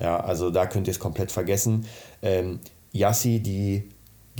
Ja, 0.00 0.18
also 0.18 0.50
da 0.50 0.66
könnt 0.66 0.88
ihr 0.88 0.92
es 0.92 0.98
komplett 0.98 1.30
vergessen. 1.30 1.86
Ähm, 2.22 2.58
Yassi, 2.92 3.38
die 3.38 3.88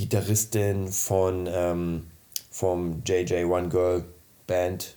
Gitarristin 0.01 0.87
von 0.87 1.47
ähm, 1.51 2.07
vom 2.49 3.03
JJ 3.05 3.45
One 3.45 3.69
Girl 3.69 4.03
Band, 4.47 4.95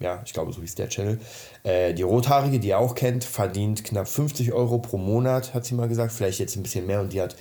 ja, 0.00 0.22
ich 0.26 0.32
glaube, 0.32 0.52
so 0.52 0.60
hieß 0.60 0.74
der 0.74 0.88
Channel. 0.88 1.20
Äh, 1.62 1.94
die 1.94 2.02
Rothaarige, 2.02 2.58
die 2.58 2.68
ihr 2.68 2.78
auch 2.78 2.96
kennt, 2.96 3.22
verdient 3.22 3.84
knapp 3.84 4.08
50 4.08 4.52
Euro 4.52 4.78
pro 4.78 4.98
Monat, 4.98 5.54
hat 5.54 5.64
sie 5.64 5.74
mal 5.74 5.86
gesagt. 5.86 6.12
Vielleicht 6.12 6.40
jetzt 6.40 6.56
ein 6.56 6.64
bisschen 6.64 6.86
mehr 6.86 7.00
und 7.00 7.12
die 7.12 7.22
hat 7.22 7.36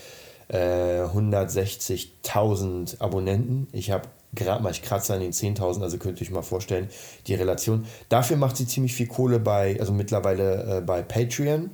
äh, 0.49 1.01
160.000 1.01 3.01
Abonnenten. 3.01 3.67
Ich 3.71 3.89
habe 3.89 4.08
gerade 4.36 4.62
mal, 4.62 4.71
ich 4.71 4.84
kratze 4.84 5.15
an 5.15 5.19
den 5.19 5.34
10.000, 5.34 5.82
also 5.82 5.97
könnt 5.97 6.21
ihr 6.21 6.27
euch 6.27 6.32
mal 6.32 6.43
vorstellen, 6.43 6.89
die 7.25 7.34
Relation. 7.34 7.88
Dafür 8.10 8.38
macht 8.38 8.58
sie 8.58 8.67
ziemlich 8.67 8.93
viel 8.93 9.08
Kohle 9.08 9.39
bei, 9.39 9.79
also 9.79 9.93
mittlerweile 9.93 10.77
äh, 10.77 10.82
bei 10.82 11.01
Patreon. 11.01 11.71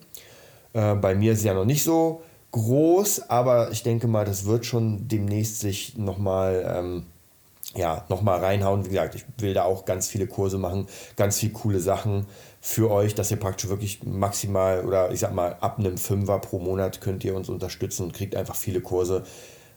Äh, 0.72 0.96
bei 0.96 1.14
mir 1.14 1.34
ist 1.34 1.42
sie 1.42 1.48
ja 1.48 1.54
noch 1.54 1.66
nicht 1.66 1.84
so 1.84 2.22
groß, 2.52 3.30
aber 3.30 3.72
ich 3.72 3.84
denke 3.84 4.08
mal, 4.08 4.26
das 4.26 4.46
wird 4.46 4.66
schon 4.66 5.08
demnächst 5.08 5.60
sich 5.60 5.98
nochmal 5.98 6.66
ähm, 6.68 7.06
ja, 7.76 8.06
nochmal 8.10 8.40
reinhauen. 8.40 8.86
Wie 8.86 8.90
gesagt, 8.90 9.16
ich 9.16 9.26
will 9.38 9.54
da 9.54 9.64
auch 9.64 9.86
ganz 9.86 10.08
viele 10.08 10.28
Kurse 10.28 10.58
machen, 10.58 10.88
ganz 11.16 11.40
viele 11.40 11.54
coole 11.54 11.80
Sachen 11.80 12.26
für 12.62 12.92
euch, 12.92 13.16
dass 13.16 13.32
ihr 13.32 13.38
praktisch 13.38 13.70
wirklich 13.70 14.04
maximal 14.04 14.86
oder 14.86 15.12
ich 15.12 15.20
sag 15.20 15.34
mal 15.34 15.56
ab 15.62 15.80
einem 15.80 15.98
Fünfer 15.98 16.40
pro 16.40 16.60
Monat 16.60 17.02
könnt 17.02 17.24
ihr 17.24 17.36
uns 17.36 17.50
unterstützen 17.50 18.04
und 18.04 18.14
kriegt 18.14 18.36
einfach 18.36 18.56
viele 18.56 18.82
Kurse, 18.82 19.24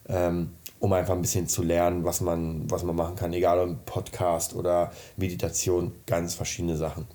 ähm, 0.09 0.53
um 0.81 0.93
einfach 0.93 1.15
ein 1.15 1.23
bisschen 1.23 1.47
zu 1.47 1.63
lernen, 1.63 2.05
was 2.05 2.21
man, 2.21 2.69
was 2.71 2.83
man 2.83 2.97
machen 2.97 3.15
kann, 3.15 3.33
egal 3.33 3.61
ob 3.61 3.85
Podcast 3.85 4.55
oder 4.55 4.91
Meditation, 5.17 5.93
ganz 6.07 6.35
verschiedene 6.35 6.77
Sachen. 6.77 7.07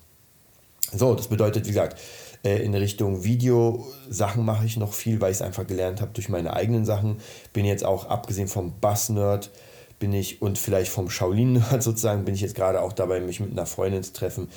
So, 0.92 1.14
das 1.14 1.28
bedeutet, 1.28 1.66
wie 1.66 1.70
gesagt, 1.70 2.00
äh, 2.44 2.62
in 2.62 2.74
Richtung 2.74 3.24
Video-Sachen 3.24 4.44
mache 4.44 4.66
ich 4.66 4.76
noch 4.76 4.92
viel, 4.92 5.20
weil 5.20 5.30
ich 5.30 5.38
es 5.38 5.42
einfach 5.42 5.66
gelernt 5.66 6.00
habe 6.00 6.12
durch 6.14 6.28
meine 6.28 6.54
eigenen 6.54 6.84
Sachen. 6.84 7.18
Bin 7.52 7.64
jetzt 7.64 7.84
auch, 7.84 8.06
abgesehen 8.06 8.48
vom 8.48 8.78
Bass-Nerd, 8.80 9.50
bin 9.98 10.12
ich 10.12 10.40
und 10.42 10.58
vielleicht 10.58 10.90
vom 10.90 11.10
Shaolin-Nerd 11.10 11.82
sozusagen, 11.82 12.24
bin 12.24 12.34
ich 12.34 12.40
jetzt 12.40 12.54
gerade 12.54 12.82
auch 12.82 12.92
dabei, 12.92 13.20
mich 13.20 13.40
mit 13.40 13.52
einer 13.52 13.66
Freundin 13.66 14.02
zu 14.02 14.12
treffen. 14.12 14.48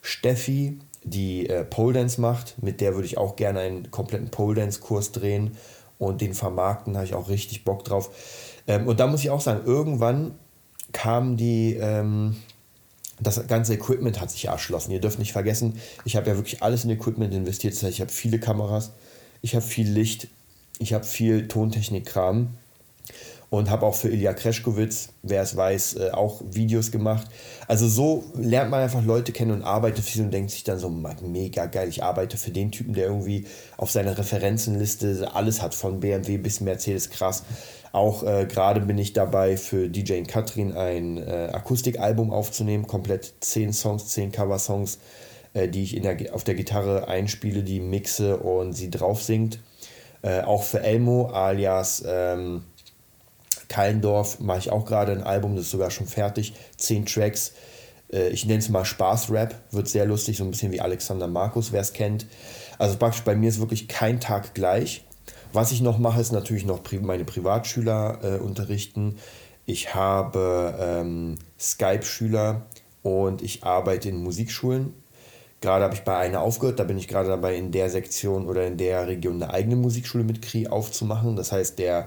Steffi, 0.00 0.78
die 1.04 1.48
äh, 1.48 1.64
Pole 1.64 1.94
Dance 1.94 2.20
macht, 2.20 2.62
mit 2.62 2.80
der 2.80 2.94
würde 2.94 3.06
ich 3.06 3.18
auch 3.18 3.36
gerne 3.36 3.60
einen 3.60 3.90
kompletten 3.90 4.30
Pole 4.30 4.56
Dance-Kurs 4.56 5.12
drehen 5.12 5.56
und 5.98 6.20
den 6.20 6.34
vermarkten, 6.34 6.92
da 6.92 7.00
habe 7.00 7.06
ich 7.06 7.14
auch 7.14 7.28
richtig 7.28 7.64
Bock 7.64 7.84
drauf. 7.84 8.10
Ähm, 8.66 8.86
und 8.86 9.00
da 9.00 9.06
muss 9.06 9.20
ich 9.20 9.30
auch 9.30 9.40
sagen, 9.40 9.62
irgendwann 9.64 10.34
kam 10.92 11.36
die, 11.36 11.74
ähm, 11.74 12.36
das 13.20 13.46
ganze 13.46 13.74
Equipment 13.74 14.20
hat 14.20 14.30
sich 14.30 14.46
erschlossen. 14.46 14.92
Ihr 14.92 15.00
dürft 15.00 15.18
nicht 15.18 15.32
vergessen, 15.32 15.78
ich 16.04 16.16
habe 16.16 16.28
ja 16.28 16.36
wirklich 16.36 16.62
alles 16.62 16.84
in 16.84 16.90
Equipment 16.90 17.32
investiert. 17.32 17.74
Das 17.74 17.82
heißt, 17.82 17.94
ich 17.94 18.00
habe 18.00 18.12
viele 18.12 18.38
Kameras, 18.38 18.92
ich 19.42 19.54
habe 19.54 19.64
viel 19.64 19.88
Licht, 19.88 20.28
ich 20.78 20.92
habe 20.92 21.04
viel 21.04 21.48
Tontechnik-Kram 21.48 22.48
und 23.48 23.70
habe 23.70 23.86
auch 23.86 23.94
für 23.94 24.08
Ilya 24.08 24.34
Kreschkowitz, 24.34 25.10
wer 25.22 25.42
es 25.42 25.56
weiß, 25.56 25.96
äh, 25.96 26.10
auch 26.10 26.42
Videos 26.50 26.90
gemacht. 26.90 27.26
Also 27.68 27.88
so 27.88 28.24
lernt 28.34 28.70
man 28.70 28.80
einfach 28.80 29.04
Leute 29.04 29.32
kennen 29.32 29.52
und 29.52 29.62
arbeitet 29.62 30.04
für 30.04 30.12
sie 30.12 30.22
und 30.22 30.32
denkt 30.32 30.50
sich 30.50 30.64
dann 30.64 30.78
so, 30.78 30.90
mega 30.90 31.66
geil, 31.66 31.88
ich 31.88 32.02
arbeite 32.02 32.36
für 32.36 32.50
den 32.50 32.72
Typen, 32.72 32.94
der 32.94 33.06
irgendwie 33.06 33.46
auf 33.76 33.90
seiner 33.90 34.18
Referenzenliste 34.18 35.30
alles 35.34 35.62
hat, 35.62 35.74
von 35.74 36.00
BMW 36.00 36.38
bis 36.38 36.60
Mercedes, 36.60 37.10
krass. 37.10 37.44
Auch 37.96 38.24
äh, 38.24 38.44
gerade 38.44 38.82
bin 38.82 38.98
ich 38.98 39.14
dabei, 39.14 39.56
für 39.56 39.88
DJ 39.88 40.20
Katrin 40.24 40.76
ein 40.76 41.16
äh, 41.16 41.48
Akustikalbum 41.50 42.30
aufzunehmen, 42.30 42.86
komplett 42.86 43.32
10 43.40 43.72
Songs, 43.72 44.08
10 44.08 44.32
Cover-Songs, 44.32 44.98
äh, 45.54 45.66
die 45.66 45.82
ich 45.82 45.96
in 45.96 46.02
der, 46.02 46.34
auf 46.34 46.44
der 46.44 46.56
Gitarre 46.56 47.08
einspiele, 47.08 47.62
die 47.62 47.80
mixe 47.80 48.36
und 48.36 48.74
sie 48.74 48.90
drauf 48.90 49.22
singt. 49.22 49.60
Äh, 50.20 50.42
auch 50.42 50.62
für 50.62 50.80
Elmo 50.80 51.28
alias... 51.28 52.04
Ähm, 52.06 52.64
Kallendorf 53.68 54.40
mache 54.40 54.58
ich 54.58 54.70
auch 54.70 54.84
gerade 54.84 55.12
ein 55.12 55.22
Album, 55.22 55.56
das 55.56 55.64
ist 55.64 55.70
sogar 55.70 55.90
schon 55.90 56.06
fertig. 56.06 56.52
Zehn 56.76 57.06
Tracks. 57.06 57.54
Äh, 58.12 58.28
ich 58.28 58.44
nenne 58.44 58.58
es 58.58 58.68
mal 58.68 58.84
Spaß-Rap, 58.84 59.54
wird 59.70 59.88
sehr 59.88 60.04
lustig, 60.04 60.36
so 60.36 60.44
ein 60.44 60.50
bisschen 60.50 60.70
wie 60.70 60.82
Alexander 60.82 61.28
Markus, 61.28 61.72
wer 61.72 61.80
es 61.80 61.94
kennt. 61.94 62.26
Also 62.78 62.98
praktisch 62.98 63.22
bei 63.22 63.34
mir 63.34 63.48
ist 63.48 63.58
wirklich 63.58 63.88
kein 63.88 64.20
Tag 64.20 64.52
gleich. 64.52 65.02
Was 65.56 65.72
ich 65.72 65.80
noch 65.80 65.96
mache, 65.96 66.20
ist 66.20 66.32
natürlich 66.32 66.66
noch 66.66 66.82
meine 67.00 67.24
Privatschüler 67.24 68.18
äh, 68.22 68.38
unterrichten. 68.40 69.16
Ich 69.64 69.94
habe 69.94 70.74
ähm, 70.78 71.38
Skype-Schüler 71.58 72.66
und 73.02 73.40
ich 73.40 73.64
arbeite 73.64 74.10
in 74.10 74.22
Musikschulen. 74.22 74.92
Gerade 75.62 75.84
habe 75.84 75.94
ich 75.94 76.02
bei 76.02 76.14
einer 76.14 76.42
aufgehört, 76.42 76.78
da 76.78 76.84
bin 76.84 76.98
ich 76.98 77.08
gerade 77.08 77.30
dabei, 77.30 77.56
in 77.56 77.72
der 77.72 77.88
Sektion 77.88 78.46
oder 78.46 78.66
in 78.66 78.76
der 78.76 79.06
Region 79.06 79.42
eine 79.42 79.50
eigene 79.50 79.76
Musikschule 79.76 80.24
mit 80.24 80.42
Kri 80.42 80.68
aufzumachen. 80.68 81.36
Das 81.36 81.52
heißt, 81.52 81.78
der 81.78 82.06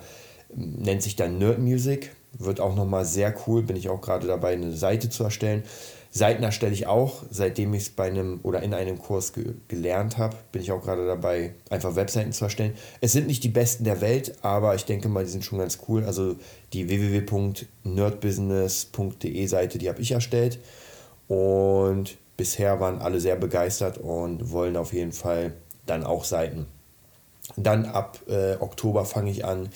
nennt 0.54 1.02
sich 1.02 1.16
dann 1.16 1.40
Nerd 1.40 1.58
Music, 1.58 2.12
wird 2.38 2.60
auch 2.60 2.76
nochmal 2.76 3.06
sehr 3.06 3.34
cool, 3.48 3.64
bin 3.64 3.78
ich 3.78 3.90
auch 3.90 4.02
gerade 4.02 4.28
dabei, 4.28 4.54
eine 4.54 4.74
Seite 4.74 5.10
zu 5.10 5.24
erstellen. 5.24 5.64
Seiten 6.12 6.44
erstelle 6.44 6.74
ich 6.74 6.88
auch, 6.88 7.22
seitdem 7.30 7.72
ich 7.76 7.84
es 7.84 7.92
bei 7.92 8.08
einem 8.08 8.40
oder 8.42 8.64
in 8.64 8.74
einem 8.74 8.98
Kurs 8.98 9.32
ge 9.32 9.54
gelernt 9.68 10.18
habe, 10.18 10.36
bin 10.52 10.64
ich 10.64 10.72
auch 10.72 10.82
gerade 10.82 11.06
dabei, 11.06 11.54
einfach 11.70 11.96
Webseiten 11.96 12.32
zu 12.32 12.46
erstellen. 12.46 12.74
Es 13.00 13.12
sind 13.12 13.28
nicht 13.28 13.44
die 13.44 13.50
besten 13.50 13.84
der 13.84 14.02
Welt, 14.02 14.34
aber 14.42 14.74
ich 14.74 14.86
denke 14.86 15.08
mal, 15.08 15.24
die 15.24 15.30
sind 15.30 15.46
schon 15.46 15.60
ganz 15.60 15.78
cool. 15.88 16.04
Also 16.06 16.36
die 16.74 16.90
www.nerdbusiness.de 16.90 19.46
Seite, 19.46 19.78
die 19.78 19.88
habe 19.88 20.02
ich 20.02 20.10
erstellt 20.12 20.58
und 21.28 22.18
bisher 22.38 22.80
waren 22.80 23.02
alle 23.02 23.20
sehr 23.20 23.36
begeistert 23.36 24.00
und 24.00 24.52
wollen 24.52 24.78
auf 24.78 24.94
jeden 24.94 25.12
Fall 25.12 25.54
dann 25.86 26.04
auch 26.04 26.24
Seiten. 26.24 26.66
Dann 27.56 27.86
ab 27.86 28.18
äh, 28.28 28.56
Oktober 28.60 29.06
fange 29.06 29.30
ich 29.30 29.46
an, 29.46 29.70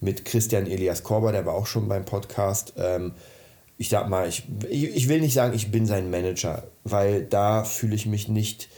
mit 0.00 0.24
Christian 0.24 0.66
Elias 0.66 1.02
Korber, 1.02 1.32
der 1.32 1.46
war 1.46 1.54
auch 1.54 1.66
schon 1.66 1.88
beim 1.88 2.04
Podcast. 2.04 2.74
Ähm, 2.76 3.12
ich 3.80 3.88
sag 3.88 4.10
mal, 4.10 4.28
ich, 4.28 4.44
ich 4.68 5.08
will 5.08 5.22
nicht 5.22 5.32
sagen, 5.32 5.54
ich 5.54 5.70
bin 5.70 5.86
sein 5.86 6.10
Manager, 6.10 6.64
weil 6.84 7.24
da 7.24 7.64
fühle 7.64 7.94
ich 7.94 8.04
mich 8.04 8.28
nicht 8.28 8.68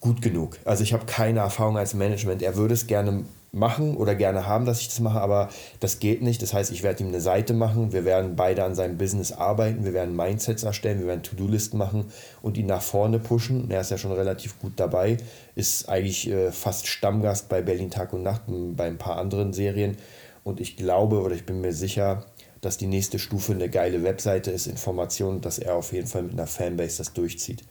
gut 0.00 0.20
genug. 0.20 0.58
Also 0.64 0.82
ich 0.82 0.92
habe 0.92 1.06
keine 1.06 1.38
Erfahrung 1.38 1.78
als 1.78 1.94
Management. 1.94 2.42
Er 2.42 2.56
würde 2.56 2.74
es 2.74 2.88
gerne 2.88 3.24
machen 3.52 3.96
oder 3.96 4.16
gerne 4.16 4.44
haben, 4.44 4.66
dass 4.66 4.80
ich 4.80 4.88
das 4.88 4.98
mache, 4.98 5.20
aber 5.20 5.48
das 5.78 6.00
geht 6.00 6.22
nicht. 6.22 6.42
Das 6.42 6.52
heißt, 6.52 6.72
ich 6.72 6.82
werde 6.82 7.04
ihm 7.04 7.10
eine 7.10 7.20
Seite 7.20 7.54
machen, 7.54 7.92
wir 7.92 8.04
werden 8.04 8.34
beide 8.34 8.64
an 8.64 8.74
seinem 8.74 8.98
Business 8.98 9.30
arbeiten, 9.30 9.84
wir 9.84 9.94
werden 9.94 10.16
Mindsets 10.16 10.64
erstellen, 10.64 10.98
wir 10.98 11.06
werden 11.06 11.22
To-Do-Listen 11.22 11.78
machen 11.78 12.06
und 12.42 12.58
ihn 12.58 12.66
nach 12.66 12.82
vorne 12.82 13.20
pushen. 13.20 13.70
Er 13.70 13.82
ist 13.82 13.92
ja 13.92 13.96
schon 13.96 14.10
relativ 14.10 14.58
gut 14.58 14.72
dabei, 14.74 15.18
ist 15.54 15.88
eigentlich 15.88 16.28
äh, 16.28 16.50
fast 16.50 16.88
Stammgast 16.88 17.48
bei 17.48 17.62
Berlin 17.62 17.92
Tag 17.92 18.12
und 18.12 18.24
Nacht, 18.24 18.42
bei 18.48 18.86
ein 18.86 18.98
paar 18.98 19.18
anderen 19.18 19.52
Serien. 19.52 19.96
Und 20.42 20.58
ich 20.58 20.76
glaube 20.76 21.22
oder 21.22 21.36
ich 21.36 21.46
bin 21.46 21.60
mir 21.60 21.72
sicher, 21.72 22.24
dass 22.66 22.76
die 22.76 22.86
nächste 22.86 23.18
Stufe 23.18 23.52
eine 23.52 23.68
geile 23.68 24.02
Webseite 24.02 24.50
ist, 24.50 24.66
Informationen, 24.66 25.40
dass 25.40 25.58
er 25.58 25.74
auf 25.74 25.92
jeden 25.92 26.06
Fall 26.06 26.22
mit 26.22 26.32
einer 26.32 26.46
Fanbase 26.46 26.98
das 26.98 27.12
durchzieht. 27.12 27.62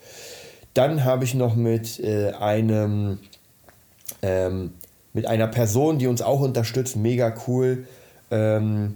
Dann 0.73 1.03
habe 1.03 1.23
ich 1.23 1.33
noch 1.33 1.55
mit 1.55 1.99
äh, 1.99 2.31
einem 2.31 3.19
ähm, 4.21 4.73
mit 5.13 5.27
einer 5.27 5.47
Person, 5.47 5.99
die 5.99 6.07
uns 6.07 6.21
auch 6.21 6.41
unterstützt, 6.41 6.95
mega 6.95 7.33
cool. 7.47 7.87
Ähm, 8.31 8.95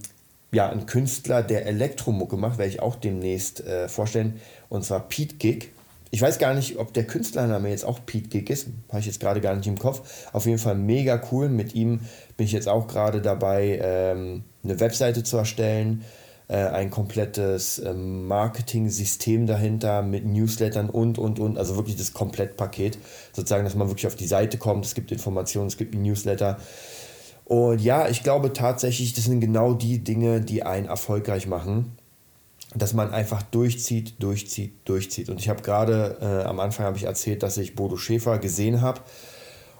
ja, 0.51 0.69
ein 0.69 0.85
Künstler, 0.85 1.43
der 1.43 1.65
Elektromucke 1.65 2.35
macht, 2.35 2.57
werde 2.57 2.71
ich 2.71 2.81
auch 2.81 2.95
demnächst 2.95 3.61
äh, 3.61 3.87
vorstellen. 3.87 4.41
Und 4.67 4.83
zwar 4.83 5.07
Pete 5.07 5.35
Gig 5.35 5.69
ich 6.11 6.21
weiß 6.21 6.39
gar 6.39 6.53
nicht, 6.53 6.77
ob 6.77 6.93
der 6.93 7.05
Künstlername 7.05 7.69
jetzt 7.69 7.85
auch 7.85 7.99
Pete 8.05 8.29
Gig 8.29 8.49
ist. 8.49 8.67
Habe 8.89 8.99
ich 8.99 9.05
jetzt 9.05 9.19
gerade 9.19 9.41
gar 9.41 9.55
nicht 9.55 9.67
im 9.67 9.77
Kopf. 9.77 10.27
Auf 10.33 10.45
jeden 10.45 10.57
Fall 10.57 10.75
mega 10.75 11.21
cool. 11.31 11.49
Mit 11.49 11.75
ihm 11.75 11.99
bin 12.35 12.45
ich 12.45 12.51
jetzt 12.51 12.67
auch 12.67 12.87
gerade 12.87 13.21
dabei, 13.21 13.79
ähm, 13.81 14.43
eine 14.63 14.79
Webseite 14.79 15.23
zu 15.23 15.37
erstellen. 15.37 16.03
äh, 16.47 16.57
ein 16.57 16.89
komplettes 16.89 17.77
äh, 17.77 17.93
Marketing-System 17.93 19.45
dahinter 19.45 20.01
mit 20.01 20.25
Newslettern 20.25 20.89
und, 20.89 21.19
und, 21.19 21.39
und. 21.39 21.57
Also 21.59 21.75
wirklich 21.75 21.95
das 21.95 22.13
Komplettpaket. 22.13 22.97
Sozusagen, 23.33 23.63
dass 23.63 23.75
man 23.75 23.87
wirklich 23.87 24.07
auf 24.07 24.15
die 24.15 24.27
Seite 24.27 24.57
kommt. 24.57 24.83
Es 24.85 24.95
gibt 24.95 25.11
Informationen, 25.11 25.67
es 25.67 25.77
gibt 25.77 25.93
Newsletter. 25.93 26.57
Und 27.45 27.81
ja, 27.81 28.07
ich 28.07 28.23
glaube 28.23 28.51
tatsächlich, 28.53 29.13
das 29.13 29.25
sind 29.25 29.41
genau 29.41 29.73
die 29.73 29.99
Dinge, 30.03 30.41
die 30.41 30.63
einen 30.63 30.87
erfolgreich 30.87 31.47
machen 31.47 31.97
dass 32.75 32.93
man 32.93 33.11
einfach 33.11 33.41
durchzieht, 33.41 34.21
durchzieht, 34.21 34.87
durchzieht. 34.87 35.29
Und 35.29 35.39
ich 35.39 35.49
habe 35.49 35.61
gerade 35.61 36.17
äh, 36.21 36.47
am 36.47 36.59
Anfang 36.59 36.85
habe 36.85 36.97
ich 36.97 37.03
erzählt, 37.03 37.41
dass 37.41 37.57
ich 37.57 37.75
Bodo 37.75 37.97
Schäfer 37.97 38.37
gesehen 38.37 38.81
habe 38.81 39.01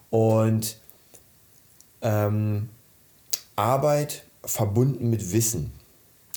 und 0.09 0.77
ähm, 2.01 2.69
Arbeit 3.55 4.23
verbunden 4.43 5.09
mit 5.09 5.31
Wissen, 5.33 5.71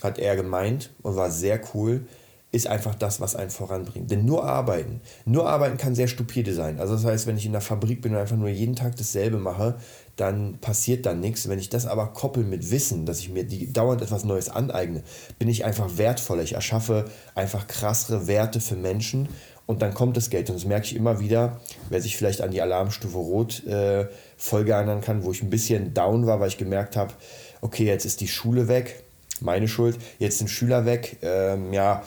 hat 0.02 0.18
er 0.18 0.36
gemeint 0.36 0.90
und 1.02 1.16
war 1.16 1.30
sehr 1.30 1.60
cool, 1.74 2.06
ist 2.52 2.66
einfach 2.66 2.94
das, 2.94 3.18
was 3.20 3.34
einen 3.34 3.50
voranbringt. 3.50 4.10
Denn 4.10 4.26
nur 4.26 4.44
arbeiten, 4.44 5.00
nur 5.24 5.48
arbeiten 5.48 5.78
kann 5.78 5.94
sehr 5.94 6.06
stupide 6.06 6.52
sein. 6.52 6.78
Also 6.80 6.94
das 6.94 7.04
heißt, 7.04 7.26
wenn 7.26 7.38
ich 7.38 7.46
in 7.46 7.52
der 7.52 7.62
Fabrik 7.62 8.02
bin 8.02 8.12
und 8.12 8.18
einfach 8.18 8.36
nur 8.36 8.50
jeden 8.50 8.76
Tag 8.76 8.94
dasselbe 8.96 9.38
mache, 9.38 9.76
dann 10.16 10.58
passiert 10.60 11.06
dann 11.06 11.20
nichts. 11.20 11.48
Wenn 11.48 11.58
ich 11.58 11.70
das 11.70 11.86
aber 11.86 12.08
koppel 12.08 12.44
mit 12.44 12.70
Wissen, 12.70 13.06
dass 13.06 13.20
ich 13.20 13.30
mir 13.30 13.44
die, 13.44 13.72
dauernd 13.72 14.02
etwas 14.02 14.24
Neues 14.24 14.50
aneigne, 14.50 15.02
bin 15.38 15.48
ich 15.48 15.64
einfach 15.64 15.96
wertvoller. 15.96 16.42
Ich 16.42 16.52
erschaffe 16.52 17.06
einfach 17.34 17.66
krassere 17.66 18.26
Werte 18.26 18.60
für 18.60 18.76
Menschen 18.76 19.28
und 19.64 19.80
dann 19.80 19.94
kommt 19.94 20.18
das 20.18 20.28
Geld. 20.28 20.50
Und 20.50 20.56
das 20.56 20.66
merke 20.66 20.84
ich 20.84 20.94
immer 20.94 21.20
wieder, 21.20 21.60
wer 21.88 22.02
sich 22.02 22.18
vielleicht 22.18 22.42
an 22.42 22.50
die 22.50 22.60
Alarmstufe 22.60 23.16
Rot 23.16 23.64
äh, 23.66 24.08
Folge 24.36 24.72
erinnern 24.72 25.00
kann, 25.00 25.24
wo 25.24 25.30
ich 25.30 25.42
ein 25.42 25.48
bisschen 25.48 25.94
down 25.94 26.26
war, 26.26 26.38
weil 26.40 26.48
ich 26.48 26.58
gemerkt 26.58 26.96
habe, 26.96 27.14
okay, 27.62 27.86
jetzt 27.86 28.04
ist 28.04 28.20
die 28.20 28.28
Schule 28.28 28.68
weg, 28.68 29.02
meine 29.40 29.66
Schuld, 29.68 29.98
jetzt 30.18 30.38
sind 30.38 30.48
Schüler 30.48 30.84
weg, 30.84 31.16
ähm, 31.22 31.72
ja, 31.72 32.02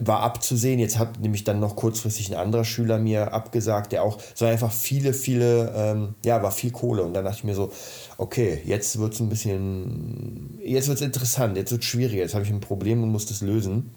war 0.00 0.20
abzusehen. 0.20 0.78
Jetzt 0.78 0.98
hat 0.98 1.20
nämlich 1.20 1.44
dann 1.44 1.60
noch 1.60 1.76
kurzfristig 1.76 2.30
ein 2.30 2.36
anderer 2.36 2.64
Schüler 2.64 2.98
mir 2.98 3.32
abgesagt, 3.32 3.92
der 3.92 4.02
auch, 4.02 4.18
so 4.34 4.44
einfach 4.44 4.72
viele, 4.72 5.14
viele, 5.14 5.72
ähm, 5.74 6.14
ja, 6.24 6.42
war 6.42 6.52
viel 6.52 6.70
Kohle. 6.70 7.02
Und 7.02 7.14
dann 7.14 7.24
dachte 7.24 7.38
ich 7.38 7.44
mir 7.44 7.54
so, 7.54 7.72
okay, 8.18 8.60
jetzt 8.64 8.98
wird 8.98 9.14
es 9.14 9.20
ein 9.20 9.28
bisschen, 9.28 10.58
jetzt 10.62 10.88
wird 10.88 10.98
es 10.98 11.04
interessant, 11.04 11.56
jetzt 11.56 11.72
wird 11.72 11.82
es 11.82 11.88
schwieriger, 11.88 12.22
jetzt 12.22 12.34
habe 12.34 12.44
ich 12.44 12.50
ein 12.50 12.60
Problem 12.60 13.02
und 13.02 13.10
muss 13.10 13.26
das 13.26 13.40
lösen. 13.40 13.94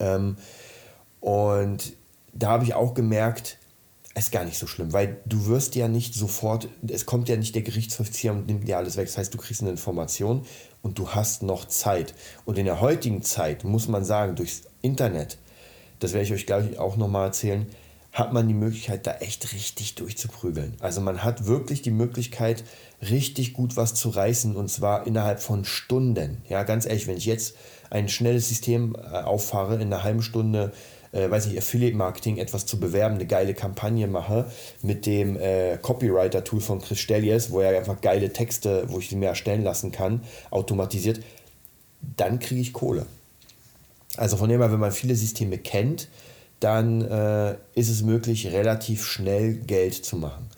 Ähm, 0.00 0.36
und 1.20 1.92
da 2.32 2.50
habe 2.50 2.64
ich 2.64 2.74
auch 2.74 2.94
gemerkt, 2.94 3.58
ist 4.14 4.32
gar 4.32 4.44
nicht 4.44 4.58
so 4.58 4.66
schlimm, 4.66 4.92
weil 4.92 5.20
du 5.26 5.46
wirst 5.46 5.74
ja 5.74 5.86
nicht 5.88 6.14
sofort, 6.14 6.68
es 6.86 7.06
kommt 7.06 7.28
ja 7.28 7.36
nicht 7.36 7.54
der 7.54 7.62
Gerichtsvollzieher 7.62 8.32
und 8.32 8.46
nimmt 8.46 8.66
dir 8.66 8.78
alles 8.78 8.96
weg. 8.96 9.06
Das 9.06 9.18
heißt, 9.18 9.32
du 9.32 9.38
kriegst 9.38 9.60
eine 9.60 9.70
Information 9.70 10.44
und 10.82 10.98
du 10.98 11.10
hast 11.10 11.42
noch 11.42 11.66
Zeit. 11.66 12.14
Und 12.44 12.58
in 12.58 12.64
der 12.64 12.80
heutigen 12.80 13.22
Zeit 13.22 13.64
muss 13.64 13.88
man 13.88 14.04
sagen, 14.04 14.34
durchs 14.34 14.62
Internet, 14.82 15.38
das 16.00 16.12
werde 16.12 16.24
ich 16.24 16.32
euch 16.32 16.46
gleich 16.46 16.78
auch 16.78 16.96
nochmal 16.96 17.26
erzählen, 17.26 17.66
hat 18.12 18.32
man 18.32 18.48
die 18.48 18.54
Möglichkeit, 18.54 19.06
da 19.06 19.16
echt 19.18 19.52
richtig 19.52 19.94
durchzuprügeln. 19.94 20.74
Also 20.80 21.00
man 21.00 21.22
hat 21.22 21.46
wirklich 21.46 21.82
die 21.82 21.90
Möglichkeit, 21.90 22.64
richtig 23.02 23.52
gut 23.52 23.76
was 23.76 23.94
zu 23.94 24.08
reißen 24.08 24.56
und 24.56 24.68
zwar 24.68 25.06
innerhalb 25.06 25.40
von 25.40 25.64
Stunden. 25.64 26.38
Ja, 26.48 26.64
ganz 26.64 26.86
ehrlich, 26.86 27.06
wenn 27.06 27.18
ich 27.18 27.26
jetzt 27.26 27.54
ein 27.90 28.08
schnelles 28.08 28.48
System 28.48 28.96
äh, 28.96 29.18
auffahre, 29.18 29.76
in 29.76 29.82
einer 29.82 30.02
halben 30.02 30.22
Stunde 30.22 30.72
äh, 31.12 31.30
weiß 31.30 31.46
nicht, 31.46 31.58
Affiliate-Marketing 31.58 32.38
etwas 32.38 32.66
zu 32.66 32.78
bewerben, 32.78 33.16
eine 33.16 33.26
geile 33.26 33.54
Kampagne 33.54 34.06
mache 34.06 34.50
mit 34.82 35.06
dem 35.06 35.36
äh, 35.36 35.78
Copywriter-Tool 35.78 36.60
von 36.60 36.80
Chris 36.80 36.98
Stellies, 36.98 37.50
wo 37.50 37.60
er 37.60 37.76
einfach 37.78 38.00
geile 38.00 38.32
Texte, 38.32 38.84
wo 38.88 38.98
ich 38.98 39.08
sie 39.08 39.16
mir 39.16 39.28
erstellen 39.28 39.64
lassen 39.64 39.92
kann, 39.92 40.22
automatisiert, 40.50 41.20
dann 42.16 42.38
kriege 42.38 42.60
ich 42.60 42.72
Kohle. 42.72 43.06
Also 44.16 44.36
von 44.36 44.48
dem 44.48 44.60
her, 44.60 44.72
wenn 44.72 44.80
man 44.80 44.92
viele 44.92 45.14
Systeme 45.14 45.58
kennt, 45.58 46.08
dann 46.60 47.02
äh, 47.02 47.54
ist 47.74 47.88
es 47.88 48.02
möglich, 48.02 48.48
relativ 48.48 49.04
schnell 49.04 49.54
Geld 49.54 49.94
zu 49.94 50.16
machen. 50.16 50.48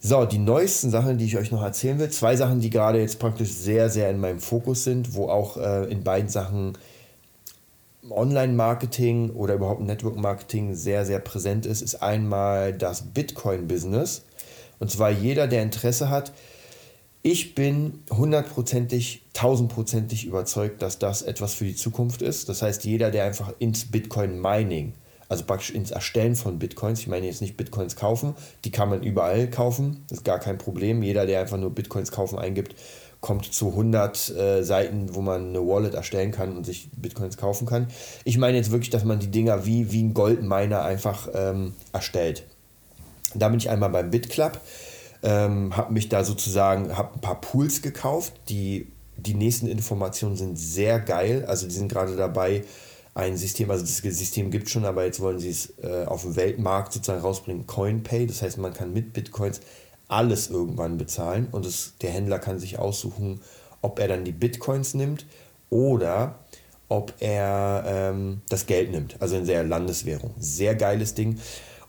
So, 0.00 0.24
die 0.24 0.38
neuesten 0.38 0.90
Sachen, 0.90 1.18
die 1.18 1.24
ich 1.24 1.36
euch 1.36 1.50
noch 1.50 1.62
erzählen 1.62 1.98
will, 1.98 2.10
zwei 2.10 2.36
Sachen, 2.36 2.60
die 2.60 2.70
gerade 2.70 3.00
jetzt 3.00 3.18
praktisch 3.18 3.50
sehr, 3.50 3.88
sehr 3.90 4.10
in 4.10 4.20
meinem 4.20 4.38
Fokus 4.38 4.84
sind, 4.84 5.14
wo 5.14 5.28
auch 5.28 5.56
äh, 5.56 5.90
in 5.90 6.04
beiden 6.04 6.28
Sachen 6.28 6.78
Online-Marketing 8.08 9.30
oder 9.30 9.54
überhaupt 9.54 9.80
Network-Marketing 9.80 10.74
sehr, 10.74 11.04
sehr 11.04 11.18
präsent 11.18 11.66
ist, 11.66 11.82
ist 11.82 11.96
einmal 11.96 12.72
das 12.72 13.02
Bitcoin-Business. 13.02 14.24
Und 14.78 14.90
zwar 14.90 15.10
jeder, 15.10 15.46
der 15.46 15.62
Interesse 15.62 16.08
hat. 16.08 16.32
Ich 17.22 17.54
bin 17.54 18.04
hundertprozentig, 18.10 19.24
tausendprozentig 19.32 20.24
überzeugt, 20.24 20.82
dass 20.82 20.98
das 20.98 21.22
etwas 21.22 21.54
für 21.54 21.64
die 21.64 21.74
Zukunft 21.74 22.22
ist. 22.22 22.48
Das 22.48 22.62
heißt, 22.62 22.84
jeder, 22.84 23.10
der 23.10 23.24
einfach 23.24 23.52
ins 23.58 23.90
Bitcoin-Mining, 23.90 24.94
also 25.28 25.44
praktisch 25.44 25.70
ins 25.70 25.90
Erstellen 25.90 26.36
von 26.36 26.58
Bitcoins, 26.58 27.00
ich 27.00 27.08
meine 27.08 27.26
jetzt 27.26 27.42
nicht 27.42 27.56
Bitcoins 27.56 27.96
kaufen, 27.96 28.34
die 28.64 28.70
kann 28.70 28.88
man 28.88 29.02
überall 29.02 29.50
kaufen, 29.50 30.04
ist 30.10 30.24
gar 30.24 30.38
kein 30.38 30.58
Problem. 30.58 31.02
Jeder, 31.02 31.26
der 31.26 31.40
einfach 31.40 31.58
nur 31.58 31.74
Bitcoins 31.74 32.12
kaufen 32.12 32.38
eingibt, 32.38 32.76
kommt 33.20 33.52
zu 33.52 33.68
100 33.68 34.30
äh, 34.30 34.62
Seiten, 34.62 35.14
wo 35.14 35.20
man 35.20 35.48
eine 35.48 35.66
Wallet 35.66 35.94
erstellen 35.94 36.30
kann 36.30 36.56
und 36.56 36.64
sich 36.64 36.90
Bitcoins 36.96 37.36
kaufen 37.36 37.66
kann. 37.66 37.88
Ich 38.24 38.38
meine 38.38 38.56
jetzt 38.56 38.70
wirklich, 38.70 38.90
dass 38.90 39.04
man 39.04 39.18
die 39.18 39.30
Dinger 39.30 39.66
wie, 39.66 39.90
wie 39.90 40.02
ein 40.02 40.14
Goldminer 40.14 40.82
einfach 40.82 41.28
ähm, 41.34 41.74
erstellt. 41.92 42.44
Da 43.34 43.48
bin 43.48 43.58
ich 43.58 43.68
einmal 43.68 43.90
beim 43.90 44.10
BitClub, 44.10 44.60
ähm, 45.22 45.76
habe 45.76 45.92
mich 45.92 46.08
da 46.08 46.24
sozusagen, 46.24 46.96
habe 46.96 47.14
ein 47.14 47.20
paar 47.20 47.40
Pools 47.40 47.82
gekauft, 47.82 48.34
die, 48.48 48.86
die 49.16 49.34
nächsten 49.34 49.66
Informationen 49.66 50.36
sind 50.36 50.58
sehr 50.58 51.00
geil, 51.00 51.44
also 51.46 51.66
die 51.66 51.74
sind 51.74 51.88
gerade 51.90 52.16
dabei, 52.16 52.64
ein 53.14 53.36
System, 53.36 53.68
also 53.70 53.84
das 53.84 53.96
System 53.96 54.52
gibt 54.52 54.70
schon, 54.70 54.84
aber 54.84 55.04
jetzt 55.04 55.18
wollen 55.18 55.40
sie 55.40 55.50
es 55.50 55.74
äh, 55.82 56.04
auf 56.06 56.22
dem 56.22 56.36
Weltmarkt 56.36 56.92
sozusagen 56.92 57.20
rausbringen, 57.20 57.66
CoinPay, 57.66 58.28
das 58.28 58.42
heißt 58.42 58.58
man 58.58 58.72
kann 58.72 58.92
mit 58.92 59.12
Bitcoins 59.12 59.60
alles 60.08 60.48
irgendwann 60.48 60.98
bezahlen 60.98 61.48
und 61.52 61.66
es, 61.66 61.94
der 62.00 62.10
Händler 62.10 62.38
kann 62.38 62.58
sich 62.58 62.78
aussuchen, 62.78 63.40
ob 63.82 63.98
er 63.98 64.08
dann 64.08 64.24
die 64.24 64.32
Bitcoins 64.32 64.94
nimmt 64.94 65.26
oder 65.70 66.38
ob 66.88 67.12
er 67.20 67.84
ähm, 67.86 68.40
das 68.48 68.66
Geld 68.66 68.90
nimmt, 68.90 69.16
also 69.20 69.36
in 69.36 69.46
der 69.46 69.62
Landeswährung. 69.64 70.32
Sehr 70.38 70.74
geiles 70.74 71.14
Ding. 71.14 71.38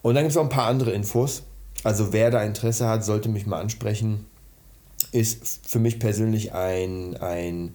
Und 0.02 0.16
dann 0.16 0.24
gibt 0.24 0.32
es 0.32 0.36
noch 0.36 0.44
ein 0.44 0.50
paar 0.50 0.68
andere 0.68 0.92
Infos. 0.92 1.44
Also 1.84 2.12
wer 2.12 2.32
da 2.32 2.44
Interesse 2.44 2.88
hat, 2.88 3.06
sollte 3.06 3.30
mich 3.30 3.46
mal 3.46 3.62
ansprechen. 3.62 4.26
Ist 5.14 5.62
für 5.66 5.80
mich 5.80 6.00
persönlich 6.00 6.54
ein, 6.54 7.16
ein 7.18 7.74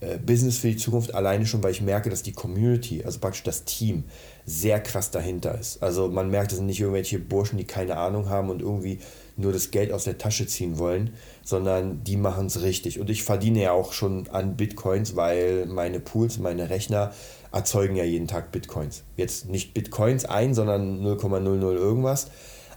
äh, 0.00 0.18
Business 0.18 0.58
für 0.58 0.68
die 0.68 0.76
Zukunft, 0.76 1.14
alleine 1.14 1.46
schon, 1.46 1.62
weil 1.62 1.70
ich 1.70 1.80
merke, 1.80 2.10
dass 2.10 2.22
die 2.22 2.32
Community, 2.32 3.04
also 3.04 3.20
praktisch 3.20 3.44
das 3.44 3.64
Team, 3.64 4.04
sehr 4.44 4.80
krass 4.80 5.12
dahinter 5.12 5.58
ist. 5.58 5.82
Also 5.82 6.08
man 6.08 6.30
merkt, 6.30 6.50
es 6.50 6.58
sind 6.58 6.66
nicht 6.66 6.80
irgendwelche 6.80 7.20
Burschen, 7.20 7.56
die 7.58 7.64
keine 7.64 7.96
Ahnung 7.96 8.28
haben 8.28 8.50
und 8.50 8.60
irgendwie 8.60 8.98
nur 9.36 9.52
das 9.52 9.70
Geld 9.70 9.92
aus 9.92 10.04
der 10.04 10.18
Tasche 10.18 10.46
ziehen 10.46 10.78
wollen, 10.78 11.14
sondern 11.42 12.04
die 12.04 12.16
machen 12.16 12.46
es 12.46 12.62
richtig. 12.62 13.00
Und 13.00 13.10
ich 13.10 13.22
verdiene 13.24 13.62
ja 13.62 13.72
auch 13.72 13.92
schon 13.92 14.28
an 14.30 14.56
Bitcoins, 14.56 15.16
weil 15.16 15.66
meine 15.66 16.00
Pools, 16.00 16.38
meine 16.38 16.70
Rechner 16.70 17.12
erzeugen 17.52 17.96
ja 17.96 18.04
jeden 18.04 18.28
Tag 18.28 18.52
Bitcoins. 18.52 19.02
Jetzt 19.16 19.48
nicht 19.48 19.74
Bitcoins 19.74 20.24
ein, 20.24 20.54
sondern 20.54 21.00
0,00 21.04 21.74
irgendwas. 21.74 22.28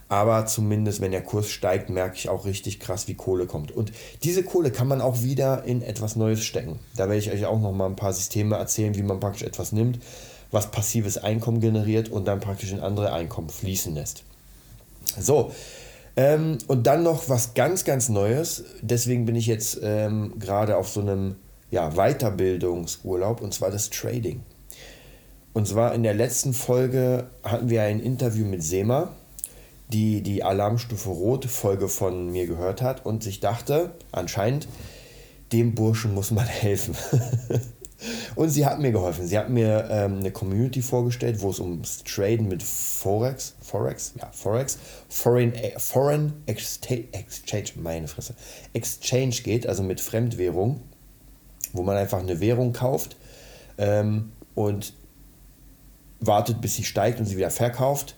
Aber 0.08 0.46
zumindest, 0.46 1.00
wenn 1.02 1.10
der 1.10 1.22
Kurs 1.22 1.50
steigt, 1.50 1.90
merke 1.90 2.16
ich 2.16 2.30
auch 2.30 2.46
richtig 2.46 2.80
krass, 2.80 3.08
wie 3.08 3.14
Kohle 3.14 3.46
kommt. 3.46 3.72
Und 3.72 3.92
diese 4.22 4.42
Kohle 4.42 4.70
kann 4.70 4.88
man 4.88 5.02
auch 5.02 5.22
wieder 5.22 5.64
in 5.64 5.82
etwas 5.82 6.16
Neues 6.16 6.42
stecken. 6.42 6.78
Da 6.96 7.08
werde 7.08 7.18
ich 7.18 7.30
euch 7.30 7.44
auch 7.44 7.60
noch 7.60 7.72
mal 7.72 7.86
ein 7.86 7.96
paar 7.96 8.14
Systeme 8.14 8.56
erzählen, 8.56 8.94
wie 8.94 9.02
man 9.02 9.20
praktisch 9.20 9.42
etwas 9.42 9.72
nimmt, 9.72 9.98
was 10.50 10.70
passives 10.70 11.18
Einkommen 11.18 11.60
generiert 11.60 12.08
und 12.08 12.26
dann 12.26 12.40
praktisch 12.40 12.72
in 12.72 12.80
andere 12.80 13.12
Einkommen 13.12 13.50
fließen 13.50 13.94
lässt. 13.94 14.24
So, 15.18 15.52
ähm, 16.18 16.58
und 16.66 16.88
dann 16.88 17.04
noch 17.04 17.28
was 17.28 17.54
ganz, 17.54 17.84
ganz 17.84 18.08
Neues. 18.08 18.64
Deswegen 18.82 19.24
bin 19.24 19.36
ich 19.36 19.46
jetzt 19.46 19.78
ähm, 19.84 20.34
gerade 20.40 20.76
auf 20.76 20.88
so 20.88 21.00
einem 21.00 21.36
ja, 21.70 21.90
Weiterbildungsurlaub 21.90 23.40
und 23.40 23.54
zwar 23.54 23.70
das 23.70 23.88
Trading. 23.88 24.40
Und 25.52 25.68
zwar 25.68 25.94
in 25.94 26.02
der 26.02 26.14
letzten 26.14 26.54
Folge 26.54 27.30
hatten 27.44 27.70
wir 27.70 27.82
ein 27.82 28.00
Interview 28.00 28.44
mit 28.44 28.64
Sema, 28.64 29.12
die 29.92 30.20
die 30.20 30.42
Alarmstufe 30.42 31.08
Rot 31.08 31.44
Folge 31.44 31.88
von 31.88 32.32
mir 32.32 32.48
gehört 32.48 32.82
hat 32.82 33.06
und 33.06 33.22
sich 33.22 33.38
dachte, 33.38 33.92
anscheinend, 34.10 34.66
dem 35.52 35.76
Burschen 35.76 36.14
muss 36.14 36.32
man 36.32 36.46
helfen. 36.48 36.96
Und 38.36 38.50
sie 38.50 38.64
hat 38.64 38.78
mir 38.78 38.92
geholfen. 38.92 39.26
Sie 39.26 39.36
hat 39.36 39.50
mir 39.50 39.88
ähm, 39.90 40.18
eine 40.18 40.30
Community 40.30 40.82
vorgestellt, 40.82 41.40
wo 41.40 41.50
es 41.50 41.58
ums 41.58 42.04
Traden 42.04 42.46
mit 42.48 42.62
Forex, 42.62 43.54
Forex, 43.60 44.14
ja, 44.20 44.30
Forex, 44.32 44.78
Foreign, 45.08 45.52
Foreign 45.78 46.34
Exchange, 46.46 47.64
meine 47.76 48.06
Fresse, 48.06 48.34
Exchange 48.72 49.36
geht, 49.42 49.66
also 49.66 49.82
mit 49.82 50.00
Fremdwährung, 50.00 50.80
wo 51.72 51.82
man 51.82 51.96
einfach 51.96 52.18
eine 52.18 52.40
Währung 52.40 52.72
kauft 52.72 53.16
ähm, 53.78 54.30
und 54.54 54.92
wartet, 56.20 56.60
bis 56.60 56.76
sie 56.76 56.84
steigt 56.84 57.18
und 57.18 57.26
sie 57.26 57.36
wieder 57.36 57.50
verkauft. 57.50 58.14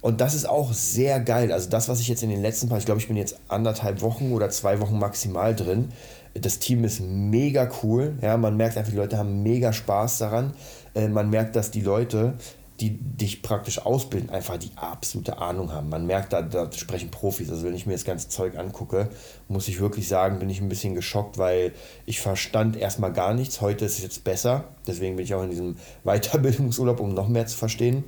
Und 0.00 0.20
das 0.20 0.34
ist 0.34 0.48
auch 0.48 0.72
sehr 0.72 1.20
geil. 1.20 1.52
Also 1.52 1.70
das, 1.70 1.88
was 1.88 2.00
ich 2.00 2.08
jetzt 2.08 2.24
in 2.24 2.30
den 2.30 2.42
letzten 2.42 2.68
paar, 2.68 2.78
ich 2.78 2.84
glaube, 2.84 3.00
ich 3.00 3.06
bin 3.06 3.16
jetzt 3.16 3.36
anderthalb 3.46 4.02
Wochen 4.02 4.32
oder 4.32 4.50
zwei 4.50 4.80
Wochen 4.80 4.98
maximal 4.98 5.54
drin, 5.54 5.92
Das 6.34 6.58
Team 6.58 6.84
ist 6.84 7.00
mega 7.00 7.70
cool. 7.82 8.16
Ja, 8.22 8.36
man 8.36 8.56
merkt 8.56 8.76
einfach, 8.76 8.90
die 8.90 8.96
Leute 8.96 9.18
haben 9.18 9.42
mega 9.42 9.72
Spaß 9.72 10.18
daran. 10.18 10.54
Äh, 10.94 11.08
man 11.08 11.30
merkt, 11.30 11.56
dass 11.56 11.70
die 11.70 11.82
Leute, 11.82 12.34
die 12.80 12.98
dich 12.98 13.42
praktisch 13.42 13.78
ausbilden, 13.84 14.30
einfach 14.30 14.56
die 14.56 14.70
absolute 14.76 15.38
Ahnung 15.38 15.72
haben. 15.72 15.88
Man 15.88 16.06
merkt, 16.06 16.32
da, 16.32 16.42
da 16.42 16.72
sprechen 16.72 17.10
Profis. 17.10 17.50
Also 17.50 17.64
wenn 17.64 17.74
ich 17.74 17.86
mir 17.86 17.92
das 17.92 18.04
ganze 18.04 18.28
Zeug 18.28 18.56
angucke, 18.56 19.08
muss 19.48 19.68
ich 19.68 19.78
wirklich 19.78 20.08
sagen, 20.08 20.38
bin 20.38 20.48
ich 20.48 20.60
ein 20.60 20.68
bisschen 20.68 20.94
geschockt, 20.94 21.38
weil 21.38 21.72
ich 22.06 22.20
verstand 22.20 22.76
erstmal 22.76 23.12
gar 23.12 23.34
nichts. 23.34 23.60
Heute 23.60 23.84
ist 23.84 23.98
es 23.98 24.02
jetzt 24.02 24.24
besser. 24.24 24.64
Deswegen 24.86 25.16
bin 25.16 25.24
ich 25.24 25.34
auch 25.34 25.42
in 25.42 25.50
diesem 25.50 25.76
Weiterbildungsurlaub, 26.04 26.98
um 27.00 27.14
noch 27.14 27.28
mehr 27.28 27.46
zu 27.46 27.56
verstehen. 27.56 28.04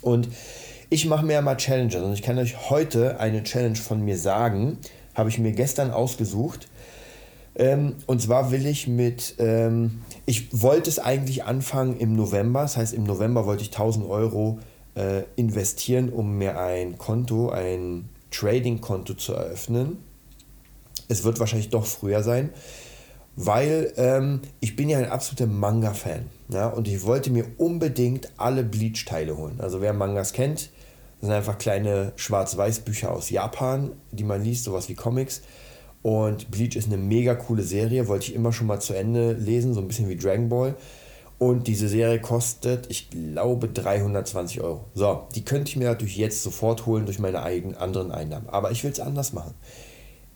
Und 0.00 0.28
ich 0.92 1.06
mache 1.06 1.24
mir 1.24 1.34
ja 1.34 1.42
mal 1.42 1.56
Challenges 1.56 2.02
und 2.02 2.12
ich 2.12 2.20
kann 2.20 2.38
euch 2.38 2.68
heute 2.68 3.18
eine 3.18 3.42
Challenge 3.42 3.76
von 3.76 4.04
mir 4.04 4.18
sagen, 4.18 4.78
habe 5.14 5.30
ich 5.30 5.38
mir 5.38 5.52
gestern 5.52 5.90
ausgesucht. 5.90 6.68
Ähm, 7.54 7.96
und 8.06 8.22
zwar 8.22 8.50
will 8.50 8.66
ich 8.66 8.88
mit, 8.88 9.34
ähm, 9.38 10.02
ich 10.24 10.62
wollte 10.62 10.88
es 10.88 10.98
eigentlich 10.98 11.44
anfangen 11.44 11.98
im 11.98 12.14
November, 12.14 12.62
das 12.62 12.76
heißt 12.76 12.94
im 12.94 13.04
November 13.04 13.44
wollte 13.44 13.62
ich 13.62 13.68
1000 13.68 14.06
Euro 14.08 14.58
äh, 14.94 15.22
investieren, 15.36 16.08
um 16.08 16.38
mir 16.38 16.58
ein 16.58 16.96
Konto, 16.96 17.50
ein 17.50 18.08
Trading-Konto 18.30 19.14
zu 19.14 19.34
eröffnen. 19.34 19.98
Es 21.08 21.24
wird 21.24 21.40
wahrscheinlich 21.40 21.68
doch 21.68 21.84
früher 21.84 22.22
sein, 22.22 22.50
weil 23.36 23.92
ähm, 23.96 24.40
ich 24.60 24.74
bin 24.74 24.88
ja 24.88 24.98
ein 24.98 25.10
absoluter 25.10 25.46
Manga-Fan. 25.46 26.30
Ja, 26.48 26.68
und 26.68 26.88
ich 26.88 27.04
wollte 27.04 27.30
mir 27.30 27.46
unbedingt 27.58 28.32
alle 28.38 28.64
Bleach-Teile 28.64 29.36
holen. 29.36 29.60
Also 29.60 29.80
wer 29.80 29.92
Mangas 29.92 30.32
kennt, 30.32 30.70
sind 31.20 31.30
einfach 31.30 31.58
kleine 31.58 32.12
Schwarz-Weiß-Bücher 32.16 33.12
aus 33.12 33.30
Japan, 33.30 33.92
die 34.10 34.24
man 34.24 34.42
liest, 34.42 34.64
sowas 34.64 34.88
wie 34.88 34.94
Comics. 34.94 35.42
Und 36.02 36.50
Bleach 36.50 36.76
ist 36.76 36.88
eine 36.88 36.96
mega 36.96 37.34
coole 37.34 37.62
Serie, 37.62 38.08
wollte 38.08 38.26
ich 38.26 38.34
immer 38.34 38.52
schon 38.52 38.66
mal 38.66 38.80
zu 38.80 38.92
Ende 38.92 39.32
lesen, 39.32 39.72
so 39.72 39.80
ein 39.80 39.88
bisschen 39.88 40.08
wie 40.08 40.16
Dragon 40.16 40.48
Ball. 40.48 40.74
Und 41.38 41.66
diese 41.66 41.88
Serie 41.88 42.20
kostet, 42.20 42.88
ich 42.88 43.10
glaube, 43.10 43.68
320 43.68 44.60
Euro. 44.60 44.84
So, 44.94 45.26
die 45.34 45.44
könnte 45.44 45.70
ich 45.70 45.76
mir 45.76 45.88
natürlich 45.88 46.16
jetzt 46.16 46.42
sofort 46.42 46.86
holen 46.86 47.04
durch 47.04 47.18
meine 47.18 47.42
eigenen 47.42 47.76
anderen 47.76 48.12
Einnahmen. 48.12 48.48
Aber 48.48 48.70
ich 48.70 48.84
will 48.84 48.92
es 48.92 49.00
anders 49.00 49.32
machen. 49.32 49.54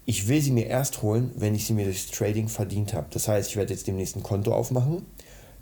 Ich 0.05 0.29
will 0.29 0.41
sie 0.41 0.53
mir 0.53 0.67
erst 0.67 1.03
holen, 1.03 1.33
wenn 1.37 1.55
ich 1.55 1.67
sie 1.67 1.75
mir 1.75 1.85
durchs 1.85 2.11
Trading 2.11 2.49
verdient 2.49 2.95
habe. 2.95 3.07
Das 3.11 3.29
heißt, 3.29 3.51
ich 3.51 3.57
werde 3.57 3.73
jetzt 3.73 3.87
demnächst 3.87 4.17
ein 4.17 4.23
Konto 4.23 4.53
aufmachen, 4.53 5.05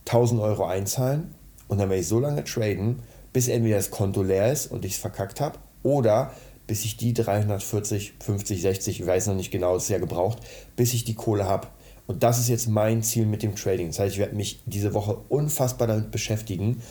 1000 0.07 0.40
Euro 0.40 0.67
einzahlen 0.67 1.35
und 1.69 1.79
dann 1.79 1.88
werde 1.88 2.03
ich 2.03 2.09
so 2.09 2.21
lange 2.21 2.45
traden, 2.45 3.01
bis 3.33 3.49
entweder 3.49 3.77
das 3.77 3.90
Konto 3.90 4.23
leer 4.23 4.53
ist 4.53 4.67
und 4.67 4.85
ich 4.85 4.93
es 4.93 4.99
verkackt 4.99 5.40
habe 5.40 5.59
oder 5.83 6.31
bis 6.66 6.85
ich 6.85 6.96
die 6.96 7.12
340, 7.12 8.14
50, 8.20 8.62
60, 8.62 9.00
ich 9.00 9.07
weiß 9.07 9.27
noch 9.27 9.35
nicht 9.35 9.50
genau, 9.50 9.77
ist 9.77 9.88
ja 9.88 9.98
gebraucht, 9.98 10.38
bis 10.77 10.94
ich 10.94 11.05
die 11.05 11.14
Kohle 11.14 11.44
habe. 11.44 11.68
Und 12.07 12.22
das 12.22 12.38
ist 12.38 12.48
jetzt 12.48 12.68
mein 12.68 13.03
Ziel 13.03 13.27
mit 13.27 13.42
dem 13.42 13.57
Trading. 13.57 13.88
Das 13.88 13.98
heißt, 13.98 14.14
ich 14.14 14.18
werde 14.18 14.37
mich 14.37 14.61
diese 14.66 14.92
Woche 14.94 15.16
unfassbar 15.29 15.88
damit 15.88 16.11
beschäftigen 16.11 16.83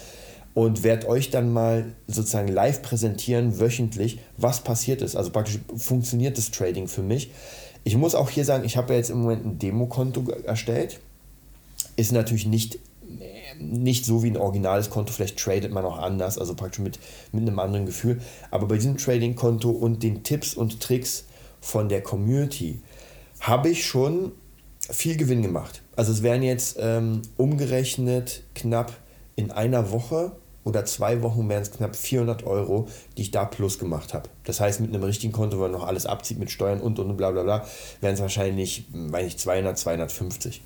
und 0.54 0.84
werde 0.84 1.08
euch 1.08 1.30
dann 1.30 1.52
mal 1.52 1.94
sozusagen 2.08 2.48
live 2.48 2.82
präsentieren, 2.82 3.60
wöchentlich, 3.60 4.20
was 4.38 4.64
passiert 4.64 5.02
ist. 5.02 5.16
Also 5.16 5.32
praktisch 5.32 5.60
funktioniert 5.76 6.38
das 6.38 6.52
Trading 6.52 6.88
für 6.88 7.04
mich. 7.04 7.32
Ich 7.84 7.98
muss 7.98 8.16
auch 8.16 8.30
hier 8.30 8.46
sagen, 8.46 8.64
ich 8.64 8.78
habe 8.78 8.94
ja 8.94 9.00
jetzt 9.00 9.10
im 9.10 9.22
Moment 9.22 9.46
ein 9.46 9.60
Demokonto 9.60 10.24
erstellt. 10.46 11.00
Ist 11.96 12.12
natürlich 12.12 12.46
nicht 12.46 12.80
nicht 13.60 14.06
so 14.06 14.24
wie 14.24 14.32
ein 14.32 14.38
originales 14.38 14.90
Konto, 14.90 15.14
vielleicht 15.14 15.38
tradet 15.38 15.72
man 15.72 15.86
auch 15.86 15.98
anders, 15.98 16.38
also 16.38 16.56
praktisch 16.56 16.80
mit, 16.80 17.00
mit 17.32 17.42
einem 17.42 17.60
anderen 17.60 17.86
Gefühl. 17.86 18.22
Aber 18.52 18.68
bei 18.68 18.76
diesem 18.76 18.98
Trading-Konto 18.98 19.70
und 19.70 20.04
den 20.04 20.24
Tipps 20.24 20.54
und 20.54 20.80
Tricks 20.80 21.26
von 21.62 21.90
der 21.90 22.02
Community 22.02 22.82
habe 23.40 23.70
ich 23.70 23.86
schon 23.86 24.32
viel 24.90 25.18
Gewinn 25.18 25.42
gemacht. 25.42 25.82
Also 25.96 26.12
es 26.12 26.24
wären 26.24 26.44
jetzt 26.44 26.78
ähm, 26.80 27.22
umgerechnet 27.38 28.44
knapp 28.56 28.94
in 29.36 29.52
einer 29.52 29.92
Woche 29.92 30.34
oder 30.64 30.86
zwei 30.86 31.22
Wochen 31.22 31.50
wären 31.50 31.62
es 31.62 31.72
knapp 31.72 31.96
400 31.96 32.46
Euro, 32.46 32.88
die 33.18 33.24
ich 33.24 33.32
da 33.32 33.46
plus 33.46 33.80
gemacht 33.80 34.14
habe. 34.14 34.30
Das 34.46 34.60
heißt, 34.60 34.80
mit 34.80 34.94
einem 34.94 35.04
richtigen 35.04 35.34
Konto, 35.34 35.58
wo 35.58 35.62
man 35.64 35.72
noch 35.72 35.86
alles 35.86 36.06
abzieht 36.06 36.40
mit 36.40 36.52
Steuern 36.52 36.80
und 36.80 37.00
und 37.00 37.16
bla 37.18 37.32
bla 37.32 37.44
bla, 37.44 37.66
wären 38.02 38.14
es 38.14 38.22
wahrscheinlich, 38.22 38.86
weiß 38.94 39.26
nicht, 39.26 39.40
200, 39.40 39.78
250. 39.78 40.62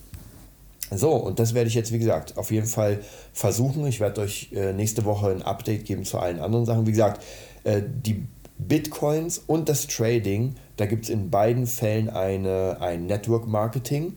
So, 0.91 1.11
und 1.11 1.39
das 1.39 1.53
werde 1.53 1.67
ich 1.67 1.73
jetzt, 1.73 1.91
wie 1.91 1.99
gesagt, 1.99 2.37
auf 2.37 2.51
jeden 2.51 2.67
Fall 2.67 2.99
versuchen. 3.33 3.85
Ich 3.87 3.99
werde 3.99 4.21
euch 4.21 4.51
äh, 4.53 4.71
nächste 4.71 5.03
Woche 5.03 5.29
ein 5.31 5.41
Update 5.41 5.85
geben 5.85 6.05
zu 6.05 6.17
allen 6.17 6.39
anderen 6.39 6.65
Sachen. 6.65 6.87
Wie 6.87 6.91
gesagt, 6.91 7.23
äh, 7.65 7.81
die 7.83 8.25
Bitcoins 8.57 9.37
und 9.45 9.69
das 9.69 9.87
Trading, 9.87 10.55
da 10.77 10.85
gibt 10.85 11.05
es 11.05 11.09
in 11.09 11.29
beiden 11.29 11.67
Fällen 11.67 12.09
eine, 12.09 12.77
ein 12.79 13.05
Network 13.05 13.47
Marketing. 13.47 14.13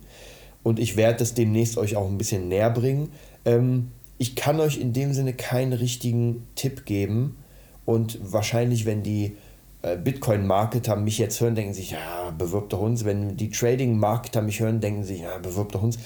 Und 0.63 0.79
ich 0.79 0.97
werde 0.97 1.19
das 1.19 1.35
demnächst 1.35 1.77
euch 1.77 1.97
auch 1.97 2.07
ein 2.07 2.19
bisschen 2.19 2.49
näher 2.49 2.71
bringen. 2.71 3.11
Ähm, 3.45 3.91
ich 4.19 4.37
kann 4.37 4.61
euch 4.61 4.79
in 4.79 4.93
dem 4.93 5.13
Sinne 5.13 5.33
keinen 5.33 5.73
richtigen 5.73 6.47
Tipp 6.55 6.85
geben. 6.85 7.37
Und 7.85 8.19
wahrscheinlich, 8.23 8.85
wenn 8.87 9.03
die 9.03 9.37
äh, 9.83 9.97
Bitcoin-Marketer 9.97 10.97
mich 10.97 11.19
jetzt 11.19 11.41
hören, 11.41 11.55
denken 11.55 11.73
sich, 11.73 11.93
ja, 11.93 12.31
bewirb 12.37 12.69
doch 12.69 12.81
uns. 12.81 13.05
Wenn 13.05 13.37
die 13.37 13.51
Trading-Marketer 13.51 14.43
mich 14.43 14.61
hören, 14.61 14.81
denken 14.81 15.05
sich, 15.05 15.21
ja, 15.21 15.39
bewirb 15.39 15.73
doch 15.73 15.83
uns. 15.83 15.99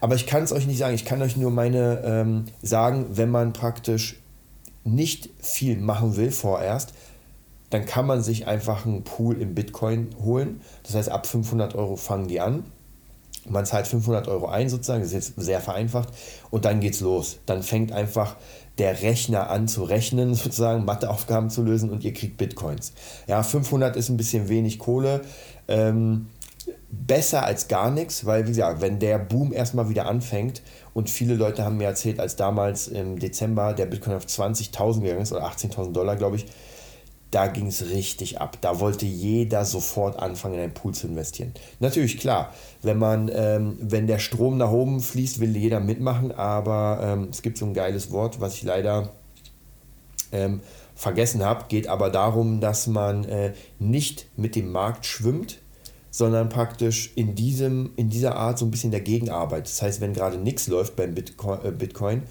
Aber 0.00 0.14
ich 0.14 0.26
kann 0.26 0.42
es 0.42 0.52
euch 0.52 0.66
nicht 0.66 0.78
sagen. 0.78 0.94
Ich 0.94 1.04
kann 1.04 1.22
euch 1.22 1.36
nur 1.36 1.50
meine 1.50 2.02
ähm, 2.04 2.44
sagen, 2.62 3.06
wenn 3.10 3.30
man 3.30 3.52
praktisch 3.52 4.20
nicht 4.84 5.30
viel 5.40 5.78
machen 5.78 6.16
will 6.16 6.30
vorerst, 6.30 6.94
dann 7.70 7.84
kann 7.84 8.06
man 8.06 8.22
sich 8.22 8.46
einfach 8.46 8.86
einen 8.86 9.04
Pool 9.04 9.40
im 9.40 9.54
Bitcoin 9.54 10.08
holen. 10.22 10.62
Das 10.84 10.94
heißt, 10.94 11.10
ab 11.10 11.26
500 11.26 11.74
Euro 11.74 11.96
fangen 11.96 12.28
die 12.28 12.40
an. 12.40 12.64
Man 13.48 13.66
zahlt 13.66 13.86
500 13.86 14.28
Euro 14.28 14.46
ein 14.48 14.68
sozusagen, 14.68 15.00
das 15.00 15.12
ist 15.12 15.36
jetzt 15.36 15.40
sehr 15.40 15.60
vereinfacht. 15.60 16.08
Und 16.50 16.64
dann 16.64 16.80
geht's 16.80 17.00
los. 17.00 17.38
Dann 17.46 17.62
fängt 17.62 17.92
einfach 17.92 18.36
der 18.78 19.02
Rechner 19.02 19.50
an 19.50 19.68
zu 19.68 19.84
rechnen, 19.84 20.34
sozusagen 20.34 20.84
Matheaufgaben 20.84 21.50
zu 21.50 21.62
lösen 21.62 21.90
und 21.90 22.04
ihr 22.04 22.12
kriegt 22.12 22.36
Bitcoins. 22.36 22.92
Ja, 23.26 23.42
500 23.42 23.96
ist 23.96 24.08
ein 24.08 24.16
bisschen 24.16 24.48
wenig 24.48 24.78
Kohle. 24.78 25.22
Ähm, 25.66 26.28
besser 26.90 27.44
als 27.44 27.68
gar 27.68 27.90
nichts, 27.90 28.24
weil 28.24 28.44
wie 28.44 28.50
gesagt, 28.50 28.80
wenn 28.80 28.98
der 28.98 29.18
Boom 29.18 29.52
erstmal 29.52 29.88
wieder 29.90 30.06
anfängt 30.06 30.62
und 30.94 31.10
viele 31.10 31.34
Leute 31.34 31.64
haben 31.64 31.76
mir 31.76 31.84
erzählt, 31.84 32.18
als 32.18 32.36
damals 32.36 32.88
im 32.88 33.18
Dezember 33.18 33.74
der 33.74 33.86
Bitcoin 33.86 34.16
auf 34.16 34.24
20.000 34.24 35.00
gegangen 35.00 35.22
ist 35.22 35.32
oder 35.32 35.46
18.000 35.46 35.92
Dollar, 35.92 36.16
glaube 36.16 36.36
ich, 36.36 36.46
da 37.30 37.46
ging 37.46 37.66
es 37.66 37.90
richtig 37.90 38.40
ab. 38.40 38.56
Da 38.62 38.80
wollte 38.80 39.04
jeder 39.04 39.66
sofort 39.66 40.18
anfangen, 40.18 40.54
in 40.54 40.60
einen 40.60 40.74
Pool 40.74 40.94
zu 40.94 41.06
investieren. 41.06 41.52
Natürlich, 41.78 42.18
klar, 42.18 42.54
wenn 42.82 42.98
man, 42.98 43.30
ähm, 43.34 43.76
wenn 43.80 44.06
der 44.06 44.18
Strom 44.18 44.56
nach 44.56 44.70
oben 44.70 45.00
fließt, 45.00 45.40
will 45.40 45.54
jeder 45.54 45.80
mitmachen, 45.80 46.32
aber 46.32 47.00
ähm, 47.02 47.28
es 47.30 47.42
gibt 47.42 47.58
so 47.58 47.66
ein 47.66 47.74
geiles 47.74 48.10
Wort, 48.10 48.40
was 48.40 48.54
ich 48.54 48.62
leider 48.62 49.12
ähm, 50.32 50.60
vergessen 50.94 51.44
habe, 51.44 51.66
geht 51.68 51.86
aber 51.86 52.08
darum, 52.08 52.60
dass 52.60 52.86
man 52.86 53.24
äh, 53.24 53.52
nicht 53.78 54.26
mit 54.36 54.56
dem 54.56 54.72
Markt 54.72 55.04
schwimmt, 55.04 55.60
sondern 56.10 56.48
praktisch 56.48 57.12
in, 57.14 57.34
diesem, 57.34 57.90
in 57.96 58.08
dieser 58.10 58.36
Art 58.36 58.58
so 58.58 58.64
ein 58.64 58.70
bisschen 58.70 58.90
dagegen 58.90 59.30
arbeitet. 59.30 59.66
Das 59.66 59.82
heißt, 59.82 60.00
wenn 60.00 60.12
gerade 60.12 60.38
nichts 60.38 60.66
läuft 60.68 60.96
beim 60.96 61.14
Bitcoin, 61.14 61.64
äh, 61.64 61.70
Bitcoin, 61.70 62.22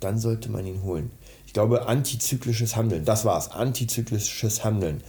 dann 0.00 0.18
sollte 0.18 0.50
man 0.50 0.66
ihn 0.66 0.82
holen. 0.82 1.10
Ich 1.46 1.52
glaube, 1.52 1.86
antizyklisches 1.86 2.76
Handeln, 2.76 3.04
das 3.04 3.24
war's, 3.24 3.50
antizyklisches 3.50 4.64
Handeln. 4.64 5.02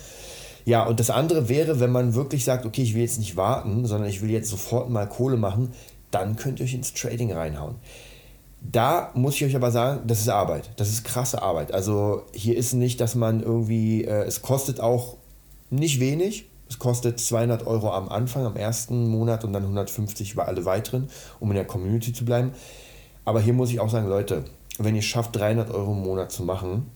Ja, 0.66 0.86
und 0.86 1.00
das 1.00 1.12
andere 1.12 1.48
wäre, 1.48 1.80
wenn 1.80 1.92
man 1.92 2.16
wirklich 2.16 2.44
sagt, 2.44 2.66
okay, 2.66 2.82
ich 2.82 2.96
will 2.96 3.02
jetzt 3.02 3.20
nicht 3.20 3.36
warten, 3.36 3.86
sondern 3.86 4.10
ich 4.10 4.22
will 4.22 4.32
jetzt 4.32 4.50
sofort 4.50 4.90
mal 4.90 5.08
Kohle 5.08 5.38
machen, 5.38 5.72
dann 6.10 6.36
könnt 6.36 6.60
ihr 6.60 6.66
euch 6.66 6.74
ins 6.74 6.94
Trading 6.94 7.32
reinhauen. 7.32 7.76
Da 8.62 9.12
muss 9.14 9.36
ich 9.36 9.46
euch 9.46 9.56
aber 9.56 9.70
sagen, 9.70 10.08
das 10.08 10.22
ist 10.22 10.30
Arbeit. 10.30 10.72
Das 10.78 10.90
ist 10.90 11.04
krasse 11.04 11.42
Arbeit. 11.42 11.72
Also 11.72 12.24
hier 12.34 12.58
ist 12.58 12.74
nicht, 12.74 13.00
dass 13.00 13.14
man 13.14 13.44
irgendwie, 13.44 14.06
äh, 14.06 14.24
es 14.24 14.42
kostet 14.42 14.80
auch 14.80 15.18
nicht 15.70 16.00
wenig, 16.00 16.46
es 16.68 16.80
kostet 16.80 17.20
200 17.20 17.68
Euro 17.68 17.92
am 17.92 18.10
Anfang, 18.10 18.46
am 18.46 18.56
ersten 18.56 19.08
Monat 19.08 19.44
und 19.44 19.54
dann 19.54 19.64
150 19.64 20.36
bei 20.36 20.46
alle 20.46 20.66
weiteren, 20.66 21.10
um 21.40 21.50
in 21.52 21.56
der 21.56 21.66
Community 21.66 22.12
zu 22.12 22.26
bleiben. 22.26 22.52
Aber 23.24 23.40
hier 23.40 23.54
muss 23.54 23.70
ich 23.70 23.80
auch 23.80 23.90
sagen, 23.90 24.08
Leute, 24.08 24.46
wenn 24.80 24.96
ihr 24.96 25.02
schafft, 25.02 25.36
300 25.36 25.72
Euro 25.72 25.92
im 25.92 26.02
Monat 26.02 26.32
zu 26.32 26.44
machen, 26.44 26.92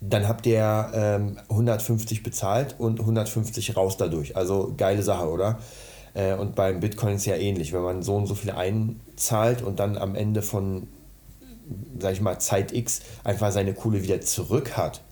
dann 0.00 0.28
habt 0.28 0.46
ihr 0.46 0.90
ähm, 0.94 1.38
150 1.48 2.22
bezahlt 2.22 2.76
und 2.78 3.00
150 3.00 3.76
raus 3.76 3.96
dadurch. 3.96 4.36
Also 4.36 4.74
geile 4.76 5.02
Sache, 5.02 5.28
oder? 5.28 5.58
Äh, 6.14 6.34
und 6.34 6.54
beim 6.54 6.80
Bitcoin 6.80 7.14
ist 7.14 7.26
ja 7.26 7.36
ähnlich. 7.36 7.72
Wenn 7.72 7.82
man 7.82 8.02
so 8.02 8.16
und 8.16 8.26
so 8.26 8.34
viel 8.34 8.50
einzahlt 8.50 9.62
und 9.62 9.80
dann 9.80 9.96
am 9.96 10.14
Ende 10.14 10.42
von, 10.42 10.88
sag 11.98 12.12
ich 12.12 12.20
mal, 12.20 12.38
Zeit 12.38 12.72
X 12.72 13.00
einfach 13.24 13.50
seine 13.52 13.74
Kohle 13.74 14.02
wieder 14.02 14.20
zurück 14.20 14.76
hat 14.76 15.02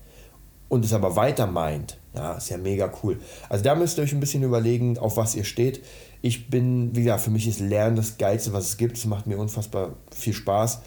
und 0.68 0.84
es 0.84 0.92
aber 0.92 1.16
weiter 1.16 1.46
meint, 1.46 1.98
ja, 2.14 2.34
ist 2.34 2.48
ja 2.50 2.58
mega 2.58 2.92
cool. 3.02 3.18
Also 3.48 3.64
da 3.64 3.74
müsst 3.74 3.98
ihr 3.98 4.04
euch 4.04 4.12
ein 4.12 4.20
bisschen 4.20 4.42
überlegen, 4.42 4.98
auf 4.98 5.16
was 5.16 5.34
ihr 5.34 5.44
steht. 5.44 5.84
Ich 6.22 6.48
bin, 6.48 6.94
wie 6.94 7.02
gesagt, 7.02 7.22
für 7.22 7.30
mich 7.30 7.46
ist 7.46 7.60
Lernen 7.60 7.96
das 7.96 8.18
Geilste, 8.18 8.52
was 8.52 8.66
es 8.66 8.76
gibt. 8.76 8.96
Es 8.96 9.04
macht 9.04 9.26
mir 9.26 9.36
unfassbar 9.36 9.94
viel 10.14 10.32
Spaß. 10.32 10.80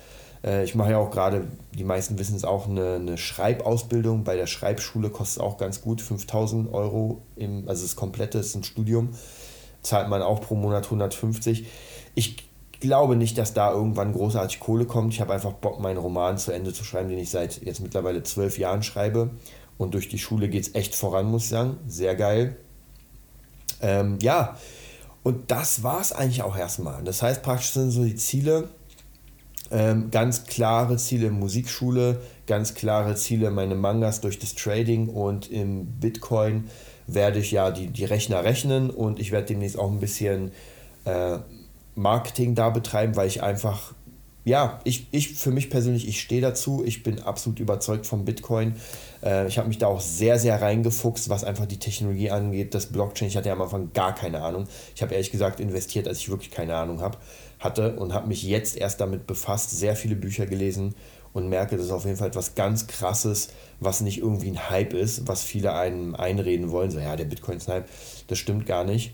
Äh, 0.43 0.64
ich 0.64 0.76
mache 0.76 0.91
ja 0.91 0.97
auch 0.97 1.12
gerade, 1.12 1.47
die 1.74 1.84
meisten 1.84 2.18
wissen 2.18 2.36
es 2.36 2.45
auch, 2.45 2.68
eine, 2.68 2.95
eine 2.95 3.18
Schreibausbildung. 3.18 4.24
Bei 4.24 4.36
der 4.36 4.47
Schreibschule 4.47 5.10
kostet 5.10 5.41
es 5.41 5.43
auch 5.43 5.58
ganz 5.58 5.82
gut, 5.82 6.01
5000 6.01 6.74
Euro, 6.74 7.22
im, 7.36 7.68
also 7.68 7.84
das 7.84 7.95
komplette 7.95 8.39
ist 8.39 8.56
ein 8.56 8.64
Studium. 8.64 9.10
zahlt 9.82 10.10
man 10.10 10.22
auch 10.22 10.41
pro 10.41 10.56
Monat 10.56 10.86
150. 10.86 11.68
Ich 12.16 12.47
glaube 12.80 13.16
nicht, 13.16 13.38
dass 13.38 13.54
da 13.54 13.72
irgendwann 13.72 14.14
großartig 14.14 14.60
Kohle 14.60 14.86
kommt. 14.86 15.14
Ich 15.14 15.22
habe 15.22 15.34
einfach 15.34 15.54
Bock, 15.54 15.80
meinen 15.80 15.97
Roman 15.97 16.38
zu 16.38 16.51
Ende 16.51 16.74
zu 16.74 16.84
schreiben, 16.84 17.10
den 17.10 17.20
ich 17.20 17.30
seit 17.30 17.64
jetzt 17.64 17.82
mittlerweile 17.82 18.24
zwölf 18.24 18.58
Jahren 18.58 18.84
schreibe. 18.84 19.32
Und 19.78 19.93
durch 19.93 20.09
die 20.09 20.17
Schule 20.17 20.49
geht 20.49 20.67
es 20.67 20.75
echt 20.75 20.95
voran, 20.95 21.30
muss 21.30 21.43
ich 21.43 21.49
sagen. 21.49 21.78
Sehr 21.88 22.15
geil. 22.15 22.57
Ähm, 23.82 24.17
ja, 24.21 24.57
und 25.23 25.51
das 25.51 25.84
war 25.84 25.99
es 25.99 26.13
eigentlich 26.13 26.41
auch 26.41 26.57
erstmal. 26.57 27.03
Das 27.03 27.21
heißt, 27.21 27.43
praktisch 27.43 27.71
sind 27.71 27.91
so 27.91 28.03
die 28.03 28.15
Ziele, 28.15 28.69
ähm, 29.71 30.09
ganz 30.09 30.45
klare 30.45 30.97
Ziele 30.97 31.32
Musikschule, 31.32 32.21
ganz 32.45 32.73
klare 32.73 33.15
Ziele 33.15 33.51
meine 33.51 33.75
Mangas 33.75 34.21
durch 34.21 34.39
das 34.39 34.55
Trading 34.55 35.09
und 35.09 35.51
im 35.51 35.86
Bitcoin 35.86 36.69
werde 37.07 37.39
ich 37.39 37.51
ja 37.51 37.71
die, 37.71 37.88
die 37.88 38.05
Rechner 38.05 38.43
rechnen 38.43 38.89
und 38.89 39.19
ich 39.19 39.32
werde 39.32 39.47
demnächst 39.47 39.78
auch 39.78 39.91
ein 39.91 39.99
bisschen 39.99 40.51
äh, 41.05 41.39
Marketing 41.95 42.55
da 42.55 42.69
betreiben, 42.69 43.15
weil 43.15 43.28
ich 43.28 43.43
einfach, 43.43 43.93
ja, 44.48 44.80
ich, 44.86 45.08
ich 45.12 45.36
für 45.36 45.52
mich 45.52 45.70
persönlich, 45.70 46.08
ich 46.08 46.22
stehe 46.22 46.39
dazu, 46.39 46.82
ich 46.86 47.04
bin 47.04 47.20
absolut 47.20 47.60
überzeugt 47.60 48.06
vom 48.06 48.24
Bitcoin. 48.24 48.76
Äh, 49.22 49.45
ich 49.48 49.58
habe 49.58 49.68
mich 49.68 49.78
da 49.78 49.88
auch 49.88 50.00
sehr, 50.00 50.39
sehr 50.39 50.62
reingefuchst, 50.62 51.28
was 51.28 51.43
einfach 51.43 51.66
die 51.66 51.80
Technologie 51.80 52.32
angeht, 52.32 52.74
das 52.74 52.86
Blockchain. 52.86 53.28
Ich 53.28 53.36
hatte 53.36 53.50
ja 53.50 53.56
am 53.56 53.62
Anfang 53.62 53.91
gar 53.91 54.16
keine 54.16 54.41
Ahnung. 54.41 54.66
Ich 54.95 55.02
habe 55.02 55.14
ehrlich 55.14 55.32
gesagt 55.32 55.60
investiert, 55.60 56.08
als 56.08 56.20
ich 56.20 56.30
wirklich 56.30 56.50
keine 56.50 56.78
Ahnung 56.78 57.02
habe, 57.02 57.18
hatte 57.60 57.98
und 57.98 58.14
habe 58.14 58.30
mich 58.30 58.41
jetzt 58.43 58.78
erst 58.78 59.02
damit 59.02 59.28
befasst, 59.28 59.72
sehr 59.72 59.98
viele 59.98 60.16
Bücher 60.16 60.45
gelesen 60.45 60.95
und 61.34 61.50
merke, 61.50 61.76
das 61.76 61.88
ist 61.88 61.91
auf 61.91 62.06
jeden 62.06 62.16
Fall 62.16 62.30
etwas 62.30 62.56
ganz 62.56 62.88
Krasses, 62.88 63.50
was 63.82 64.00
nicht 64.00 64.20
irgendwie 64.20 64.52
ein 64.52 64.70
Hype 64.70 64.93
ist, 64.93 65.28
was 65.28 65.43
viele 65.43 65.74
einem 65.74 66.16
einreden 66.16 66.72
wollen. 66.72 66.89
So, 66.89 67.00
ja, 67.00 67.18
der 67.18 67.26
Bitcoin 67.26 67.58
ist 67.58 67.68
ein 67.68 67.76
Hype. 67.76 67.89
Das 68.28 68.38
stimmt 68.38 68.66
gar 68.66 68.86
nicht. 68.86 69.14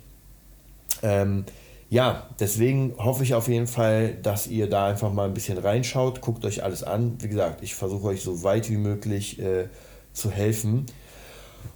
Ähm, 1.02 1.46
ja, 1.94 2.28
deswegen 2.40 2.96
hoffe 2.98 3.22
ich 3.22 3.36
auf 3.36 3.48
jeden 3.48 3.68
Fall, 3.68 4.16
dass 4.16 4.48
ihr 4.48 4.68
da 4.68 4.88
einfach 4.88 5.14
mal 5.14 5.28
ein 5.28 5.36
bisschen 5.36 5.60
reinschaut, 5.60 6.22
guckt 6.22 6.44
euch 6.44 6.64
alles 6.64 6.82
an. 6.82 7.18
Wie 7.20 7.28
gesagt, 7.28 7.62
ich 7.62 7.76
versuche 7.76 8.08
euch 8.08 8.24
so 8.24 8.42
weit 8.42 8.68
wie 8.72 8.78
möglich 8.78 9.38
äh, 9.40 9.68
zu 10.12 10.32
helfen. 10.32 10.88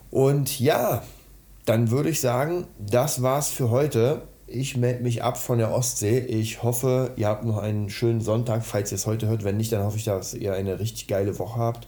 Und 0.09 0.59
ja, 0.59 1.03
dann 1.65 1.91
würde 1.91 2.09
ich 2.09 2.19
sagen, 2.19 2.65
das 2.79 3.21
war's 3.21 3.49
für 3.49 3.69
heute. 3.69 4.23
Ich 4.47 4.75
melde 4.75 5.03
mich 5.03 5.21
ab 5.21 5.37
von 5.37 5.59
der 5.59 5.71
Ostsee. 5.71 6.17
Ich 6.17 6.63
hoffe, 6.63 7.11
ihr 7.15 7.27
habt 7.27 7.45
noch 7.45 7.59
einen 7.59 7.91
schönen 7.91 8.21
Sonntag, 8.21 8.65
falls 8.65 8.91
ihr 8.91 8.95
es 8.95 9.05
heute 9.05 9.27
hört. 9.27 9.43
Wenn 9.43 9.57
nicht, 9.57 9.71
dann 9.71 9.83
hoffe 9.83 9.97
ich, 9.97 10.05
dass 10.05 10.33
ihr 10.33 10.55
eine 10.55 10.79
richtig 10.79 11.05
geile 11.05 11.37
Woche 11.37 11.59
habt. 11.59 11.87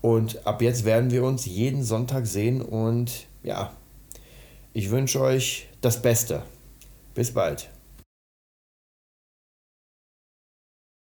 Und 0.00 0.46
ab 0.46 0.62
jetzt 0.62 0.86
werden 0.86 1.10
wir 1.10 1.22
uns 1.22 1.44
jeden 1.44 1.84
Sonntag 1.84 2.26
sehen 2.26 2.62
und 2.62 3.26
ja, 3.42 3.72
ich 4.72 4.88
wünsche 4.88 5.20
euch 5.20 5.68
das 5.82 6.00
Beste. 6.00 6.44
Bis 7.14 7.32
bald. 7.32 7.71